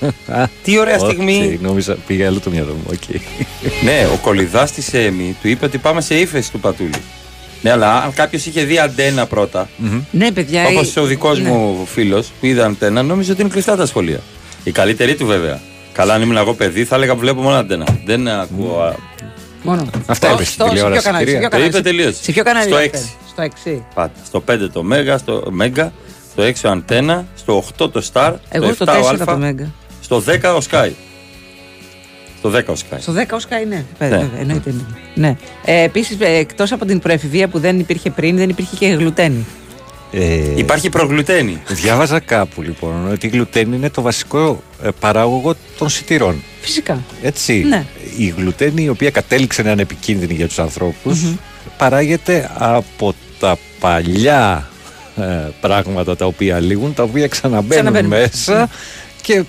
[0.64, 1.60] Τι ωραία όχι, στιγμή.
[1.62, 2.84] Νόμιζα πήγα αλλού το μυαλό μου.
[2.92, 3.16] οκ.
[3.84, 6.90] ναι, ο Κολυδάς της ΕΜΥ του είπε ότι πάμε σε ύφεση του Πατούλη.
[7.62, 9.70] Ναι, αλλά αν κάποιος είχε δει Αντένα πρώτα,
[10.12, 10.66] Ναι, παιδιά.
[10.68, 11.50] όπως η- ο δικός ναι.
[11.50, 14.20] μου φίλος που είδε Αντένα, νόμιζε ότι είναι κλειστά τα σχολεία.
[14.64, 15.60] Η καλύτερη του βέβαια.
[15.94, 17.86] Καλά, αν ήμουν εγώ παιδί, θα έλεγα που βλέπω μόνο αντένα.
[18.06, 18.96] Δεν ακούω.
[19.72, 19.90] Α, Μόνο.
[20.06, 21.50] Αυτά Στο- είπε στην στο- σε ποιο τηλεόραση, κανάλι, σε κυρία.
[21.50, 22.16] ποιο Το κανάλι, είπε σε- τελείως.
[22.22, 23.14] Σε ποιο κανάλι Στο είπατε; έξι.
[23.30, 23.84] Στο 6.
[23.94, 24.12] Πάτα.
[24.26, 25.92] Στο 5 το Μέγα, στο Μέγα,
[26.32, 29.38] στο 6 ο Αντένα, στο 8 το Star, Εγώ στο 7 ο 4 το Αλφα,
[29.38, 29.72] Μέγα.
[30.02, 30.92] στο 10 ο Sky.
[32.38, 32.98] Στο 10 ο Sky.
[33.00, 33.76] Στο 10 ο Sky, ναι.
[33.76, 33.86] Ναι.
[34.00, 34.72] Βέβαια, εννοείται.
[34.72, 35.28] ναι.
[35.28, 35.36] Ναι.
[35.66, 39.46] Ε, Επίσης, εκτός από την προεφηβεία που δεν υπήρχε πριν, δεν υπήρχε και γλουτένη.
[40.12, 41.62] Ε, Υπάρχει προγλουτένη.
[41.68, 46.44] Διάβαζα κάπου λοιπόν ότι η γλουτένη είναι το βασικό ε, παράγωγο των σιτηρών.
[46.62, 47.04] Φυσικά.
[47.22, 47.54] Έτσι.
[47.68, 47.86] Ναι.
[48.18, 51.36] Η γλουτένη, η οποία κατέληξε να είναι επικίνδυνη για τους ανθρώπους, Μμμ.
[51.78, 54.70] παράγεται από τα παλιά
[55.18, 55.24] ε,
[55.62, 58.10] πράγματα τα οποία λήγουν, τα οποία ξαναμπαίνουν Ξαναμπαίνουν.
[58.10, 58.70] μέσα
[59.22, 59.44] και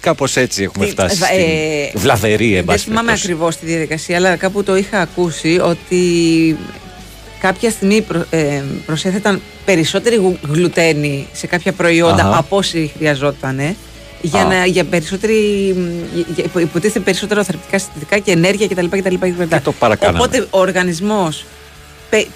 [0.00, 3.26] κάπως έτσι έχουμε Τι- φτάσει ε, στην ε, βλαβερή εν Δεν πάση θυμάμαι περιπτώσει.
[3.32, 5.96] ακριβώς τη διαδικασία, αλλά κάπου το είχα ακούσει ότι
[7.40, 12.38] κάποια στιγμή προ, ε, προσέθεταν περισσότερη γου- γλουτένη σε κάποια προϊόντα Αχα.
[12.38, 13.76] από όσοι χρειαζόταν.
[14.20, 14.44] Για, Α.
[14.48, 15.34] να, για περισσότερη.
[16.14, 18.86] για- για- υπο- υποτίθεται περισσότερο θρεπτικά συστατικά και ενέργεια κτλ.
[18.86, 19.56] κτλ, κτλ.
[19.62, 20.18] το παρακάναμε.
[20.18, 21.44] Οπότε ο οργανισμός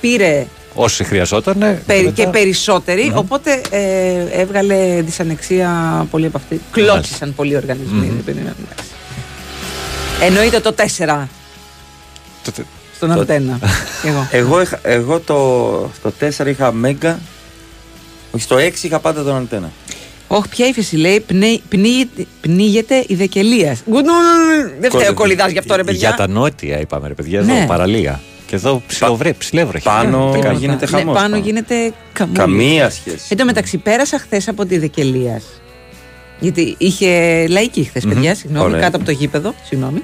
[0.00, 1.58] πήρε Όσοι χρειαζόταν.
[1.86, 3.16] περι- μετά- και περισσότεροι, Μμμ.
[3.18, 6.60] οπότε ε, έβγαλε δυσανεξία πολύ από αυτή.
[6.72, 8.06] Κλώτσισαν πολλοί οργανισμοί.
[8.06, 8.20] Μμμ.
[8.24, 8.90] δεν είναι, εντάξει.
[10.20, 11.28] Εννοείται το 4
[12.44, 12.64] Τότε-
[13.06, 13.58] στον Το- αντένα.
[14.02, 14.28] Και εγώ.
[14.30, 15.34] Εγώ, είχα, εγώ το,
[15.96, 17.18] στο 4 είχα Μέγα.
[18.30, 19.70] Όχι, στο 6 είχα πάντα τον Αντένα.
[20.26, 23.76] Όχι, ποια ύφεση λέει, πνί- πνίγεται- πνίγεται η δεκελία.
[24.80, 26.08] Δεν φταίει ο κολλιδά γι' αυτό, ρε παιδιά.
[26.08, 27.64] Για τα νότια είπαμε ρε παιδιά, εδώ Ναι.
[27.66, 28.20] παραλία.
[28.46, 29.88] Και εδώ ψιλοβρέ, ψιλεύρεχε.
[29.88, 30.60] Πάνω Τι κάνουμε.
[30.60, 31.16] γίνεται Ναι, χαμός.
[31.16, 32.38] πάνω γίνεται καμούλης.
[32.40, 33.26] Καμία σχέση.
[33.28, 35.44] Εν τω μεταξύ, πέρασα χθες από τη Δεκελίας.
[36.40, 37.08] Γιατί είχε
[37.48, 38.12] λαϊκή χθες, Μμμ.
[38.14, 38.80] παιδιά, συγγνώμη, Ωραία.
[38.80, 39.54] κάτω από το γήπεδο.
[39.64, 40.02] Συγγνώμη.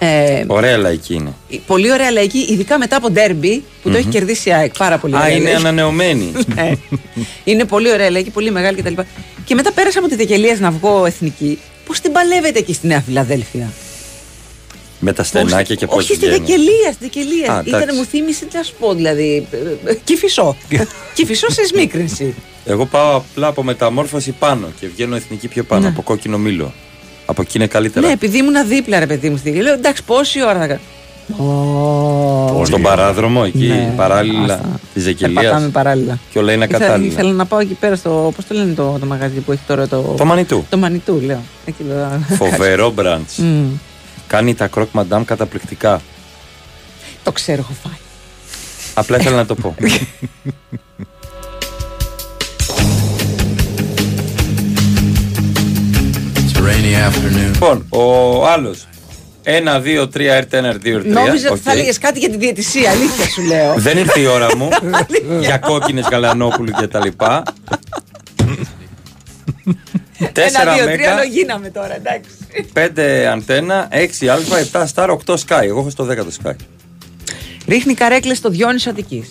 [0.00, 1.32] Ε, Ωραία λαϊκή είναι.
[1.66, 4.76] πολύ ωραία λαϊκή, ειδικά μετά από ντέρμπι που το έχει κερδίσει η ΑΕΚ.
[4.78, 5.30] Πάρα πολύ Α, ωραία.
[5.34, 5.58] είναι λαϊκή.
[5.60, 6.32] ανανεωμένη.
[6.54, 6.72] Ναι.
[7.44, 9.00] είναι πολύ ωραία λαϊκή, πολύ μεγάλη κτλ.
[9.44, 11.58] Και μετά πέρασα από τη Δεκελία να βγω εθνική.
[11.86, 13.72] Πώς την παλεύετε εκεί στη Νέα Φιλαδέλφια;
[15.00, 17.52] Με τα στενάκια και πώς Όχι στη Δεκελία, στη Δεκελία.
[17.52, 17.98] Α, Ήταν, εντάξει.
[17.98, 19.46] μου θύμισε, τι να σου πω, δηλαδή.
[19.50, 20.56] ε, ε, Κυφισό.
[21.14, 22.34] Κυφισό σε σμίκρινση.
[22.64, 25.88] Εγώ πάω απλά από μεταμόρφωση πάνω και βγαίνω εθνική πιο πάνω, Ναι.
[25.88, 26.72] από κόκκινο μήλο.
[27.30, 28.06] Από εκεί είναι καλύτερα.
[28.06, 29.68] ναι, επειδή ήμουν δίπλα, ρε παιδί μου, στη Δεκελία.
[29.70, 30.80] Λέω εντάξει, πόση ώρα θα κάνω.
[32.64, 34.80] Στον παράδρομο, εκεί Ναι, παράλληλα άστα.
[34.94, 35.70] της Θα πατάμε Ζεκελία.
[35.72, 36.18] παράλληλα.
[36.32, 37.12] Και όλα είναι Ήθελα, κατάλληλα.
[37.12, 38.32] ήθελα να πάω εκεί πέρα στο.
[38.36, 40.14] Πώς το λένε το, το μαγαζί που έχει τώρα το.
[40.16, 40.64] Το Μανιτού.
[40.68, 41.42] Το Μανιτού, λέω.
[41.64, 42.20] Εκεί λέω.
[42.38, 43.36] Φοβερό μπραντς.
[43.36, 43.64] Μμ.
[44.26, 46.00] Κάνει τα κροκ μαντάμ καταπληκτικά.
[47.22, 47.98] Το ξέρω, έχω φάει.
[48.94, 49.74] Απλά ήθελα να το πω.
[56.62, 58.88] λοιπόν, ο άλλος.
[59.44, 61.04] 1, 2, 3, έρτε 1, 2, 3.
[61.04, 63.74] Νόμιζα ότι θα έλεγες κάτι για τη διαιτησία, αλήθεια σου λέω.
[63.76, 64.68] Δεν ήρθε η ώρα μου
[65.40, 67.42] για κόκκινες Γαλανόπουλου και τα λοιπά.
[70.20, 72.30] Ένα, Τέσσερα δύο, τρία, μέγα, άλλο γίναμε τώρα, εντάξει.
[72.72, 73.88] 5 αντένα,
[74.22, 74.36] 6 α,
[74.82, 75.62] 7 στάρ, 8 sky.
[75.62, 76.52] Εγώ έχω στο 10 το sky.
[77.68, 79.28] Ρίχνει καρέκλες στο Διόνυσο Αττικής.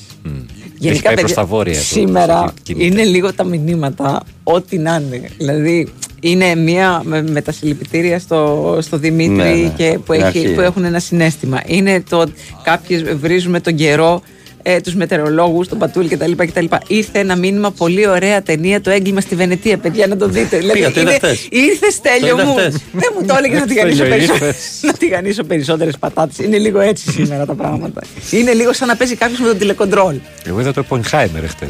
[0.81, 2.85] Έχει πάει προς τα βόρεια το- σήμερα κινείται.
[2.85, 5.29] είναι λίγο τα μηνύματα, ό,τι να είναι.
[5.37, 9.73] Δηλαδή, είναι μία με, με τα συλληπιτήρια στο, στο Δημήτρη Ναι, ναι.
[9.75, 10.53] και που, Στην έχει, αρχή.
[10.53, 11.61] που έχουν ένα συνέστημα.
[11.65, 14.21] Είναι το ότι κάποιες βρίζουμε τον καιρό
[14.63, 16.65] ε, τους μετεωρολόγους, τον Πατούλη κτλ, κτλ.
[16.87, 19.77] Ήρθε ένα μήνυμα πολύ ωραία ταινία το έγκλημα στη Βενετία.
[19.77, 20.57] Παιδιά, να το δείτε.
[20.73, 21.47] Πήγα, το είδα χθες.
[21.51, 22.53] Ήρθε στέλιο Το είδα μου.
[22.57, 22.73] χθες.
[22.91, 24.45] Δεν μου το έλεγε να τηγανίσω Στέλιο, περισσότερε.
[24.47, 24.79] ήρθες.
[24.87, 26.37] να τηγανίσω περισσότερες πατάτες.
[26.37, 28.01] Είναι λίγο έτσι σήμερα τα πράγματα.
[28.31, 30.15] Είναι λίγο σαν να παίζει κάποιος με τον τηλεκοντρόλ.
[30.45, 31.67] Εγώ είδα το Oppenheimer χτε.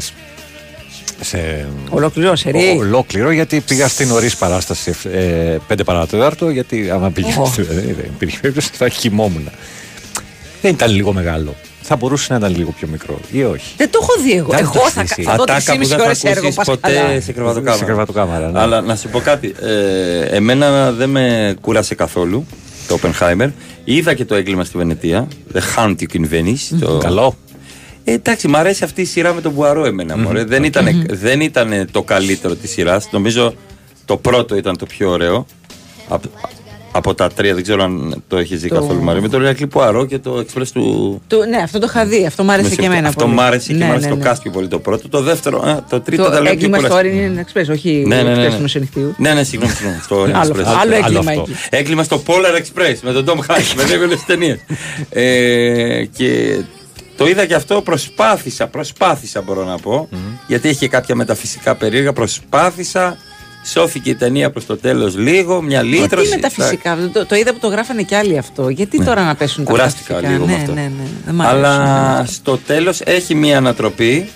[1.20, 1.66] Σε...
[1.90, 2.74] Ολόκληρο, σερί.
[2.76, 6.50] Ο- Ολόκληρο γιατί πήγα στην νωρί παράσταση ε, 5 παρατέταρτο.
[6.50, 7.34] Γιατί άμα πήγε.
[7.38, 7.52] Ω.
[7.56, 9.48] δεν υπήρχε περίπτωση θα κοιμόμουν.
[10.62, 11.54] Δεν ήταν λίγο μεγάλο.
[11.82, 14.50] Θα μπορούσε να ήταν λίγο πιο μικρό ή όχι; Δεν το έχω δει εγώ.
[14.50, 16.38] Δεν το Εγώ έχεις θα, δει θα δω Ατάκα που 3,5 δεν θα ώρε έργο.
[16.38, 17.20] ακούσεις πας ποτέ καλά.
[17.20, 17.76] σε κρεβατοκάμαρα.
[17.78, 18.60] Σε κρεβατοκάμαρα, ναι.
[18.60, 19.54] Αλλά να σου πω κάτι.
[19.62, 22.46] Ε, εμένα δεν με κούρασε καθόλου
[22.88, 23.48] το Oppenheimer.
[23.84, 25.28] Είδα και το έγκλημα στη Βενετία.
[25.54, 26.76] The Hunting in Venice.
[26.80, 26.98] Το...
[26.98, 27.36] Καλό.
[28.08, 30.16] Ε, εντάξει, μου αρέσει αυτή η σειρά με τον Μπουαρό εμένα.
[30.16, 30.44] μωρέ.
[30.44, 33.08] Δεν, ήταν, δεν ήταν το καλύτερο της σειράς.
[33.12, 33.54] Νομίζω
[34.04, 35.46] το πρώτο ήταν το πιο ωραίο.
[36.08, 36.28] Από,
[36.92, 39.20] από τα τρία, δεν ξέρω αν το έχεις δει Το- καθόλου Μαρία.
[39.22, 41.20] Με τον Ηρακλή Πουαρό και το Express του.
[41.26, 42.26] Το- ναι, αυτό το είχα δει.
[42.26, 43.08] Αυτό μου άρεσε με και σε- εμένα.
[43.08, 43.34] Αυτό πολύ.
[43.36, 44.30] μου άρεσε και Ναι, μου άρεσε ναι, το ναι.
[44.30, 45.08] cast πιο πολύ το πρώτο.
[45.08, 47.16] Το δεύτερο, α, το τρίτο Το τα λέω πιο έγκλημα στο κουραστικά.
[47.18, 48.56] Orient είναι Express, όχι Ναι, ναι, ναι, Express ναι.
[48.56, 49.14] του Μεσονυχτίου.
[49.18, 50.00] Ναι, ναι, συγγνώμη, συγγνώμη.
[50.02, 50.64] Στο Orient Άλλο Express.
[50.64, 50.78] αυτό.
[50.80, 51.40] Άλλο έγκλημα αυτό.
[51.48, 51.52] εκεί.
[51.70, 53.72] Έγκλημα στο Polar Express με τον Tom Hanks.
[53.76, 54.58] με δύο όλες τις ταινίες.
[55.10, 56.58] Ε, και
[57.18, 60.08] το είδα και αυτό, προσπάθησα, προσπάθησα μπορώ να πω,
[60.46, 63.16] γιατί έχει και κάποια μεταφυσικά περίεργα, προσπάθησα,
[63.64, 66.28] σώθηκε η ταινία προς το τέλος λίγο, μια Γιατί λύτρωση.
[66.30, 68.68] με τα φυσικά, το, το είδα που το γράφανε κι άλλοι αυτό.
[68.68, 69.78] Γιατί τώρα να πέσουν τα Ναι.
[69.78, 70.32] Κουράστηκα φυσικά.
[70.32, 70.72] λίγο ναι, με αυτό.
[70.72, 70.90] Ναι, ναι,
[71.24, 71.64] δεν μ' αρέσουν.
[71.64, 74.28] Αλλά στο τέλος έχει μια ανατροπή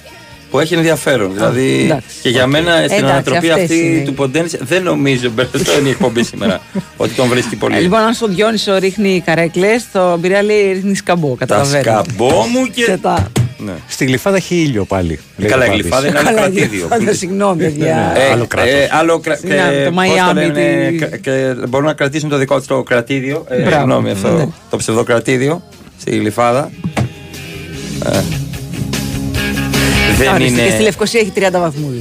[0.53, 1.33] που έχει ενδιαφέρον.
[1.35, 2.07] δηλαδή εντάξει.
[2.23, 4.05] και για μένα στην Εντάξει, ανατροπή αυτές αυτή είναι.
[4.05, 6.61] του Ποντένση δεν νομίζω, αυτό είναι η εκπομπή σήμερα,
[6.97, 7.77] ότι τον βρίσκει πολύ.
[7.77, 11.29] Ε, λοιπόν, αν στον Διόνυσο ρίχνει καρέκλες, στο Πειραιά λέει ρίχνει σκαμπό.
[11.29, 11.91] τα Καταλαβαίνετε.
[11.91, 12.85] σκαμπό μου και.
[12.85, 13.31] Και τα.
[13.59, 13.73] Ναι.
[13.89, 15.19] Στη γλυφάδα έχει ήλιο πάλι.
[15.37, 15.81] λέει Καλά, ο η Πάπης.
[15.83, 16.87] γλυφάδα είναι άλλο Καλά, κρατήδιο.
[16.91, 18.13] γλυφάδα, συγγνώμη, παιδιά.
[18.17, 18.73] Ε, άλλο κράτος.
[18.73, 19.37] ε, άλλο κρα...
[19.37, 22.67] Συγγνώμη, και το πώς Miami, λένε, τη- και- και μπορούν να κρατήσουν το δικό τους
[22.67, 23.45] το κρατήδιο.
[23.49, 23.77] Ε, Μπράβο.
[23.77, 24.47] συγγνώμη, αυτό, Ναι.
[24.71, 25.63] το ψευδοκρατήδιο
[26.01, 26.71] στη γλυφάδα.
[30.13, 30.63] Ε, δεν Άρα, είναι.
[30.63, 31.95] Και στη Λευκοσία έχει 30 βαθμούς.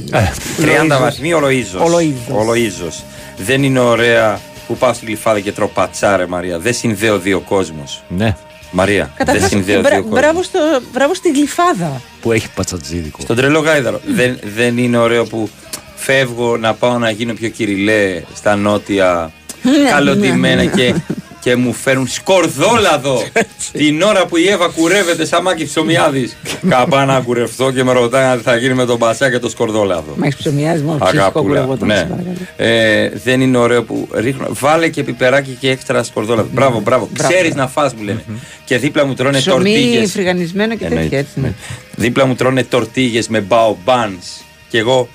[0.90, 1.80] 30 βαθμοί ολοίζος.
[1.92, 2.46] Ολοίζος.
[2.48, 3.02] Ολοίζος.
[3.36, 6.58] Δεν είναι ωραία που πάω στη γλυφάδα και τρώω πατσάρε Μαρία.
[6.58, 8.02] Δεν συνδέω δύο κόσμος.
[8.08, 8.36] Ναι.
[8.70, 10.20] Μαρία, δεν Καταρχάς, συνδέω μπρα- δύο κόσμος.
[10.20, 10.58] μπράβο, στο,
[10.92, 12.00] μπράβο στη γλυφάδα.
[12.20, 13.18] Που έχει πατσατζίδικο.
[13.22, 14.00] Στον τρελό γάιδαρο.
[14.06, 15.48] δεν, δεν είναι ωραίο που
[15.96, 19.32] φεύγω να πάω να γίνω πιο κυριλέ στα νότια,
[19.62, 20.94] Ναι, καλοντημένα και,
[21.42, 23.22] και μου φέρουν σκορδόλαδο
[23.72, 26.36] την ώρα που η Εύα κουρεύεται σαν μάκη ψωμιάδης.
[26.68, 30.14] Καπά να κουρευτώ και με ρωτάνε αν θα γίνει με τον Μπασιά και το σκορδόλαδο.
[30.16, 31.44] Μα έχει ψωμιάζει μόνο ψυχικό Αγάπουλα.
[31.44, 31.88] κουρεύονταν.
[31.88, 31.96] Ναι.
[31.96, 32.34] σε παρακαλώ.
[32.56, 34.46] Ε, δεν είναι ωραίο που ρίχνω.
[34.50, 36.48] Βάλε και πιπεράκι και έξτρα σκορδόλαδο.
[36.52, 37.08] Μπράβο, μπράβο.
[37.12, 37.32] Μπράβο.
[37.34, 38.24] Ξέρεις να φας μου λένε.
[38.64, 40.10] Και δίπλα μου τρώνε Ψωμί τορτίγες.
[40.12, 41.40] φρυγανισμένο και Εννοείται, τέτοια έτσι.
[41.40, 41.52] ναι.
[41.96, 44.26] Δίπλα μου τρώνε τορτίγες με μπαομπάνς
[44.68, 45.08] και εγώ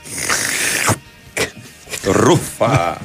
[2.12, 2.98] ρούφα.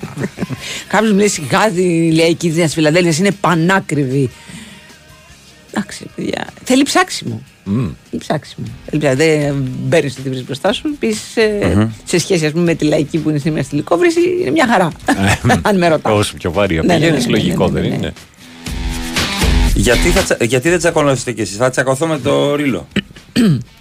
[0.89, 1.73] Κάποιος μου λέει σιγά η
[2.11, 4.31] ηλιακή της Νέας Φιλαδέλφια είναι πανάκριβη.
[5.75, 6.47] Εντάξει, παιδιά.
[6.65, 7.43] Θέλει ψάξιμο.
[7.65, 8.67] Θέλει ψάξιμο.
[8.91, 9.17] Θέλει ψάξιμο.
[9.17, 9.55] Δεν
[9.87, 10.83] μπαίνεις ότι της βρει μπροστά σου.
[10.95, 11.41] Επίση,
[11.75, 11.89] Μμμ.
[12.05, 14.91] σε σχέση ας πούμε, με τη λαϊκή που είναι σήμερα στη Λυκόβρηση, είναι μια χαρά.
[15.63, 16.13] Αν με ρωτάς.
[16.13, 17.97] Όσο πιο βαρύ Ναι, ναι, πηγαίνει, ναι, ναι, λογικό ναι, ναι, δεν ναι.
[17.97, 18.13] είναι;
[19.75, 22.89] γιατί, θα, τσα- γιατί δεν τσακωνόσαστε κι εσείς, θα τσακωθώ με το ρίλο.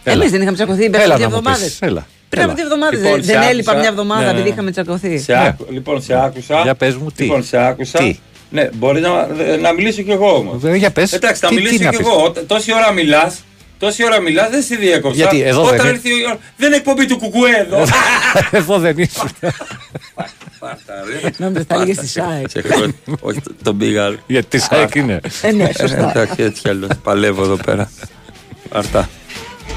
[0.03, 1.67] Εμείς δεν είχαμε τσακωθεί πριν Έλα από δύο να μου εβδομάδες.
[1.69, 2.07] πεις, έλα.
[2.32, 2.96] Πριν από δύο εβδομάδε.
[2.98, 3.78] Λοιπόν, σε δεν έλειπα άκουσα.
[3.80, 4.54] μια εβδομάδα Ναι, ναι, επειδή ναι.
[4.54, 5.18] είχαμε τσακωθεί.
[5.20, 6.62] Σε άκου- λοιπόν, σε άκουσα.
[6.62, 7.24] Για πες μου τι.
[7.24, 7.98] Λοιπόν, σε άκουσα.
[8.00, 8.20] Τι;
[8.50, 9.28] Ναι, μπορεί να,
[9.62, 10.64] να μιλήσω κι εγώ όμως.
[10.64, 11.14] Ε, Για πες.
[11.14, 12.06] Εντάξει, θα Τι- τι μιλήσω να κι πεις.
[12.08, 12.24] εγώ.
[12.24, 13.44] Ό- Τόση ώρα μιλάς.
[13.80, 15.16] Τόση ώρα μιλάς, δεν στη διέκοψα.
[15.18, 15.96] Γιατί, εδώ δεν Όταν είναι.
[15.96, 16.38] έρθει η ώρα.
[16.58, 17.86] Δεν είναι εκπομπή του κουκουέ εδώ.
[18.52, 19.30] Εδώ δεν ήσουν.
[21.38, 22.50] Νόμιζα θα έλεγες στη ΣΑΕΚ.
[22.50, 22.94] Σε χρόνια.
[23.20, 24.16] Όχι, το- τον πήγα.
[24.28, 25.20] Γιατί τη ΣΑΕΚ είναι.
[25.42, 26.10] Ε, ναι, σωστά.
[26.10, 26.90] Εντάξει, έτσι κι αλλιώς.
[27.04, 27.92] Παλεύω εδώ πέρα.
[28.72, 29.10] Αρτά.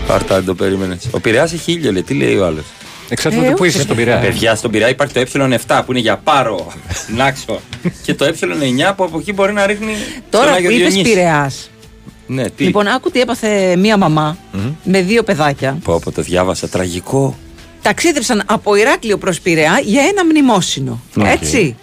[0.09, 1.09] Αρτά, δεν το περίμενες.
[1.11, 2.03] Ο Πειραιάς έχει ήλιο, λέει.
[2.03, 2.65] Τι λέει ο άλλος;
[3.09, 4.03] Εξαρτάται Ε, πού είσαι όχι, στον ρε.
[4.03, 4.21] Πειραιά.
[4.21, 6.73] Παιδιά, στον Πειραιά υπάρχει το ε7 που είναι για πάρο.
[7.17, 7.61] Νάξο.
[8.03, 9.93] και το ε9 που από εκεί μπορεί να ρίχνει.
[10.31, 11.15] Τώρα στον που Άγιο είπες Διονύσης.
[11.15, 11.71] Πειραιάς.
[12.26, 14.37] Ναι, τι; Λοιπόν, άκου τι έπαθε μία μαμά
[14.85, 15.79] με δύο παιδάκια.
[15.85, 16.68] Πω, πω, το διάβασα.
[16.68, 17.39] Τραγικό.
[17.83, 21.03] Ταξίδευσαν από Ηράκλειο προς Πειραιά για ένα μνημόσυνο.
[21.17, 21.25] Οκ.
[21.26, 21.76] Έτσι.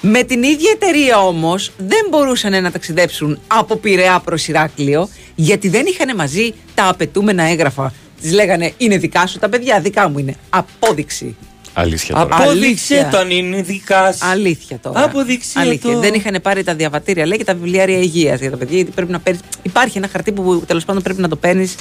[0.00, 5.86] Με την ίδια εταιρεία όμως δεν μπορούσαν να ταξιδέψουν από Πειραιά προς Ηράκλειο γιατί δεν
[5.86, 7.92] είχαν μαζί τα απαιτούμενα έγγραφα.
[8.20, 10.36] Της λέγανε είναι δικά σου τα παιδιά, δικά μου είναι.
[10.48, 11.36] Απόδειξη.
[11.72, 12.36] Αλήθεια τώρα.
[12.36, 13.08] Απόδειξε Αλήθεια.
[13.10, 14.26] το αν είναι δικά σου.
[14.26, 15.04] Αλήθεια τώρα.
[15.04, 15.92] Αποδείξε Αλήθεια.
[15.92, 15.98] το.
[15.98, 18.76] Δεν είχαν πάρει τα διαβατήρια λέει και τα βιβλιάρια υγείας για τα παιδιά.
[18.76, 19.42] Γιατί πρέπει να παίρνεις...
[19.62, 21.74] Υπάρχει ένα χαρτί που τέλος πάντων πρέπει να το παίρνεις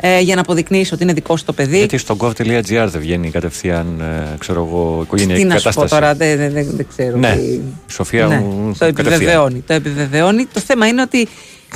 [0.00, 1.78] ε, για να αποδεικνύεις ότι είναι δικό σου το παιδί.
[1.78, 6.00] Γιατί στο gov.gr δεν βγαίνει κατευθείαν, ε, ξέρω εγώ, οικογενειακή Τι να σου πω κατάσταση.
[6.00, 7.16] τώρα, δεν, δεν, δεν, δεν ξέρω.
[7.16, 7.32] Ναι.
[7.36, 9.12] τι- Η Σοφία Ναι, μου το κατευθείαν.
[9.14, 9.64] επιβεβαιώνει.
[9.66, 10.46] Το επιβεβαιώνει.
[10.52, 11.28] Το θέμα είναι ότι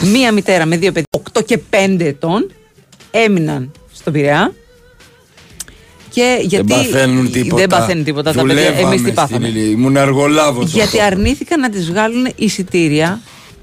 [0.05, 2.51] μία μητέρα με δύο παιδιά, 8 και 5 ετών,
[3.11, 4.53] έμειναν στον Πειραιά.
[6.13, 7.57] Και γιατί δεν παθαίνουν τίποτα.
[7.57, 8.55] Δεν παθαίνουν τίποτα τα παιδιά.
[8.55, 9.71] Δουλεύαμε Εμείς τι στην πάθαμε; ηλικία.
[9.71, 10.73] Ήμουν εργολάβος.
[10.73, 13.21] Γιατί αρνήθηκαν να τις βγάλουν εισιτήρια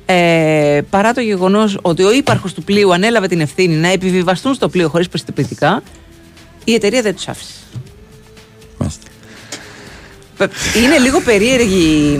[0.09, 4.69] Ε, παρά το γεγονός ότι ο ύπαρχος του πλοίου ανέλαβε την ευθύνη να επιβιβαστούν στο
[4.69, 5.83] πλοίο χωρίς πιστοποιητικά,
[6.63, 7.53] η εταιρεία δεν τους άφησε.
[10.37, 10.51] Πε-
[10.83, 12.19] Είναι λίγο περίεργη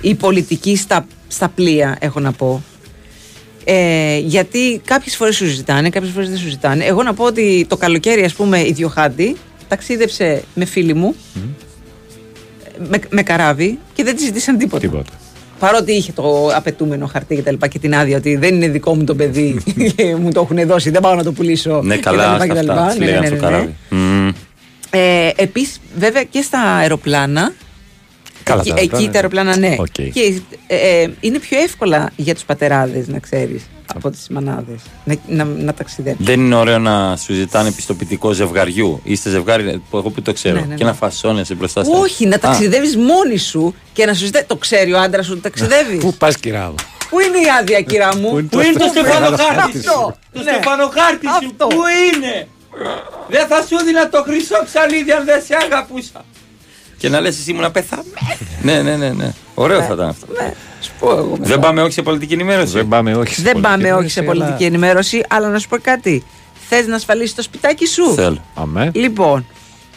[0.00, 2.62] η πολιτική στα, στα πλοία, έχω να πω.
[3.64, 6.84] Ε, γιατί κάποιες φορές σου ζητάνε, κάποιες φορές δεν σου ζητάνε.
[6.84, 9.36] Εγώ να πω ότι το καλοκαίρι, ας πούμε, η Διοχάντη
[9.68, 11.14] ταξίδεψε με φίλη μου
[12.88, 14.80] με, με καράβι και δεν της ζητήσαν τίποτα.
[14.80, 15.12] Τίποτα.
[15.58, 18.94] Παρότι είχε το απαιτούμενο χαρτί και τα λοιπά και την άδεια ότι δεν είναι δικό
[18.94, 19.62] μου το παιδί
[19.96, 21.82] και μου το έχουν δώσει, δεν πάω να το πουλήσω.
[21.82, 22.82] Ναι, και καλά, τα λοιπά στα και τα λοιπά.
[22.82, 22.94] αυτά.
[22.94, 23.40] Ναι, ναι, Λέγανε ναι, στο ναι.
[23.40, 23.74] καράβι.
[23.88, 24.28] Μμμ.
[24.90, 27.52] Ε, Επίσης, βέβαια και στα αεροπλάνα.
[28.42, 29.76] Καλά, εκεί, τα αεροπλάνα, εκεί τα αεροπλάνα, ναι.
[29.78, 30.12] Οκ.
[30.12, 33.62] Και, ε, ε, είναι πιο εύκολα για τους πατεράδες, να ξέρεις,
[33.94, 36.24] από τις μανάδες να, να, να ταξιδέψουν.
[36.24, 39.00] Δεν είναι ωραίο να σου ζητάνε πιστοποιητικό ζευγαριού.
[39.04, 40.54] Είστε ζευγάρι, που εγώ που το ξέρω.
[40.54, 40.74] Ναι, ναι, ναι.
[40.74, 41.98] Και να φασώνεσαι μπροστά στα.
[41.98, 44.44] Όχι, να Α, ταξιδεύεις μόνη σου και να σου ζητάει.
[44.44, 45.98] Το ξέρει ο άντρας σου ότι ταξιδεύεις.
[46.00, 46.74] Πού πας, κυρά μου;
[47.10, 49.90] Πού είναι η άδεια, κυρά μου; Πού είναι το στεφανοχάρτης Αυτό.
[49.92, 50.50] σου; Το Ναι.
[50.50, 51.46] στεφανοχάρτη σου.
[51.46, 51.66] Αυτό.
[51.66, 51.80] Πού
[52.14, 52.48] είναι;
[53.28, 56.24] Δεν θα σου δίνα το χρυσό ψαλίδι αν δεν σε αγαπούσα.
[56.98, 58.08] Και να λες εσύ ήμουν πεθαμένο.
[58.66, 59.32] ναι, ναι, ναι, ναι.
[59.54, 60.26] Ωραίο θα ήταν αυτό.
[60.86, 61.48] Ναι, σου πω εγώ μετά.
[61.48, 62.72] Δεν πάμε όχι σε πολιτική ενημέρωση.
[62.72, 65.58] Δεν πάμε όχι σε Δεν πολιτική πάμε όχι ενημέρωση, σε αλλά- πολιτική ενημέρωση, αλλά να
[65.58, 66.24] σου πω κάτι.
[66.68, 68.44] Θες να ασφαλίσεις το σπιτάκι σου; Θέλω.
[68.54, 68.90] Αμέ.
[68.94, 69.46] Λοιπόν,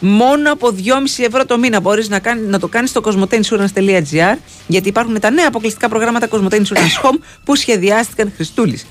[0.00, 4.36] μόνο από 2,5 ευρώ το μήνα μπορείς να, κάνει- να το κάνεις στο cosmoteinsurance.gr
[4.66, 8.86] γιατί υπάρχουν τα νέα αποκλειστικά προγράμματα Cosmote Insurance Home που σχεδιάστηκαν Χριστούλης.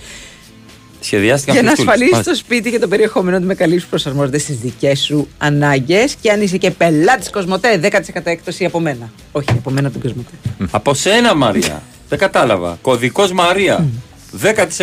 [1.00, 1.90] Σχεδιάστηκαν Για να Χριστούλης.
[1.92, 2.32] ασφαλίσεις Μάλιστα.
[2.32, 6.16] το σπίτι και το περιεχόμενο του με καλύψεις που προσαρμόζονται στις δικές σου ανάγκες.
[6.22, 9.12] Και αν είσαι και πελάτης Κοσμοτέ, 10% έκπτωση από μένα.
[9.32, 10.68] Όχι, από μένα από την Κοσμοτέ.
[10.72, 11.82] Από σένα, Μαρία.
[12.10, 12.78] Δεν κατάλαβα.
[12.82, 13.86] Κωδικός Μαρία.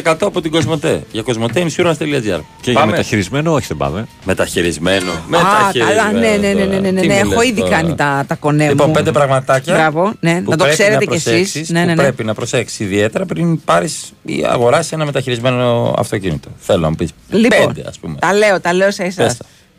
[0.04, 1.02] 10% από την Κοσμοτέ.
[1.12, 2.40] Για κοσμοτέinsurance.gr.
[2.60, 4.06] Και για μεταχειρισμένο, όχι δεν πάμε.
[4.24, 5.10] Μεταχειρισμένο.
[5.10, 5.88] Α, Μεταχειρισμένο.
[6.00, 7.14] καλά, ναι, ναι, ναι, ναι, ναι, ναι, Τι ναι.
[7.14, 7.70] μου Έχω λες ήδη τώρα.
[7.76, 8.92] κάνει τα, τα κονέ Λοιπόν, μου.
[8.92, 9.74] πέντε πραγματάκια.
[9.74, 11.68] Μπράβο, ναι, που να το πρέπει ξέρετε κι προσέξεις, εσείς.
[11.70, 12.02] Ναι, ναι, Που ναι.
[12.02, 16.48] πρέπει να προσέξεις ιδιαίτερα πριν πάρεις ή αγοράσεις ένα μεταχειρισμένο αυτοκίνητο.
[16.58, 17.10] Θέλω να μου πεις.
[17.30, 18.16] Λοιπόν, Πέντε, ας πούμε.
[18.18, 19.36] τα λέω, τα λέω σε εσάς.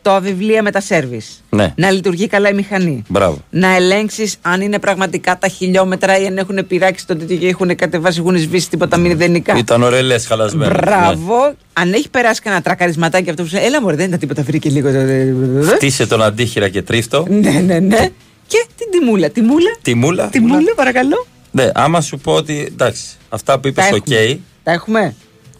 [0.07, 0.21] Πες τα.
[0.21, 1.43] Το βιβλία με τα σέρβις.
[1.49, 1.73] Ναι.
[1.75, 3.03] Να λειτουργεί καλά η μηχανή.
[3.07, 3.37] Μπράβο.
[3.49, 7.75] Να ελέγξεις αν είναι πραγματικά τα χιλιόμετρα ή αν έχουν πειράξει το τέτοιο και έχουν
[7.75, 9.57] κατεβάσει, έχουν σβήσει τίποτα μηδενικά.
[9.57, 10.77] Ήταν ωραίες χαλασμένες.
[10.79, 11.53] Μπράβο.
[11.73, 14.91] Αν έχει περάσει κανένα τρακαρισματάκι αυτό που σου Έλα, Μωρέ, δεν ήταν τίποτα, βρήκε λίγο.
[14.91, 17.25] το- Χτίσε τον αντίχειρα και τρίψ' το.
[17.29, 18.09] Ναι, ναι, ναι.
[18.47, 19.29] Και την τιμούλα.
[19.29, 19.77] Τιμούλα.
[19.81, 20.27] Τιμούλα.
[20.29, 21.25] Τιμούλα, παρακαλώ.
[21.51, 24.09] Ναι, άμα σου πω ότι εντάξει, αυτά που είπες, Τα οκ.
[24.09, 24.39] έχουμε.
[24.63, 25.15] Τα έχουμε.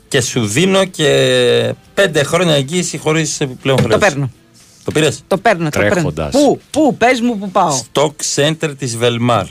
[0.08, 3.94] Και σου δίνω και πέντε χρόνια εγγύηση χωρίς επιπλέον χρέος.
[3.94, 4.32] Το παίρνω.
[4.88, 5.70] Το πήρες; Το παίρνω.
[5.70, 5.94] Το παίρνω.
[5.94, 6.32] Τρέχοντας.
[6.32, 7.80] Πού, πού, πες μου που πάω.
[7.94, 9.44] Stock Center της Velmar.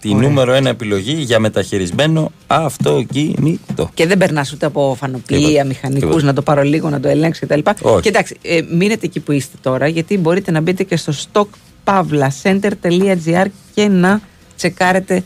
[0.00, 0.28] Τη Ωραία.
[0.28, 3.90] νούμερο ένα επιλογή για μεταχειρισμένο αυτοκίνητο.
[3.94, 5.64] Και δεν περνάς ούτε από φανοπλία, Τίποτα.
[5.64, 6.24] μηχανικούς, Τίποτα.
[6.24, 7.60] να το πάρω λίγο, να το ελέγξει κτλ.
[7.82, 8.00] Όχι.
[8.02, 13.88] Κοιτάξτε, ε, μείνετε εκεί που είστε τώρα, γιατί μπορείτε να μπείτε και στο stockpavlacenter.gr και
[13.88, 14.20] να
[14.56, 15.22] τσεκάρετε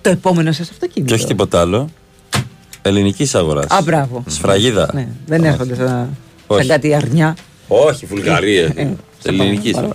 [0.00, 1.14] το επόμενο σας αυτοκίνητο.
[1.14, 1.88] Και όχι τίποτα άλλο.
[2.82, 3.66] Ελληνικής αγοράς.
[3.70, 4.24] Α, μπράβο.
[4.26, 4.90] Σφραγίδα.
[4.92, 6.16] Ναι, δεν έρχονται σαν, σαν
[6.46, 6.66] Όχι.
[6.66, 7.36] κάτι αρνιά.
[7.68, 8.72] Όχι, βουλγαρία.
[8.74, 8.88] Ε,
[9.22, 9.70] Ελληνική.
[9.70, 9.94] παρόλο.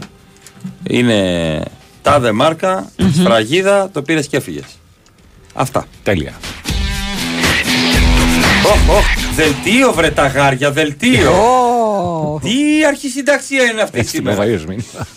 [0.89, 1.63] Είναι
[2.01, 4.65] τάδε μάρκα, σφραγίδα, το πήρες και έφυγες.
[5.53, 5.85] Αυτά.
[6.03, 6.33] Τέλεια.
[8.65, 11.31] Οχ, οχ, δελτίο βρε τα γάρια, δελτίο.
[12.43, 15.07] Τι αρχισυνταξία είναι αυτή Έτσι με σήμερα.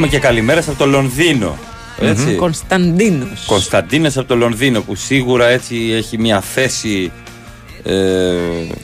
[0.00, 1.58] Έχουμε και καλημέρα από το Λονδίνο.
[2.00, 2.34] Έτσι.
[2.34, 3.44] Κωνσταντίνος.
[3.46, 7.12] Κωνσταντίνος από το Λονδίνο που σίγουρα έτσι έχει μια θέση.
[7.84, 7.94] Ε,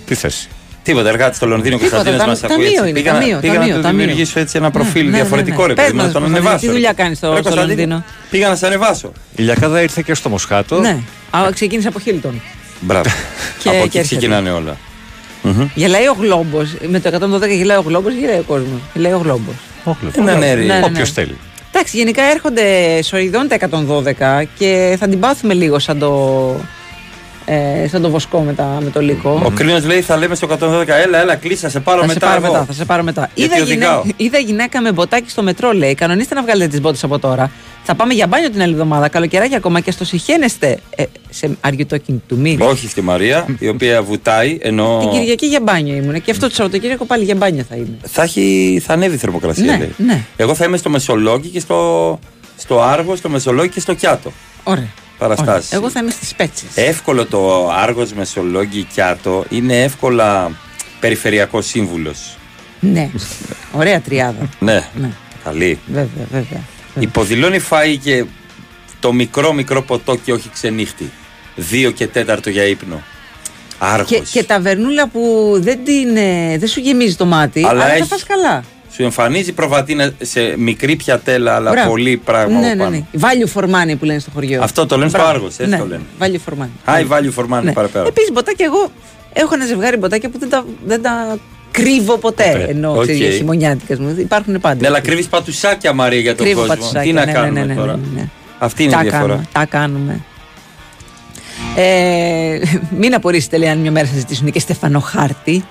[0.07, 0.49] Τι θέση;
[0.83, 2.55] Τίποτα, εργάτης στο Λονδίνο Τίποτα, Κωνσταντίνο τα- μας ακούει.
[2.57, 2.89] ταμείο έτσι.
[2.89, 3.99] είναι, Πήγα, να- ταμείο, πήγα ταμείο, να του ταμείο.
[4.01, 5.67] δημιουργήσω έτσι ένα προφίλ Ναι, ναι, διαφορετικό ναι.
[5.67, 6.61] ρε Πες παιδί μου, μας, να τον Κωνσταντίνε, ανεβάσω.
[6.61, 6.73] τι ρε.
[6.73, 9.13] δουλειά κάνεις στο- Ρε, στο Κωνσταντίνε, Λονδίνο; Πήγα να σε ανεβάσω.
[9.37, 10.81] Η Λιακάδα ήρθε και στο Μοσχάτο.
[10.81, 10.99] Ναι.
[11.31, 12.41] Α, ξεκίνησε από Χίλτον.
[12.81, 13.09] Μπράβο.
[13.63, 14.17] Και- Από και εκεί έρχεται.
[14.17, 14.77] ξεκινάνε όλα.
[15.43, 15.69] Μμμ.
[15.75, 16.75] Γελάει ο Γλόμπος.
[16.89, 19.55] Με το 112 γελάει ο Γλόμπος, γελάει ο κόσμος; Γελάει ο Γλόμπος.
[20.25, 20.81] Ναι, ναι, ρε.
[20.85, 21.37] Όποιος θέλει.
[21.73, 23.57] Εντάξει, γενικά έρχονται σοειδών τα
[24.43, 26.11] 112 και θα την πάθουμε λίγο σαν το.
[27.47, 29.43] Ε, σαν το βοσκό με, τα, με το λύκο.
[29.45, 32.21] Ο Κρίνος λέει θα λέμε στο 112 έλα, έλα, κλείσα, σε πάρω θα μετά.
[32.21, 32.53] σε πάρω εγώ».
[32.53, 33.31] μετά, θα σε πάρω μετά.
[33.35, 35.95] Γιατί Είδα, οδηγάω; γυναίκα, είδα γυναίκα με μποτάκι στο μετρό, λέει.
[35.95, 37.51] Κανονίστε να βγάλετε τις μπότες από τώρα.
[37.87, 39.09] Θα πάμε για μπάνιο την άλλη εβδομάδα.
[39.09, 40.79] Καλοκαιράκι ακόμα και στο συχαίνεστε.
[40.97, 42.59] Ε, σε are you talking to me?
[42.59, 46.23] Όχι στη Μαρία, η οποία βουτάει, ενώ Την Κυριακή για μπάνιο ήμουν.
[46.23, 47.97] Και αυτό το Σαββατοκύριακο πάλι για μπάνιο θα είμαι.
[48.03, 49.65] θα, έχει, θα ανέβει η θερμοκρασία.
[49.65, 49.95] Ναι, λέει.
[49.97, 50.25] ναι.
[50.37, 52.19] Εγώ θα είμαι στο Μεσολόγγι και στο,
[52.57, 54.33] στο Άργο, στο Μεσολόγγι και στο Κιάτο.
[54.65, 54.89] Ωραία.
[55.29, 55.73] Παραστάσεις.
[55.73, 56.69] Εγώ θα είμαι στις πέτσες.
[56.75, 60.51] Εύκολο το Άργος, Μεσολόγγι, Κιάτο είναι εύκολα
[61.01, 62.37] περιφερειακός σύμβουλος.
[62.81, 63.11] Ναι.
[63.73, 64.49] Ωραία τριάδα.
[64.59, 64.89] Ναι.
[64.95, 65.11] Ναι.
[65.45, 65.79] Καλή.
[65.87, 66.61] Βέβαια, βέβαια.
[66.99, 68.25] Υποδηλώνει φάει και
[69.01, 71.11] το μικρό μικρό ποτό και όχι ξενύχτη.
[71.57, 73.03] Δύο και τέταρτο για ύπνο.
[73.79, 74.09] Άργος.
[74.09, 78.01] Και, και ταβερνούλα που δεν, την, ε, δεν σου γεμίζει το μάτι, Αλλά αλλά, έχει-
[78.01, 78.65] θα φας καλά.
[78.95, 81.89] Σου εμφανίζει προβατίνα σε μικρή πιατέλα, αλλά Μπράβο.
[81.91, 82.91] πολύ πράγμα ναι, από ναι, πάνω.
[82.91, 83.21] ναι.
[83.21, 84.63] Value for money που λένε στο χωριό.
[84.63, 85.35] Αυτό το λένε στο Μπράβο.
[85.35, 85.79] Άργος, έτσι ναι.
[85.79, 86.03] το λένε.
[86.21, 86.95] Value for money.
[86.95, 87.73] High value for money, Ναι.
[87.73, 88.07] παραπέρα.
[88.07, 88.91] Επίσης, μποτάκια, εγώ
[89.33, 91.39] έχω ένα ζευγάρι μποτάκια που δεν τα, δεν τα
[91.71, 92.51] κρύβω ποτέ.
[92.53, 92.67] Ποτέ.
[92.71, 93.03] Ενώ Οκ.
[93.03, 94.15] ξέρεις, χειμωνιάτικες μου.
[94.19, 94.81] Υπάρχουν πάντα.
[94.81, 96.75] Ναι, αλλά κρύβεις πατουσάκια Μαρία για τον Κρύβω κόσμο.
[96.75, 98.29] πατουσάκια, Τι να ναι, ναι, κάνουμε ναι, ναι, τώρα; ναι, ναι.
[98.59, 99.27] Αυτή είναι τα η διαφορά.
[99.27, 100.21] Κάνουμε, τα κάνουμε.
[101.77, 102.59] Ε,
[103.01, 105.65] μην απορρίσετε, λέει, αν μια μέρα σας ζητήσουν και Στεφανοχάρτη.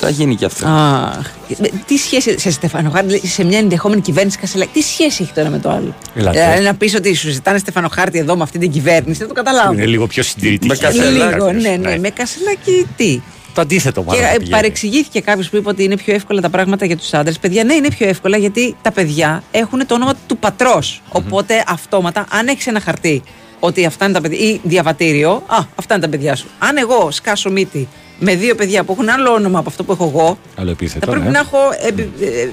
[0.00, 0.66] Θα γίνει και αυτό.
[0.66, 5.32] Αχ, ε, τι σχέση σε Στεφανοχάρτη, δηλαδή, σε μια ενδεχόμενη κυβέρνηση Κασελάκη, τι σχέση έχει
[5.32, 6.38] το ένα με το άλλο; Ελάτε.
[6.40, 9.72] Δηλαδή να πεις ότι σου ζητάνε Στεφανοχάρτη εδώ με αυτή την κυβέρνηση, δεν το καταλάβω.
[9.72, 10.66] Είναι λίγο πιο συντηρητική.
[10.66, 11.34] Με Κασελάκη.
[11.34, 13.20] Λίγο, ναι, ναι, με Κασελάκη τι;
[13.54, 14.20] Το αντίθετο μάλλον.
[14.20, 14.56] Και θα ε, πηγαίνει.
[14.56, 17.38] παρεξηγήθηκε κάποιος που είπε ότι είναι πιο εύκολα τα πράγματα για τους άντρες.
[17.38, 22.26] Παιδιά, ναι, είναι πιο εύκολα γιατί τα παιδιά έχουν το όνομα του πατρο Οπότε αυτόματα,
[22.30, 23.22] αν έχεις ένα χαρτί
[23.60, 26.46] ότι αυτά είναι τα παιδιά, ή διαβατήριο, α, αυτά είναι τα παιδιά σου.
[26.58, 27.88] Αν εγώ σκάσω μύτη
[28.20, 31.06] με δύο παιδιά που έχουν άλλο όνομα από αυτό που έχω εγώ, Άλλο θα επίθετο.
[31.10, 31.30] πρέπει ναι.
[31.30, 32.48] να έχω επι, ε,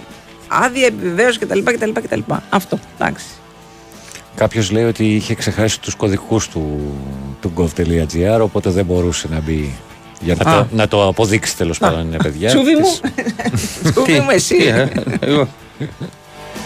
[0.48, 2.20] άδεια επιβεβαίωση κτλ, κτλ, κτλ.
[2.50, 3.26] Αυτό, εντάξει.
[4.36, 6.80] Κάποιος λέει ότι είχε ξεχάσει τους κωδικούς του,
[7.42, 9.74] του gov.gr, οπότε δεν μπορούσε να μπει.
[10.22, 10.58] Για να, Α.
[10.58, 12.50] το, να το αποδείξει τέλος πάντων, είναι παιδιά.
[12.50, 13.00] Τσούβι μου,
[13.52, 14.58] Της- τσούβι μου εσύ.
[14.58, 14.90] Τι, ε,
[15.20, 15.48] εγώ.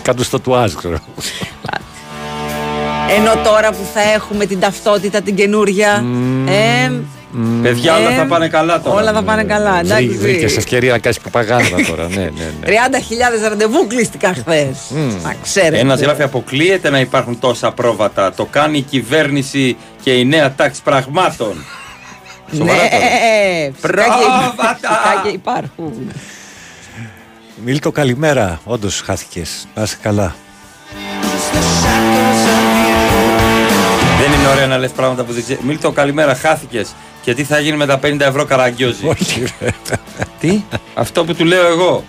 [0.01, 0.97] Κάτω στο τουάζ, ξέρω.
[3.17, 6.03] Ενώ τώρα που θα έχουμε την ταυτότητα την καινούρια.
[6.47, 6.91] Ε,
[7.61, 9.01] Παιδιά, όλα Ε, θα πάνε καλά τώρα.
[9.01, 9.79] όλα θα πάνε καλά.
[9.79, 10.07] Εντάξει.
[10.07, 12.07] Βρήκες ευκαιρία να κάνεις προπαγάνδα τώρα.
[12.07, 12.29] ναι, ναι,
[12.59, 12.67] ναι.
[13.45, 14.77] 30.000 ραντεβού κλείστηκα χθες.
[15.23, 15.77] Να ξέρετε.
[15.79, 18.33] Ένα γράφει αποκλείεται να υπάρχουν τόσα πρόβατα.
[18.33, 21.65] Το κάνει η κυβέρνηση και η νέα τάξη πραγμάτων.
[22.55, 22.89] Σοβαρά τώρα.
[22.89, 24.11] Ναι, φυσικά και,
[24.51, 24.77] Πρόβατα.
[24.79, 26.11] φυσικά και υπάρχουν.
[27.65, 28.59] Μίλτο, καλημέρα.
[28.63, 29.67] Όντως χάθηκες.
[29.75, 30.35] Να είσαι καλά.
[34.31, 35.63] Δεν είναι ωραία να λες πράγματα που δεν ξέρεις.
[35.63, 36.95] Μίλτο, καλημέρα, χάθηκες.
[37.21, 39.69] Και τι θα γίνει με τα 50 ευρώ καραγκιόζη; Όχι, ρε.
[40.39, 40.61] τι;
[40.93, 42.03] Αυτό που του λέω εγώ.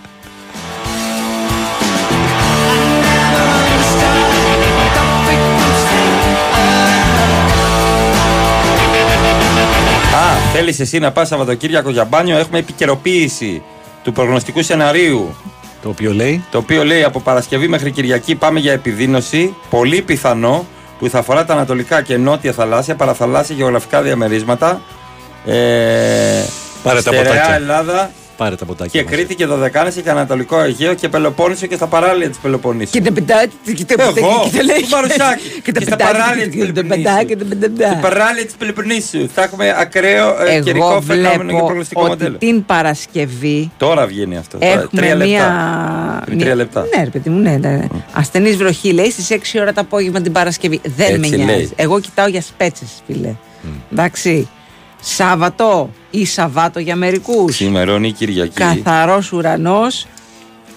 [10.15, 13.61] Α, θέλεις εσύ να πας Σαββατοκύριακο για μπάνιο; Έχουμε επικαιροποίηση
[14.03, 15.35] του προγνωστικού σεναρίου.
[15.81, 19.55] Το οποίο λέει; Το οποίο λέει από Παρασκευή μέχρι Κυριακή πάμε για επιδείνωση.
[19.69, 20.65] Πολύ πιθανό
[21.03, 24.81] που θα αφορά τα ανατολικά και νότια θαλάσσια, παραθαλάσσια γεωγραφικά διαμερίσματα.
[25.45, 26.43] Ε,
[26.83, 27.53] Πάρε τα στερεά ποτάκια.
[27.55, 29.01] Ελλάδα Πάρε τα ποτάκια.
[29.01, 29.15] και μας.
[29.15, 32.91] Κρήτη και Δωδεκάνηση και Ανατολικό Αιγαίο και Πελοπόννησο και στα παράλια της Πελοποννήσου.
[32.91, 33.45] Και τα πεντά,
[33.75, 34.81] και τα Εγώ, πεντά, και τα λέει.
[34.81, 35.61] του Μαρουσάκη.
[35.63, 37.97] Και τα Και στα πεντά, παράλια και της τα πεντά, και τα Στην πεντά.
[38.01, 42.37] παράλια της Πελοποννήσου θα έχουμε ακραίο ε, Εγώ καιρικό φαινόμενο και βλέπω προγνωστικό ότι μοντέλο.
[42.37, 44.57] την Παρασκευή Τώρα βγαίνει αυτό.
[44.57, 45.25] Τώρα, έχουμε τρία λεπτά.
[45.29, 46.21] μία.
[46.25, 46.85] Πριν τρία λεπτά.
[46.97, 47.57] Ναι, ρε παιδί μου, ναι.
[47.57, 47.87] ναι.
[48.13, 50.81] Ασθενής βροχή λέει στις 6 ώρα το απόγευμα την Παρασκευή.
[50.95, 51.51] Δεν Έτσι με νοιάζει.
[51.51, 51.69] λέει.
[51.75, 53.33] Εγώ κοιτάω για σπέτσες, φίλε.
[53.91, 54.47] Εντάξει.
[55.03, 57.51] Σάββατο ή Σαββάτο για μερικούς.
[57.51, 58.53] Ξημερώνει η Κυριακή.
[58.53, 60.07] Καθαρός ουρανός.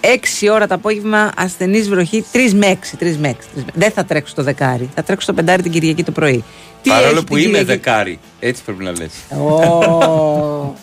[0.01, 2.25] 6 ώρα το απόγευμα ασθενή βροχή.
[2.33, 2.97] 3 με 6.
[2.99, 3.63] 3 με 6.
[3.73, 4.89] Δεν θα τρέξω το δεκάρι.
[4.95, 6.43] Θα τρέξω το πεντάρι την Κυριακή το πρωί.
[6.81, 8.19] Τι Παρόλο έχεις που την είμαι Κυριακή; δεκάρι.
[8.39, 9.11] Έτσι πρέπει να λες.
[9.29, 10.75] Ω,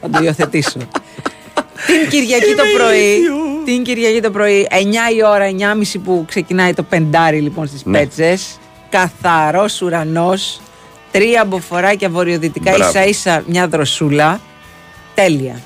[0.00, 0.78] Θα το υιοθετήσω.
[1.86, 3.18] την Κυριακή το πρωί.
[3.64, 4.74] Την Κυριακή το πρωί, 9
[5.16, 7.98] η ώρα, 9.30 που ξεκινάει το πεντάρι λοιπόν στις Ναι.
[7.98, 8.58] πέτσες.
[8.90, 10.60] Καθαρός ουρανός.
[11.12, 12.90] Τρία μποφοράκια βορειοδυτικά, Μπράβο.
[12.90, 14.40] ίσα ίσα μια δροσούλα.
[15.14, 15.56] Τέλεια.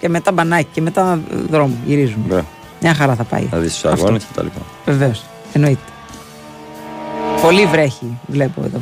[0.00, 1.20] Και μετά μπανάκι και μετά
[1.50, 2.24] δρόμο, γυρίζουμε.
[2.26, 2.46] Μπράβο.
[2.80, 3.46] Μια χαρά θα πάει.
[3.50, 4.04] Θα δεις τους Αυτό.
[4.04, 4.60] αγώνες και τα λοιπά.
[4.84, 5.24] Βεβαίως.
[5.52, 5.80] Εννοείται.
[7.42, 8.80] Πολύ βρέχει, βλέπω εδώ.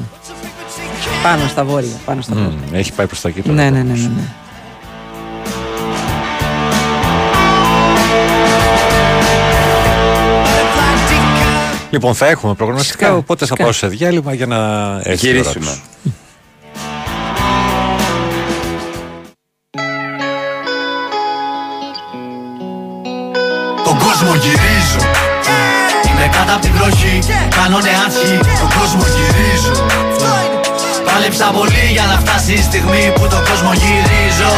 [1.23, 2.01] Πάνω στα βόρεια.
[2.05, 2.49] Πάνω στα βόρεια.
[2.51, 3.55] Μμμ, Έχει πάει προς τα εκεί τώρα.
[3.55, 4.29] Ναι, ναι, ναι, ναι, ναι.
[11.93, 13.63] Λοιπόν, θα έχουμε προγνωστικά, Φυσικά, οπότε θα φυσικά.
[13.63, 14.57] πάω σε διάλειμμα για να
[15.03, 15.65] έρθει η ώρα Γυρίσουμε.
[16.03, 16.13] τους.
[23.87, 25.01] Τον κόσμο γυρίζω.
[26.09, 27.17] Είμαι κάτω απ' την βροχή.
[27.59, 29.75] Κάνω νεάρχη Τον κόσμο γυρίζω.
[31.07, 34.51] Πάλεψα πολύ για να φτάσει η στιγμή που τον κόσμο γυρίζω.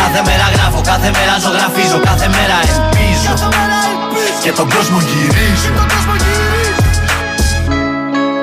[0.00, 3.32] Κάθε μέρα γράφω, κάθε μέρα ζωγραφίζω Κάθε μέρα ελπίζω
[4.44, 5.72] Και τον κόσμο γυρίζω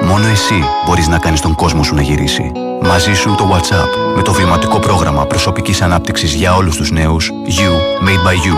[0.03, 2.51] Μόνο εσύ μπορείς να κάνεις τον κόσμο σου να γυρίσει.
[2.81, 7.71] Μαζί σου το WhatsApp με το βιωματικό πρόγραμμα προσωπικής ανάπτυξης για όλους τους νέους You
[8.07, 8.55] Made by You.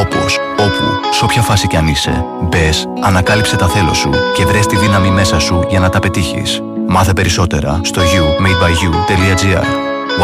[0.00, 4.66] Όπως, όπου, σε όποια φάση κι αν είσαι, μπες, ανακάλυψε τα θέλω σου και βρες
[4.66, 6.62] τη δύναμη μέσα σου για να τα πετύχεις.
[6.88, 9.64] Μάθε περισσότερα στο youmadebyyou.gr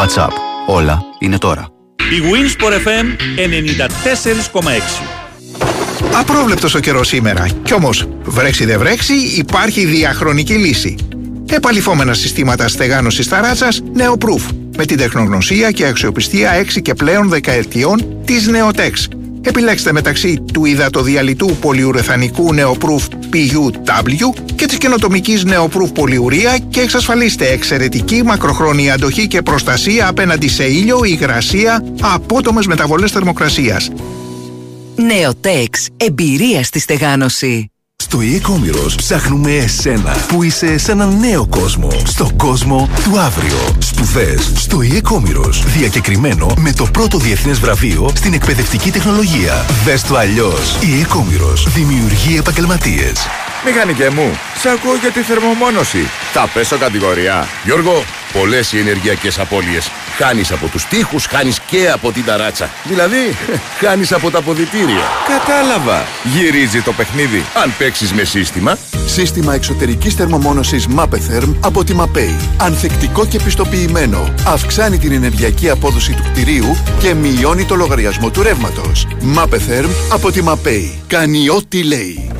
[0.01, 0.32] WhatsApp.
[0.66, 1.69] Όλα είναι τώρα.
[1.97, 3.07] Η Winsport FM
[4.62, 5.18] 94,6.
[6.14, 7.47] Απρόβλεπτος ο καιρός σήμερα.
[7.62, 10.97] Κι όμως, βρέξει δεν βρέξει, υπάρχει διαχρονική λύση.
[11.51, 18.51] Επαλυφόμενα συστήματα στεγάνωσης ταράτσας Neoproof με την τεχνογνωσία και αξιοπιστία 6 και πλέον δεκαετιών της
[18.51, 18.93] Neotex.
[19.43, 28.22] Επιλέξτε μεταξύ του υδατοδιαλυτού πολυουρεθανικού Neoproof PUW και της καινοτομικής Neoproof πολυουρία και εξασφαλίστε εξαιρετική
[28.24, 33.90] μακροχρόνια αντοχή και προστασία απέναντι σε ήλιο, υγρασία, απότομες μεταβολές θερμοκρασίας.
[35.02, 35.86] Νεοτέξ.
[35.96, 37.70] Εμπειρία στη στεγάνωση.
[37.96, 41.90] Στο e-commerce ψάχνουμε εσένα που είσαι σε ένα νέο κόσμο.
[42.04, 43.76] Στο κόσμο του αύριο.
[43.78, 45.64] Σπουδές στο e-commerce.
[45.76, 49.66] Διακεκριμένο με το πρώτο διεθνές βραβείο στην εκπαιδευτική τεχνολογία.
[49.84, 50.74] Δες το αλλιώς.
[50.74, 53.26] Η e-commerce δημιουργεί επαγγελματίες.
[53.64, 56.09] Μηχανικέ μου, σ' ακούω για τη θερμομόνωση.
[56.32, 57.48] Θα πέσω κατηγορία.
[57.64, 59.90] Γιώργο, πολλές οι ενεργειακές απώλειες.
[60.16, 62.70] Χάνεις από τους τοίχους, χάνεις και από την ταράτσα.
[62.85, 63.36] Δηλαδή,
[63.80, 65.02] χάνεις από τα ποδητήρια.
[65.28, 66.05] Κατάλαβα.
[66.24, 67.44] Γυρίζει το παιχνίδι.
[67.62, 68.78] Αν παίξεις με σύστημα.
[69.06, 72.40] Σύστημα εξωτερικής θερμομόνωσης Mapetherm από τη Mapei.
[72.56, 74.35] Ανθεκτικό και πιστοποιημένο.
[74.47, 79.06] Αυξάνει την ενεργειακή απόδοση του κτηρίου και μειώνει το λογαριασμό του ρεύματος.
[79.36, 80.98] Mapetherm από τη Mapei.
[81.06, 82.30] Κάνει ό,τι λέει.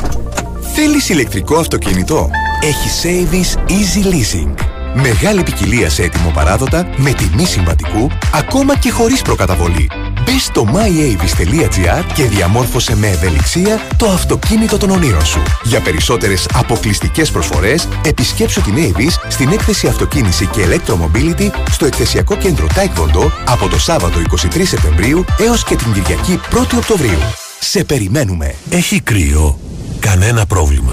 [0.81, 2.31] Θέλεις ηλεκτρικό αυτοκίνητο;
[2.63, 4.55] Έχει Savings Easy Leasing.
[4.95, 9.91] Μεγάλη ποικιλία σε έτοιμο παράδοτα, με τιμή συμβατικού, ακόμα και χωρίς προκαταβολή.
[10.25, 15.43] Μπες στο myavis.gr και διαμόρφωσε με ευελιξία το αυτοκίνητο των ονείρων σου.
[15.65, 22.67] Για περισσότερες αποκλειστικές προσφορές, επισκέψου την Avis στην έκθεση Αυτοκίνηση και Electromobility στο εκθεσιακό κέντρο
[22.67, 27.19] Taekwondo από το Σάββατο 23 Σεπτεμβρίου έως και την Κυριακή 1η Οκτωβρίου.
[27.61, 28.55] Σε περιμένουμε.
[28.71, 29.59] Έχει κρύο.
[30.01, 30.93] Κανένα πρόβλημα.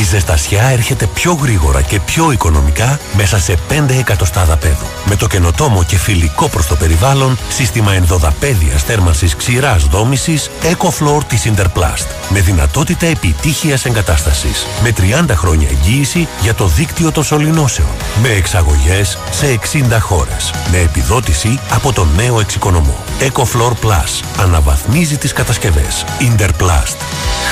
[0.00, 4.86] Η ζεστασιά έρχεται πιο γρήγορα και πιο οικονομικά μέσα σε 5 εκατοστάδα πέδου.
[5.04, 11.42] Με το καινοτόμο και φιλικό προς το περιβάλλον σύστημα ενδοδαπέδιας θέρμανσης ξηράς δόμησης EcoFloor της
[11.44, 12.06] Interplast.
[12.28, 14.66] Με δυνατότητα επιτύχειας εγκατάστασης.
[14.82, 17.88] Με 30 χρόνια εγγύηση για το δίκτυο των σωληνώσεων.
[18.22, 20.52] Με εξαγωγές σε 60 χώρες.
[20.70, 22.96] Με επιδότηση από το νέο εξοικονομό.
[23.20, 24.24] EcoFloor Plus.
[24.38, 26.04] Αναβαθμίζει τις κατασκευές.
[26.20, 26.96] Interplast.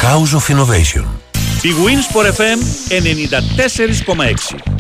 [0.03, 0.82] House of Innovation.
[1.63, 4.72] Η Winsport FM 94,6.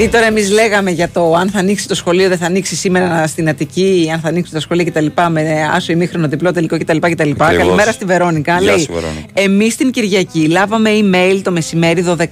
[0.00, 3.26] Επειδή τώρα εμείς λέγαμε για το αν θα ανοίξει το σχολείο, δεν θα ανοίξει σήμερα
[3.26, 5.06] στην Αττική, αν θα ανοίξει τα σχολεία κτλ.
[5.30, 6.96] Με άσο ημίχρονο διπλό τελικό κτλ.
[6.96, 7.10] κτλ.
[7.10, 7.56] Ακριβώς.
[7.56, 8.58] Καλημέρα στη Βερόνικα.
[8.60, 9.26] Γεια Λέει, σου, Βερόνικα.
[9.32, 12.24] εμείς την Κυριακή λάβαμε email το μεσημέρι 12.30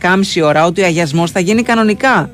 [0.42, 2.30] ώρα ότι ο αγιασμός θα γίνει κανονικά.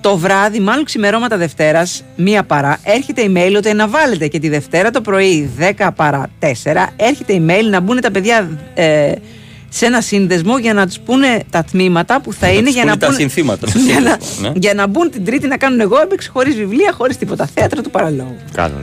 [0.00, 4.90] Το βράδυ, μάλλον ξημερώματα Δευτέρας, μία παρά, έρχεται email ότι να βάλετε και τη Δευτέρα
[4.90, 6.46] το πρωί 10 παρά 4,
[6.96, 9.12] έρχεται email να μπουν τα παιδιά ε,
[9.76, 12.82] σε ένα σύνδεσμο για να τους πούνε τα τμήματα που θα Να είναι τους για
[12.82, 14.52] πούνε να, τα πούνε- συνθήματα στο για, να, σύνδεσμο, ναι.
[14.56, 17.48] για να μπουν την Τρίτη να κάνουν εγώ έπαιξη χωρίς βιβλία, χωρίς τίποτα.
[17.54, 18.36] Θέατρο του παραλόγου.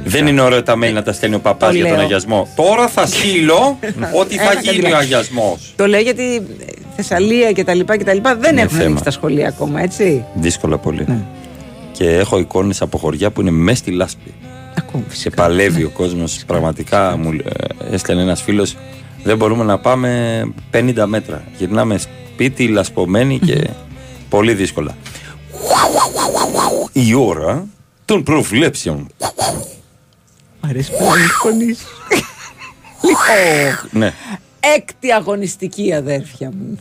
[0.03, 2.03] Δεν είναι ωραίο τα mail να τα στέλνει ο παπάς Το για τον λέω.
[2.03, 2.47] αγιασμό.
[2.55, 3.79] Τώρα θα στείλω
[4.21, 4.95] ότι θα Ένα γίνει ο καντιλάκι.
[5.03, 5.73] αγιασμός.
[5.75, 6.41] Το λέω γιατί ε,
[6.95, 8.83] Θεσσαλία και τα λοιπά και τα λοιπά δεν Είναι έχουν θέμα.
[8.85, 10.25] ανοίξει τα σχολεία ακόμα, έτσι.
[10.33, 11.03] Δύσκολα πολύ.
[11.07, 11.17] Ναι.
[11.91, 14.33] Και έχω εικόνες από χωριά που είναι μέσα στη λάσπη.
[15.23, 16.39] Και παλεύει ο κόσμος.
[16.47, 18.75] Πραγματικά μου ε, έστελνε ένας φίλος.
[19.23, 20.41] Δεν μπορούμε να πάμε
[20.73, 21.43] 50 μέτρα.
[21.57, 23.69] Γυρνάμε σπίτι, λασπωμένη και
[24.29, 24.95] πολύ δύσκολα.
[26.93, 27.65] Η ώρα
[28.05, 29.07] των προβλέψεων.
[30.61, 31.87] Μ' αρέσει πάρα πολύ η φωνή σου.
[33.01, 34.13] Λοιπόν, Ναι.
[34.59, 36.79] έκτη αγωνιστική αδέρφια μου.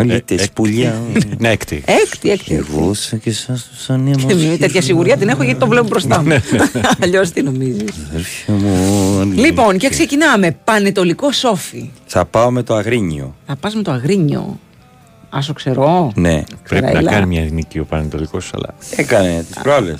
[0.00, 1.00] Αλήτες πουλιά.
[1.38, 1.82] Ναι, έκτη.
[1.86, 2.54] Έκτη, έκτη.
[2.54, 4.24] Εγώ σαν και εσάς τους Και ανέμους.
[4.34, 6.40] μια τέτοια σιγουριά την έχω γιατί το βλέπω μπροστά Ναι, μου.
[7.02, 7.90] Αλλιώς τι νομίζεις.
[8.10, 9.32] Αδέρφια μου.
[9.34, 10.56] Λοιπόν, και ξεκινάμε.
[10.64, 11.90] Πανετολικό σόφι.
[12.06, 13.34] Θα πάω με το αγρίνιο.
[13.46, 14.58] Θα πας με το αγρίνιο.
[15.30, 16.12] Άσο ξερό.
[16.14, 16.42] Ναι.
[16.68, 17.10] Πρέπει να Καραήλα.
[17.10, 18.74] κάνει μια νίκη ο Πανετολικός, αλλά.
[18.96, 19.98] Έκανε τις προάλλες.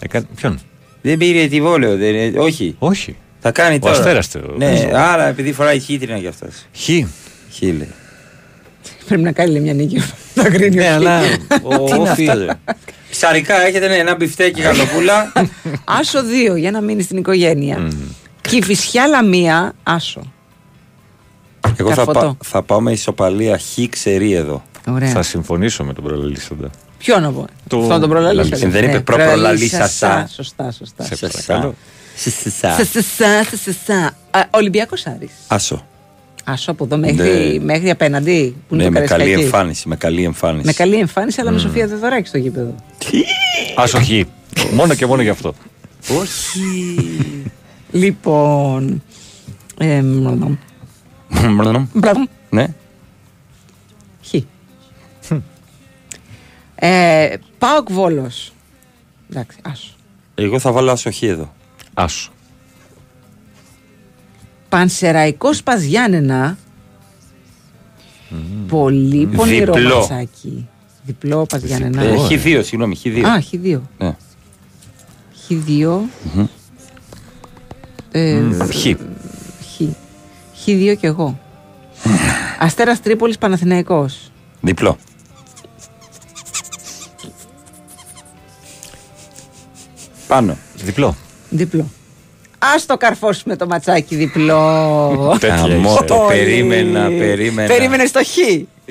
[0.00, 0.26] Έκανε...
[0.36, 0.58] Ποιον;
[1.02, 1.96] Δεν πήρε τη βόλεο.
[1.96, 2.14] Δεν...
[2.14, 2.74] είναι- Όχι.
[2.78, 3.16] Όχι.
[3.40, 3.92] Θα κάνει Ο τώρα.
[3.98, 4.88] Αστέρας το Ναι, παίζει.
[4.94, 6.50] άρα επειδή φοράει χύτρινα κι αυτός.
[6.76, 6.84] Χ.
[7.56, 7.88] Χ λέει.
[9.08, 10.02] Πρέπει να κάνει λέει, μια νίκη.
[10.34, 10.82] Το αγρίνιο.
[10.82, 11.20] Ναι, αλλά
[11.62, 12.34] ο Τι είναι Όφης, αυτά?
[12.44, 12.46] ρε.
[13.10, 15.32] Ψαρικά έχετε ναι, ένα μπιφτέκι γαλοπούλα.
[15.84, 16.18] Άσο
[16.54, 17.88] 2 για να μείνει στην οικογένεια.
[18.40, 20.32] Κυφισιά λαμία, άσο.
[21.76, 22.20] Εγώ θα, Καρφωτό.
[22.20, 24.62] πά- θα πάω με ισοπαλία χ ξερή εδώ.
[24.88, 25.08] Ωραία.
[25.08, 26.70] Θα συμφωνήσω με τον προλαλήσαντα.
[26.98, 27.44] Ποιο να πω.
[27.68, 28.68] Το- Αυτό τον προλαλήσατε.
[28.68, 30.28] Δεν είπε Ναι, προπρολαλήσασα.
[30.34, 31.04] Σωστά, σωστά.
[31.04, 31.42] Σε Σασά.
[31.46, 31.74] παρακαλώ.
[32.16, 32.70] Σασά.
[32.76, 34.16] Σασασά, σασασά.
[34.50, 35.30] Ολυμπιακό Άρη.
[35.46, 35.86] Άσο.
[36.50, 37.64] Άσο από εδώ μέχρι, Ναι.
[37.64, 38.56] μέχρι απέναντι.
[38.68, 39.44] Που είναι Ναι, το με καλή Καραϊσκάκι.
[39.44, 39.88] εμφάνιση.
[39.88, 40.66] Με καλή εμφάνιση.
[40.66, 42.74] Με καλή εμφάνιση, αλλά με Σοφία Δεδωράκη στο γήπεδο.
[43.76, 44.08] Άσο Χ.
[44.72, 45.54] Μόνο και μόνο γι' αυτό.
[46.20, 46.96] Όχι.
[47.90, 49.02] Λοιπόν.
[49.78, 50.56] Ε, μ,
[51.92, 52.26] μπράβο.
[52.50, 52.66] Ναι.
[54.26, 54.34] Χ.
[56.74, 58.52] Ε, Πάοκ Βόλος.
[59.30, 59.92] Εντάξει, άσο.
[60.34, 61.52] Εγώ θα βάλω άσο χ εδώ.
[61.94, 62.30] Άσο.
[64.68, 66.58] Πανσεραϊκός Παζιάννενα.
[68.68, 69.96] Πολύ πονηρό Διπλό.
[69.96, 70.68] ματσάκι.
[71.04, 72.02] Διπλό Παζιάννενα.
[72.02, 73.28] Ε, χ δύο, συγγνώμη, χ δύο.
[73.28, 73.80] Α, Χ2.
[73.98, 74.16] Ναι.
[75.48, 76.00] Χ2.
[78.10, 78.40] Ε,
[78.72, 78.86] Χ.
[79.76, 79.82] Χ.
[80.66, 81.38] Χ2 κι εγώ.
[82.58, 84.30] Αστέρας Τρίπολης Παναθηναϊκός.
[84.60, 84.96] Διπλό.
[90.26, 90.56] Πάνω.
[90.76, 91.16] Διπλό.
[91.50, 91.86] Διπλό.
[92.58, 95.36] Ας το καρφώσουμε το ματσάκι διπλό.
[95.40, 96.04] Τέτοια Αμώ, είσαι.
[96.04, 96.36] το Όλοι.
[96.38, 97.68] περίμενα, περίμενα.
[97.68, 98.36] Περίμενε στο Χ.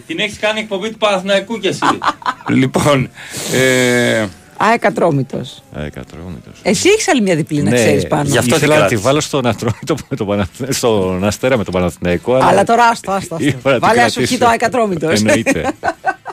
[0.08, 1.80] Την έχεις κάνει εκπομπή του Παναθηναϊκού κι εσύ.
[2.60, 3.10] λοιπόν.
[3.54, 4.20] Ε,
[4.64, 5.64] Α, εκατρόμητος.
[5.76, 6.60] Ε, κατρόμητος.
[6.62, 8.22] Εσύ έχεις άλλη μια διπλή να ξέρεις πάνω.
[8.24, 9.02] Ναι, γι' αυτό Ήθελα την να τη κράτησα.
[9.10, 12.34] βάλω στον Ατρόμητο με το Παναθ- στον Αστέρα με τον Παναθηναϊκό.
[12.36, 13.36] Αλλά τώρα άστο, άστο.
[13.36, 13.48] άστο.
[13.48, 14.38] Είπα να την Βάλε άσο Χ κρατήσω.
[14.46, 15.20] το εκατρόμητος.
[15.20, 15.72] Εννοείται.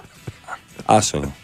[0.85, 1.35] άσο.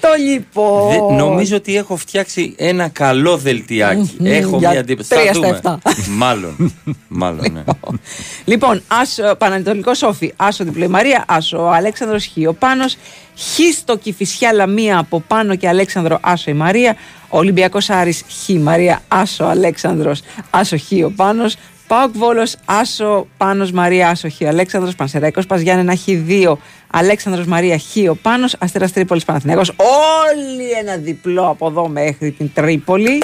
[0.00, 0.88] Το λοιπόν.
[1.08, 4.16] Δε- νομίζω ότι έχω φτιάξει ένα καλό δελτιάκι.
[4.18, 5.08] Μμμ, έχω για μια εντύπωση.
[5.08, 5.48] τρία Θα στα δούμε.
[5.56, 5.78] εφτά.
[6.22, 6.72] Μάλλον.
[7.08, 7.62] Μάλλον, ναι.
[8.44, 12.96] Λοιπόν, άσο, Πανατολικό Σόφι, Άσο διπλό η Μαρία, Άσο ο Αλέξανδρος Χ ο Πάνος,
[13.36, 16.96] Χ στο Κηφισιά Λαμία από Πάνο και Αλέξανδρο Άσο η Μαρία,
[17.28, 20.20] Ολυμπιακός Άρης Χ Μαρία, Άσο Αλέξανδρος,
[20.50, 21.56] Άσο Χ ο Πάνος,
[21.86, 26.52] Πάοκ Βόλος, Άσο Πάνος Μαρία, Άσο Χ Αλέξανδρος, Πανσεραϊκός Παζιάννενα Χ2,
[26.98, 32.50] Αλέξανδρος Μαρία Χ ο Πάνος, Αστέρας Τρίπολης Παναθηναϊκός, όλοι ένα διπλό από εδώ μέχρι την
[32.54, 33.22] Τρίπολη.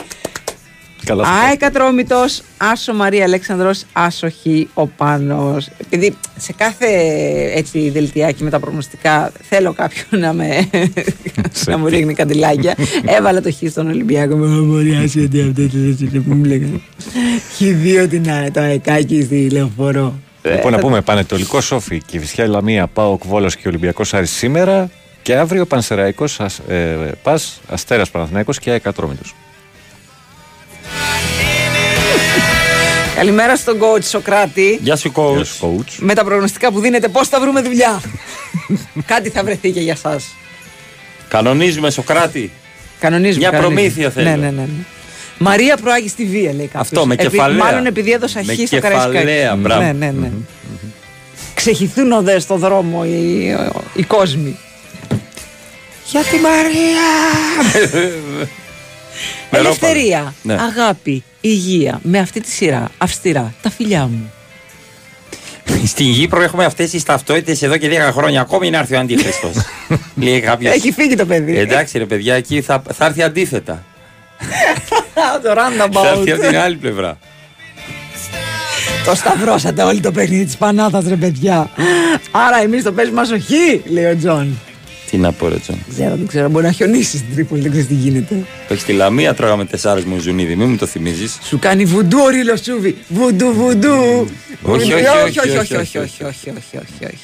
[1.04, 1.52] Καλά θα Α, πάει.
[1.52, 4.34] εκατρόμητος, Άσο Μαρία Αλέξανδρος, Άσο Χ,
[4.74, 5.68] ο Πάνος.
[5.78, 6.86] Επειδή σε κάθε
[7.54, 10.68] έτσι δελτιάκι με τα προγνωστικά θέλω κάποιον να, με,
[11.66, 12.74] να μου ρίχνει καντιλάκια.
[13.06, 14.36] Έβαλα το Χ στον Ολυμπιακό.
[14.36, 15.62] Μου μπορεί άσο τι αυτό
[16.12, 16.80] το που μου λέγανε.
[17.58, 20.18] Χ2 την α- το αεκάκι στη λεωφορώ.
[20.50, 24.90] Λοιπόν, να πούμε Πανετολικό Σόφι, Κυφυσιά Λαμία, Πάοκ Βόλος και Ολυμπιακός Άρης σήμερα
[25.22, 26.38] και αύριο Πανσεραϊκός
[26.68, 29.22] ε, Πας, Αστέρας Παναθηναϊκός και Αεκατρόμητο.
[33.16, 34.78] Καλημέρα στον coach Σοκράτη.
[34.82, 35.66] Γεια σου, coach.
[35.66, 35.94] coach.
[35.98, 38.00] Με τα προγνωστικά που δίνετε, πώς θα βρούμε δουλειά;
[39.06, 40.34] Κάτι θα βρεθεί και για σας.
[41.28, 42.50] Κανονίζουμε, Σοκράτη.
[43.00, 43.38] Κανονίζουμε.
[43.38, 43.80] Μια κανονίζουμε.
[43.80, 44.30] προμήθεια θέλω.
[44.30, 44.66] Ναι, ναι, ναι.
[45.38, 45.48] Ναι.
[45.48, 46.80] Μαρία προάγει στη βία, λέει κάποιος.
[46.80, 47.64] Αυτό, με Επί- κεφαλαία.
[47.64, 49.60] Μάλλον επειδή έδωσα Με χ στο κεφαλαία, Καραϊσκάκι.
[49.60, 49.82] μπράβο.
[49.82, 50.30] Ναι, ναι, ναι.
[51.54, 53.46] Ξεχυθούν οδές στο δρόμο οι,
[53.94, 54.56] οι κόσμοι.
[56.10, 57.08] Για τη Μαρία!
[59.50, 60.52] Ελευθερία, Ναι.
[60.54, 62.00] αγάπη, υγεία.
[62.02, 64.32] Με αυτή τη σειρά, αυστηρά, τα φιλιά μου.
[65.86, 68.40] Στην Κύπρο έχουμε αυτές τις ταυτότητες εδώ και 10 χρόνια.
[68.40, 69.50] Ακόμη να έρθει ο Αντίχριστο.
[70.16, 70.74] Λέει κάποιος.
[70.74, 71.58] Έχει φύγει το παιδί.
[71.58, 73.84] Εντάξει, ρε παιδιά, εκεί θα, θα έρθει αντίθετα.
[75.42, 76.02] το roundabout.
[76.02, 77.18] Θα έρθει από την άλλη πλευρά.
[79.04, 81.70] Το σταυρώσατε όλη το παιχνίδι της Πανάθας ρε παιδιά.
[82.30, 84.58] Άρα εμείς το παίζουμε ασοχή, λέει ο Τζον.
[85.10, 85.78] Τι να πω, ρε Τζον.
[85.88, 86.48] Ξέρω, δεν ξέρω.
[86.48, 88.34] Μπορεί να χιονίσεις στην Τρίπολη, δεν ξέρεις τι γίνεται.
[88.34, 91.38] Το έχεις στη Λαμία, τρώγαμε τεσσάρες μου ζουνίδι, μην μου το θυμίζεις.
[91.42, 92.96] Σου κάνει βουντού ο Ρίλος Σούβι.
[93.08, 94.28] Βουντού, βουντού.
[94.62, 97.18] Όχι, όχι, όχι, όχι, όχι, όχι, όχι, όχι.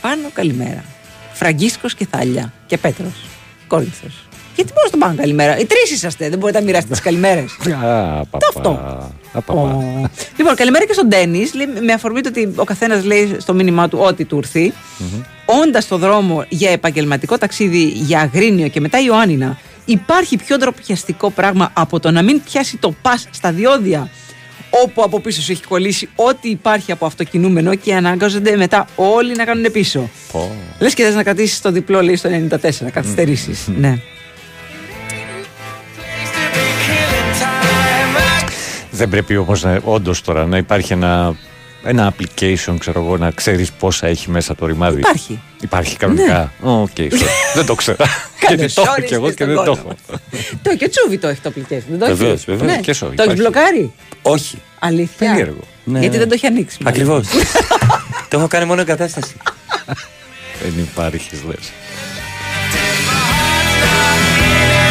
[0.00, 0.84] Πάνω καλημέρα.
[1.32, 2.52] Φραγκίσκος και Θάλια.
[2.66, 3.26] Και Πέτρος.
[3.66, 4.06] Κόλυθο.
[4.54, 5.58] Γιατί μπορεί να τον πάνε καλημέρα.
[5.58, 7.52] Οι τρεις είσαστε, δεν μπορείτε να μοιράσετε τις καλημέρες.
[7.84, 8.46] Α, παπα.
[8.56, 8.70] αυτό.
[9.32, 10.10] Α, παπα.
[10.36, 11.44] Λοιπόν, καλημέρα και στον Ντένι.
[11.84, 14.72] Με αφορμή το ότι ο καθένας λέει στο μήνυμά του ό,τι του ήρθει.
[15.62, 21.70] Όντας στο δρόμο για επαγγελματικό ταξίδι για Αγρίνιο και μετά Ιωάννινα, υπάρχει πιο ντροπιαστικό πράγμα
[21.72, 24.10] από το να μην πιάσει το πας στα διόδια
[24.84, 29.44] όπου από πίσω σου έχει κολλήσει ό,τι υπάρχει από αυτοκινούμενο και ανάγκαζονται μετά όλοι να
[29.44, 30.10] κάνουν πίσω.
[30.32, 30.50] Πω.
[30.78, 33.68] Λες και θες να κρατήσεις το διπλό, λέει στο 94, καθυστερήσεις.
[33.76, 33.98] ναι.
[39.02, 41.34] Δεν πρέπει όμως όντως τώρα να υπάρχει ένα,
[41.84, 44.98] ένα application, ξέρω εγώ, να ξέρεις πόσα έχει μέσα το ρημάδι.
[44.98, 45.40] Υπάρχει.
[45.60, 46.52] Υπάρχει κανονικά.
[46.60, 47.10] Οκ, sorry.
[47.54, 47.96] δεν το ξέρω.
[48.48, 49.96] Γιατί το έχω όρισες κι εγώ και στον δεν το κόσμο.
[50.08, 50.20] έχω.
[50.62, 51.82] Το και τσούβι το έχει το application.
[51.88, 52.70] Δεν το έχει; Βεβαίως, βεβαίως.
[52.70, 52.80] Ναι.
[52.80, 53.40] Και εσύ, Το έχει υπάρχει.
[53.40, 53.92] μπλοκάρει;
[54.22, 54.58] Όχι.
[54.78, 55.30] Αλήθεια.
[55.30, 55.60] Περίεργο.
[55.84, 56.18] Ναι, Γιατί ναι.
[56.18, 56.78] δεν το έχει ανοίξει.
[56.82, 57.00] μάλλον.
[57.00, 57.26] Ακριβώς.
[58.28, 59.34] το έχω κάνει μόνο εγκατάσταση.
[60.62, 61.72] Δεν υπάρχεις, λες.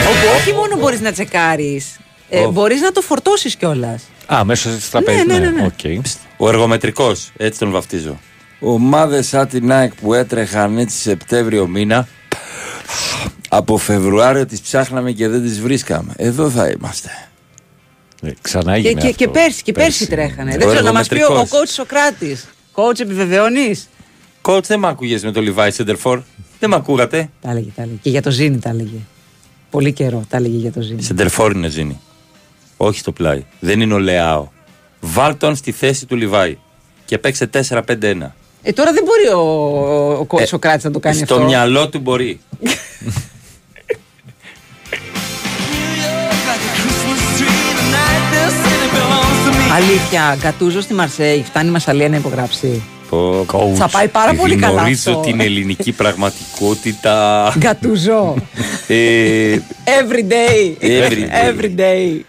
[0.08, 1.86] Όπου όχι μόνο μπορείς να τσεκάρεις,
[2.34, 2.52] ε, Ω.
[2.52, 4.04] μπορείς να το φορτώσεις κιόλας.
[4.34, 5.26] Α, μέσω της τραπέζη.
[5.26, 5.66] ναι, ναι, ναι.
[5.66, 6.04] Οκ.
[6.38, 8.20] Ο εργομετρικός, έτσι τον βαφτίζω.
[8.60, 12.08] Ομάδες σαν την ΑΕΚ που έτρεχαν έτσι Σεπτέμβριο μήνα,
[13.50, 16.14] από Φεβρουάριο τις ψάχναμε και δεν τις βρίσκαμε.
[16.18, 17.10] Εδώ θα είμαστε.
[18.22, 19.18] Ε, Ξανά Και, έγινε και, αυτό.
[19.18, 20.58] και πέρσι, και πέρσι τρέχανε.
[20.58, 21.62] Δεν ξέρω να μας πει ο, ο εργομετρικός.
[21.62, 22.48] coach Σωκράτης.
[22.76, 23.90] Coach επιβεβαιώνεις;
[24.42, 26.22] Coach δεν με ακούγες με το Levi σέντερ φορ.
[26.60, 27.30] Δεν με ακούγατε.
[27.42, 27.98] Τα έλεγε, τα έλεγε.
[28.02, 28.98] Και για το Ζήνη τα έλεγε.
[29.70, 31.02] Πολύ καιρό τα έλεγε για το Ζήνη.
[31.04, 32.00] Σεντερφόρ είναι Ζήνη.
[32.84, 33.44] Όχι στο πλάι.
[33.60, 34.48] Δεν είναι ο Λεάο.
[35.00, 36.58] Βάλ τον στη θέση του Λιβάη.
[37.06, 37.82] Και παίξε 4-5-1.
[38.64, 41.46] Ε, τώρα δεν μπορεί ο, ο, ο Ε, Σοκράτης να το κάνει Στο αυτό.
[41.46, 42.40] μυαλό του μπορεί.
[49.76, 52.82] Αλήθεια, Γκατούζο στη Μαρσέη, φτάνει η Μασαλία να υπογράψει.
[53.10, 53.74] Πω, coach.
[53.76, 55.22] Θα πάει πάρα πολύ καλά Γνωρίζω αυτό.
[55.22, 57.54] την ελληνική πραγματικότητα.
[57.58, 58.36] Γκατούζο.
[58.88, 60.84] ε, Every day.
[60.86, 61.60] Every day.
[61.60, 62.20] Every day.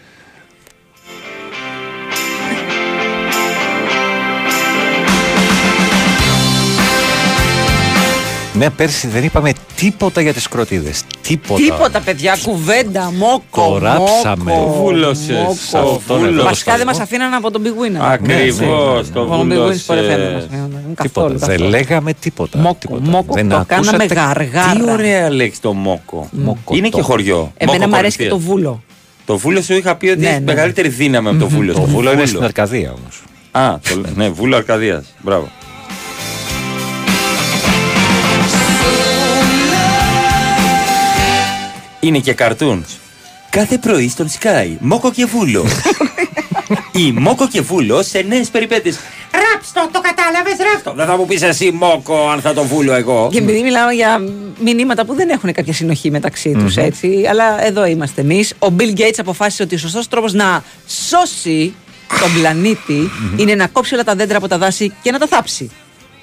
[8.62, 11.02] Ναι, πέρσι δεν είπαμε τίποτα για τις κροτίδες.
[11.22, 11.62] Τίποτα.
[11.62, 13.68] Τίποτα, παιδιά, κουβέντα, μόκο.
[13.72, 14.52] Το ράψαμε.
[14.52, 15.36] μόκο, Βούλωσες.
[15.36, 15.54] μόκο.
[15.68, 16.84] Σε αυτόν εδώ το Βασικά δεν σκασμό.
[16.84, 18.00] μας αφήναν από τον Big Winner.
[18.00, 19.84] Ακριβώς, το Από τον Big Win βούλωσες.
[19.88, 20.70] Sport FM δεν μας αφήναν.
[21.02, 21.02] Τίποτα.
[21.02, 21.38] Καθόλου.
[21.38, 21.70] Δεν καθόλου.
[21.70, 22.58] λέγαμε τίποτα.
[22.58, 23.00] Μόκο, τίποτα.
[23.10, 24.72] μόκο, δεν το ακούσατε κάναμε γαργάρα.
[24.84, 26.28] Τι ωραία λέξη το μόκο.
[26.32, 26.96] Μόκο είναι το.
[26.96, 27.52] και χωριό.
[27.56, 28.54] Εμένα Μόκο μου αρέσει και το Κορινθίας.
[28.56, 28.82] βούλο.
[29.26, 30.44] Το βούλο σου είχα πει ότι Ναι, έχει ναι.
[30.44, 31.72] μεγαλύτερη δύναμη από το βούλο.
[31.72, 31.86] Το σου.
[31.86, 33.22] βούλο είναι στην Αρκαδία όμως.
[33.50, 35.04] Α, το, λέ- ναι, βούλο Αρκαδίας.
[35.20, 35.48] Μπράβο.
[42.04, 42.98] Είναι και cartoons.
[43.50, 45.66] Κάθε πρωί στον Sky, Μόκο και Βούλο.
[47.06, 48.98] Ή Μόκο και Βούλο σε νέες περιπέτειες.
[49.32, 50.92] Ράψτο, το κατάλαβες, ράψτο.
[50.96, 53.28] Δεν θα μου πεις εσύ Μόκο αν θα το βούλω εγώ.
[53.32, 54.20] Και επειδή μιλάμε για
[54.60, 57.26] μηνύματα που δεν έχουν κάποια συνοχή μεταξύ τους, έτσι.
[57.30, 58.54] Αλλά εδώ είμαστε εμείς.
[58.58, 61.74] Ο Bill Gates αποφάσισε ότι ο σωστός τρόπος να σώσει
[62.20, 65.70] τον πλανήτη είναι να κόψει όλα τα δέντρα από τα δάση και να τα θάψει.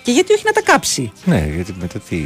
[0.03, 2.25] Και γιατί όχι να τα κάψει; Ναι, γιατί μετά τι.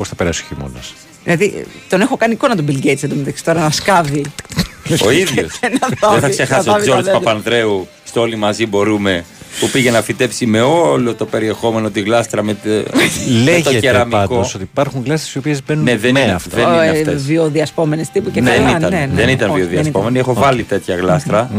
[0.00, 0.92] Πώς θα περάσει ο χειμώνας.
[1.24, 4.24] Δηλαδή, τον έχω κάνει εικόνα τον Bill Gates εντωμεταξύ τώρα να σκάβει.
[5.04, 5.58] Ο ίδιος.
[5.58, 7.20] Και να Δεν θάβει- θα ξεχάσει να ο θάβει τα Τζόρτζ δέντρα.
[7.20, 9.24] Παπανδρέου στο Όλοι μαζί μπορούμε
[9.60, 13.78] που πήγε να φυτέψει με όλο το περιεχόμενο τη γλάστρα με, τε- με το Λέγεται
[13.78, 14.16] κεραμικό.
[14.16, 16.56] πάντως ότι υπάρχουν γλάστρες οι οποίες μπαίνουν Ναι, δεν με είναι αυτά.
[16.56, 17.24] Δεν είναι Ε, αυτές.
[17.24, 18.76] Βιοδιασπόμενες τύπου και δεν καλά.
[18.78, 19.14] ήταν, ναι, ναι.
[19.14, 20.18] δεν ήταν Όχι, βιοδιασπόμενη.
[20.18, 21.50] Έχω βάλει τέτοια γλάστρα.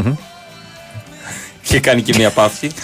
[1.62, 2.70] και κάνει και μια παύση.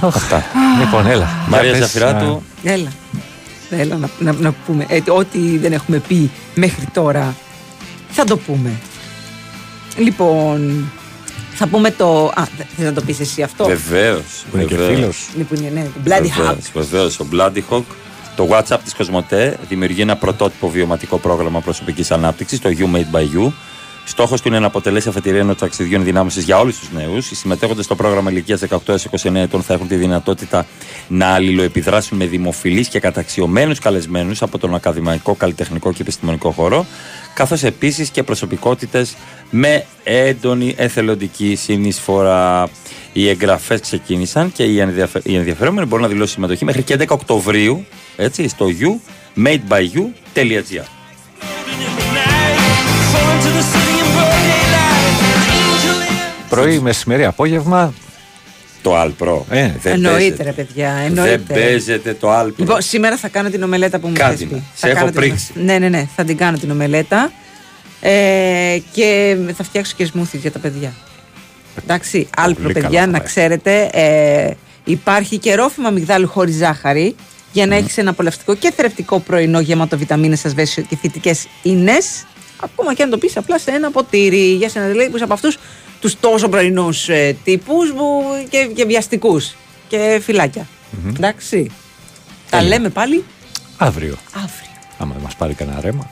[0.00, 0.44] Αυτά.
[0.78, 1.28] Λοιπόν, έλα.
[1.48, 2.42] Μαρία Για πες, Ζαφυράτου.
[2.62, 2.88] Έλα.
[3.70, 4.86] Έλα να, να, να πούμε.
[4.88, 7.34] Ε, ό,τι δεν έχουμε πει μέχρι τώρα
[8.10, 8.70] θα το πούμε.
[9.96, 10.90] Λοιπόν,
[11.54, 12.24] θα πούμε το.
[12.34, 14.44] Α, θε- θες να το πεις εσύ αυτό; Βεβαίως.
[14.50, 15.28] Που είναι και φίλος.
[15.36, 16.54] Λοιπόν, ναι, το Bloody Hawk.
[16.74, 17.20] Βεβαίως.
[17.20, 17.82] Ο Bloody Hawk.
[18.36, 23.20] Το WhatsApp της Κοσμοτέ δημιουργεί ένα πρωτότυπο βιωματικό πρόγραμμα προσωπικής ανάπτυξης, το You Made by
[23.22, 23.52] You.
[24.04, 27.30] Στόχος του είναι να αποτελέσει αφετηρία ενός ταξιδιού ενδυνάμωση για όλους τους νέους.
[27.30, 30.66] Οι συμμετέχοντες στο πρόγραμμα ηλικίας 18 έως 29 ετών θα έχουν τη δυνατότητα
[31.08, 36.86] να αλληλοεπιδράσουν με δημοφιλείς και καταξιωμένους καλεσμένους από τον ακαδημαϊκό, καλλιτεχνικό και επιστημονικό χώρο,
[37.34, 39.16] καθώς επίσης και προσωπικότητες
[39.50, 42.68] με έντονη εθελοντική συνεισφορά.
[43.12, 45.20] Οι εγγραφές ξεκίνησαν και οι, ενδιαφε...
[45.24, 47.86] οι ενδιαφερόμενοι μπορούν να δηλώσουν συμμετοχή μέχρι και 11 Οκτωβρίου
[48.16, 49.00] έτσι, στο you
[49.44, 50.99] madebyou.gr.
[56.50, 57.94] Πρωί, μεσημέρι, απόγευμα.
[58.82, 59.40] Το Alpro.
[59.50, 60.42] Ε, δεν Εννοείται, παίζεται.
[60.42, 60.94] ρε παιδιά.
[60.94, 61.54] Δεν Εννοείται.
[61.54, 62.52] παίζεται το Alpro.
[62.56, 64.56] Λοιπόν, σήμερα θα κάνω την ομελέτα που μου Κάντε θες με.
[64.56, 64.62] πει.
[64.74, 65.52] Σε Θα έχω κάνω την- πρίξει.
[65.54, 66.08] Ναι, ναι, ναι.
[66.16, 67.32] Θα την κάνω την ομελέτα.
[68.00, 70.92] Ε, και θα φτιάξω και σμούθις για τα παιδιά.
[71.82, 73.26] Εντάξει, άλπρο Πολύ παιδιά, καλά θα να πάει.
[73.26, 73.90] ξέρετε.
[73.92, 74.50] Ε,
[74.84, 77.14] υπάρχει και ρόφημα μυγδάλου χωρίς ζάχαρη.
[77.52, 82.24] για να έχεις ένα απολαυστικό και θρεπτικό πρωινό γεμάτο βιταμίνες, ασβέσιο και θητικές ίνες
[82.60, 85.32] ακόμα και αν το πεις απλά σε ένα ποτήρι για σένα δηλαδή που είσαι από
[85.32, 85.58] αυτούς
[86.00, 89.54] τους τόσο πρωινούς ε, τύπους που, και, και βιαστικούς
[89.88, 90.68] και φυλάκια.
[91.08, 91.70] Εντάξει.
[92.50, 93.24] Τα λέμε πάλι
[93.76, 94.16] Αύριο.
[94.32, 94.70] αύριο.
[94.98, 96.10] Άμα δεν μας πάρει κανένα ρέμα.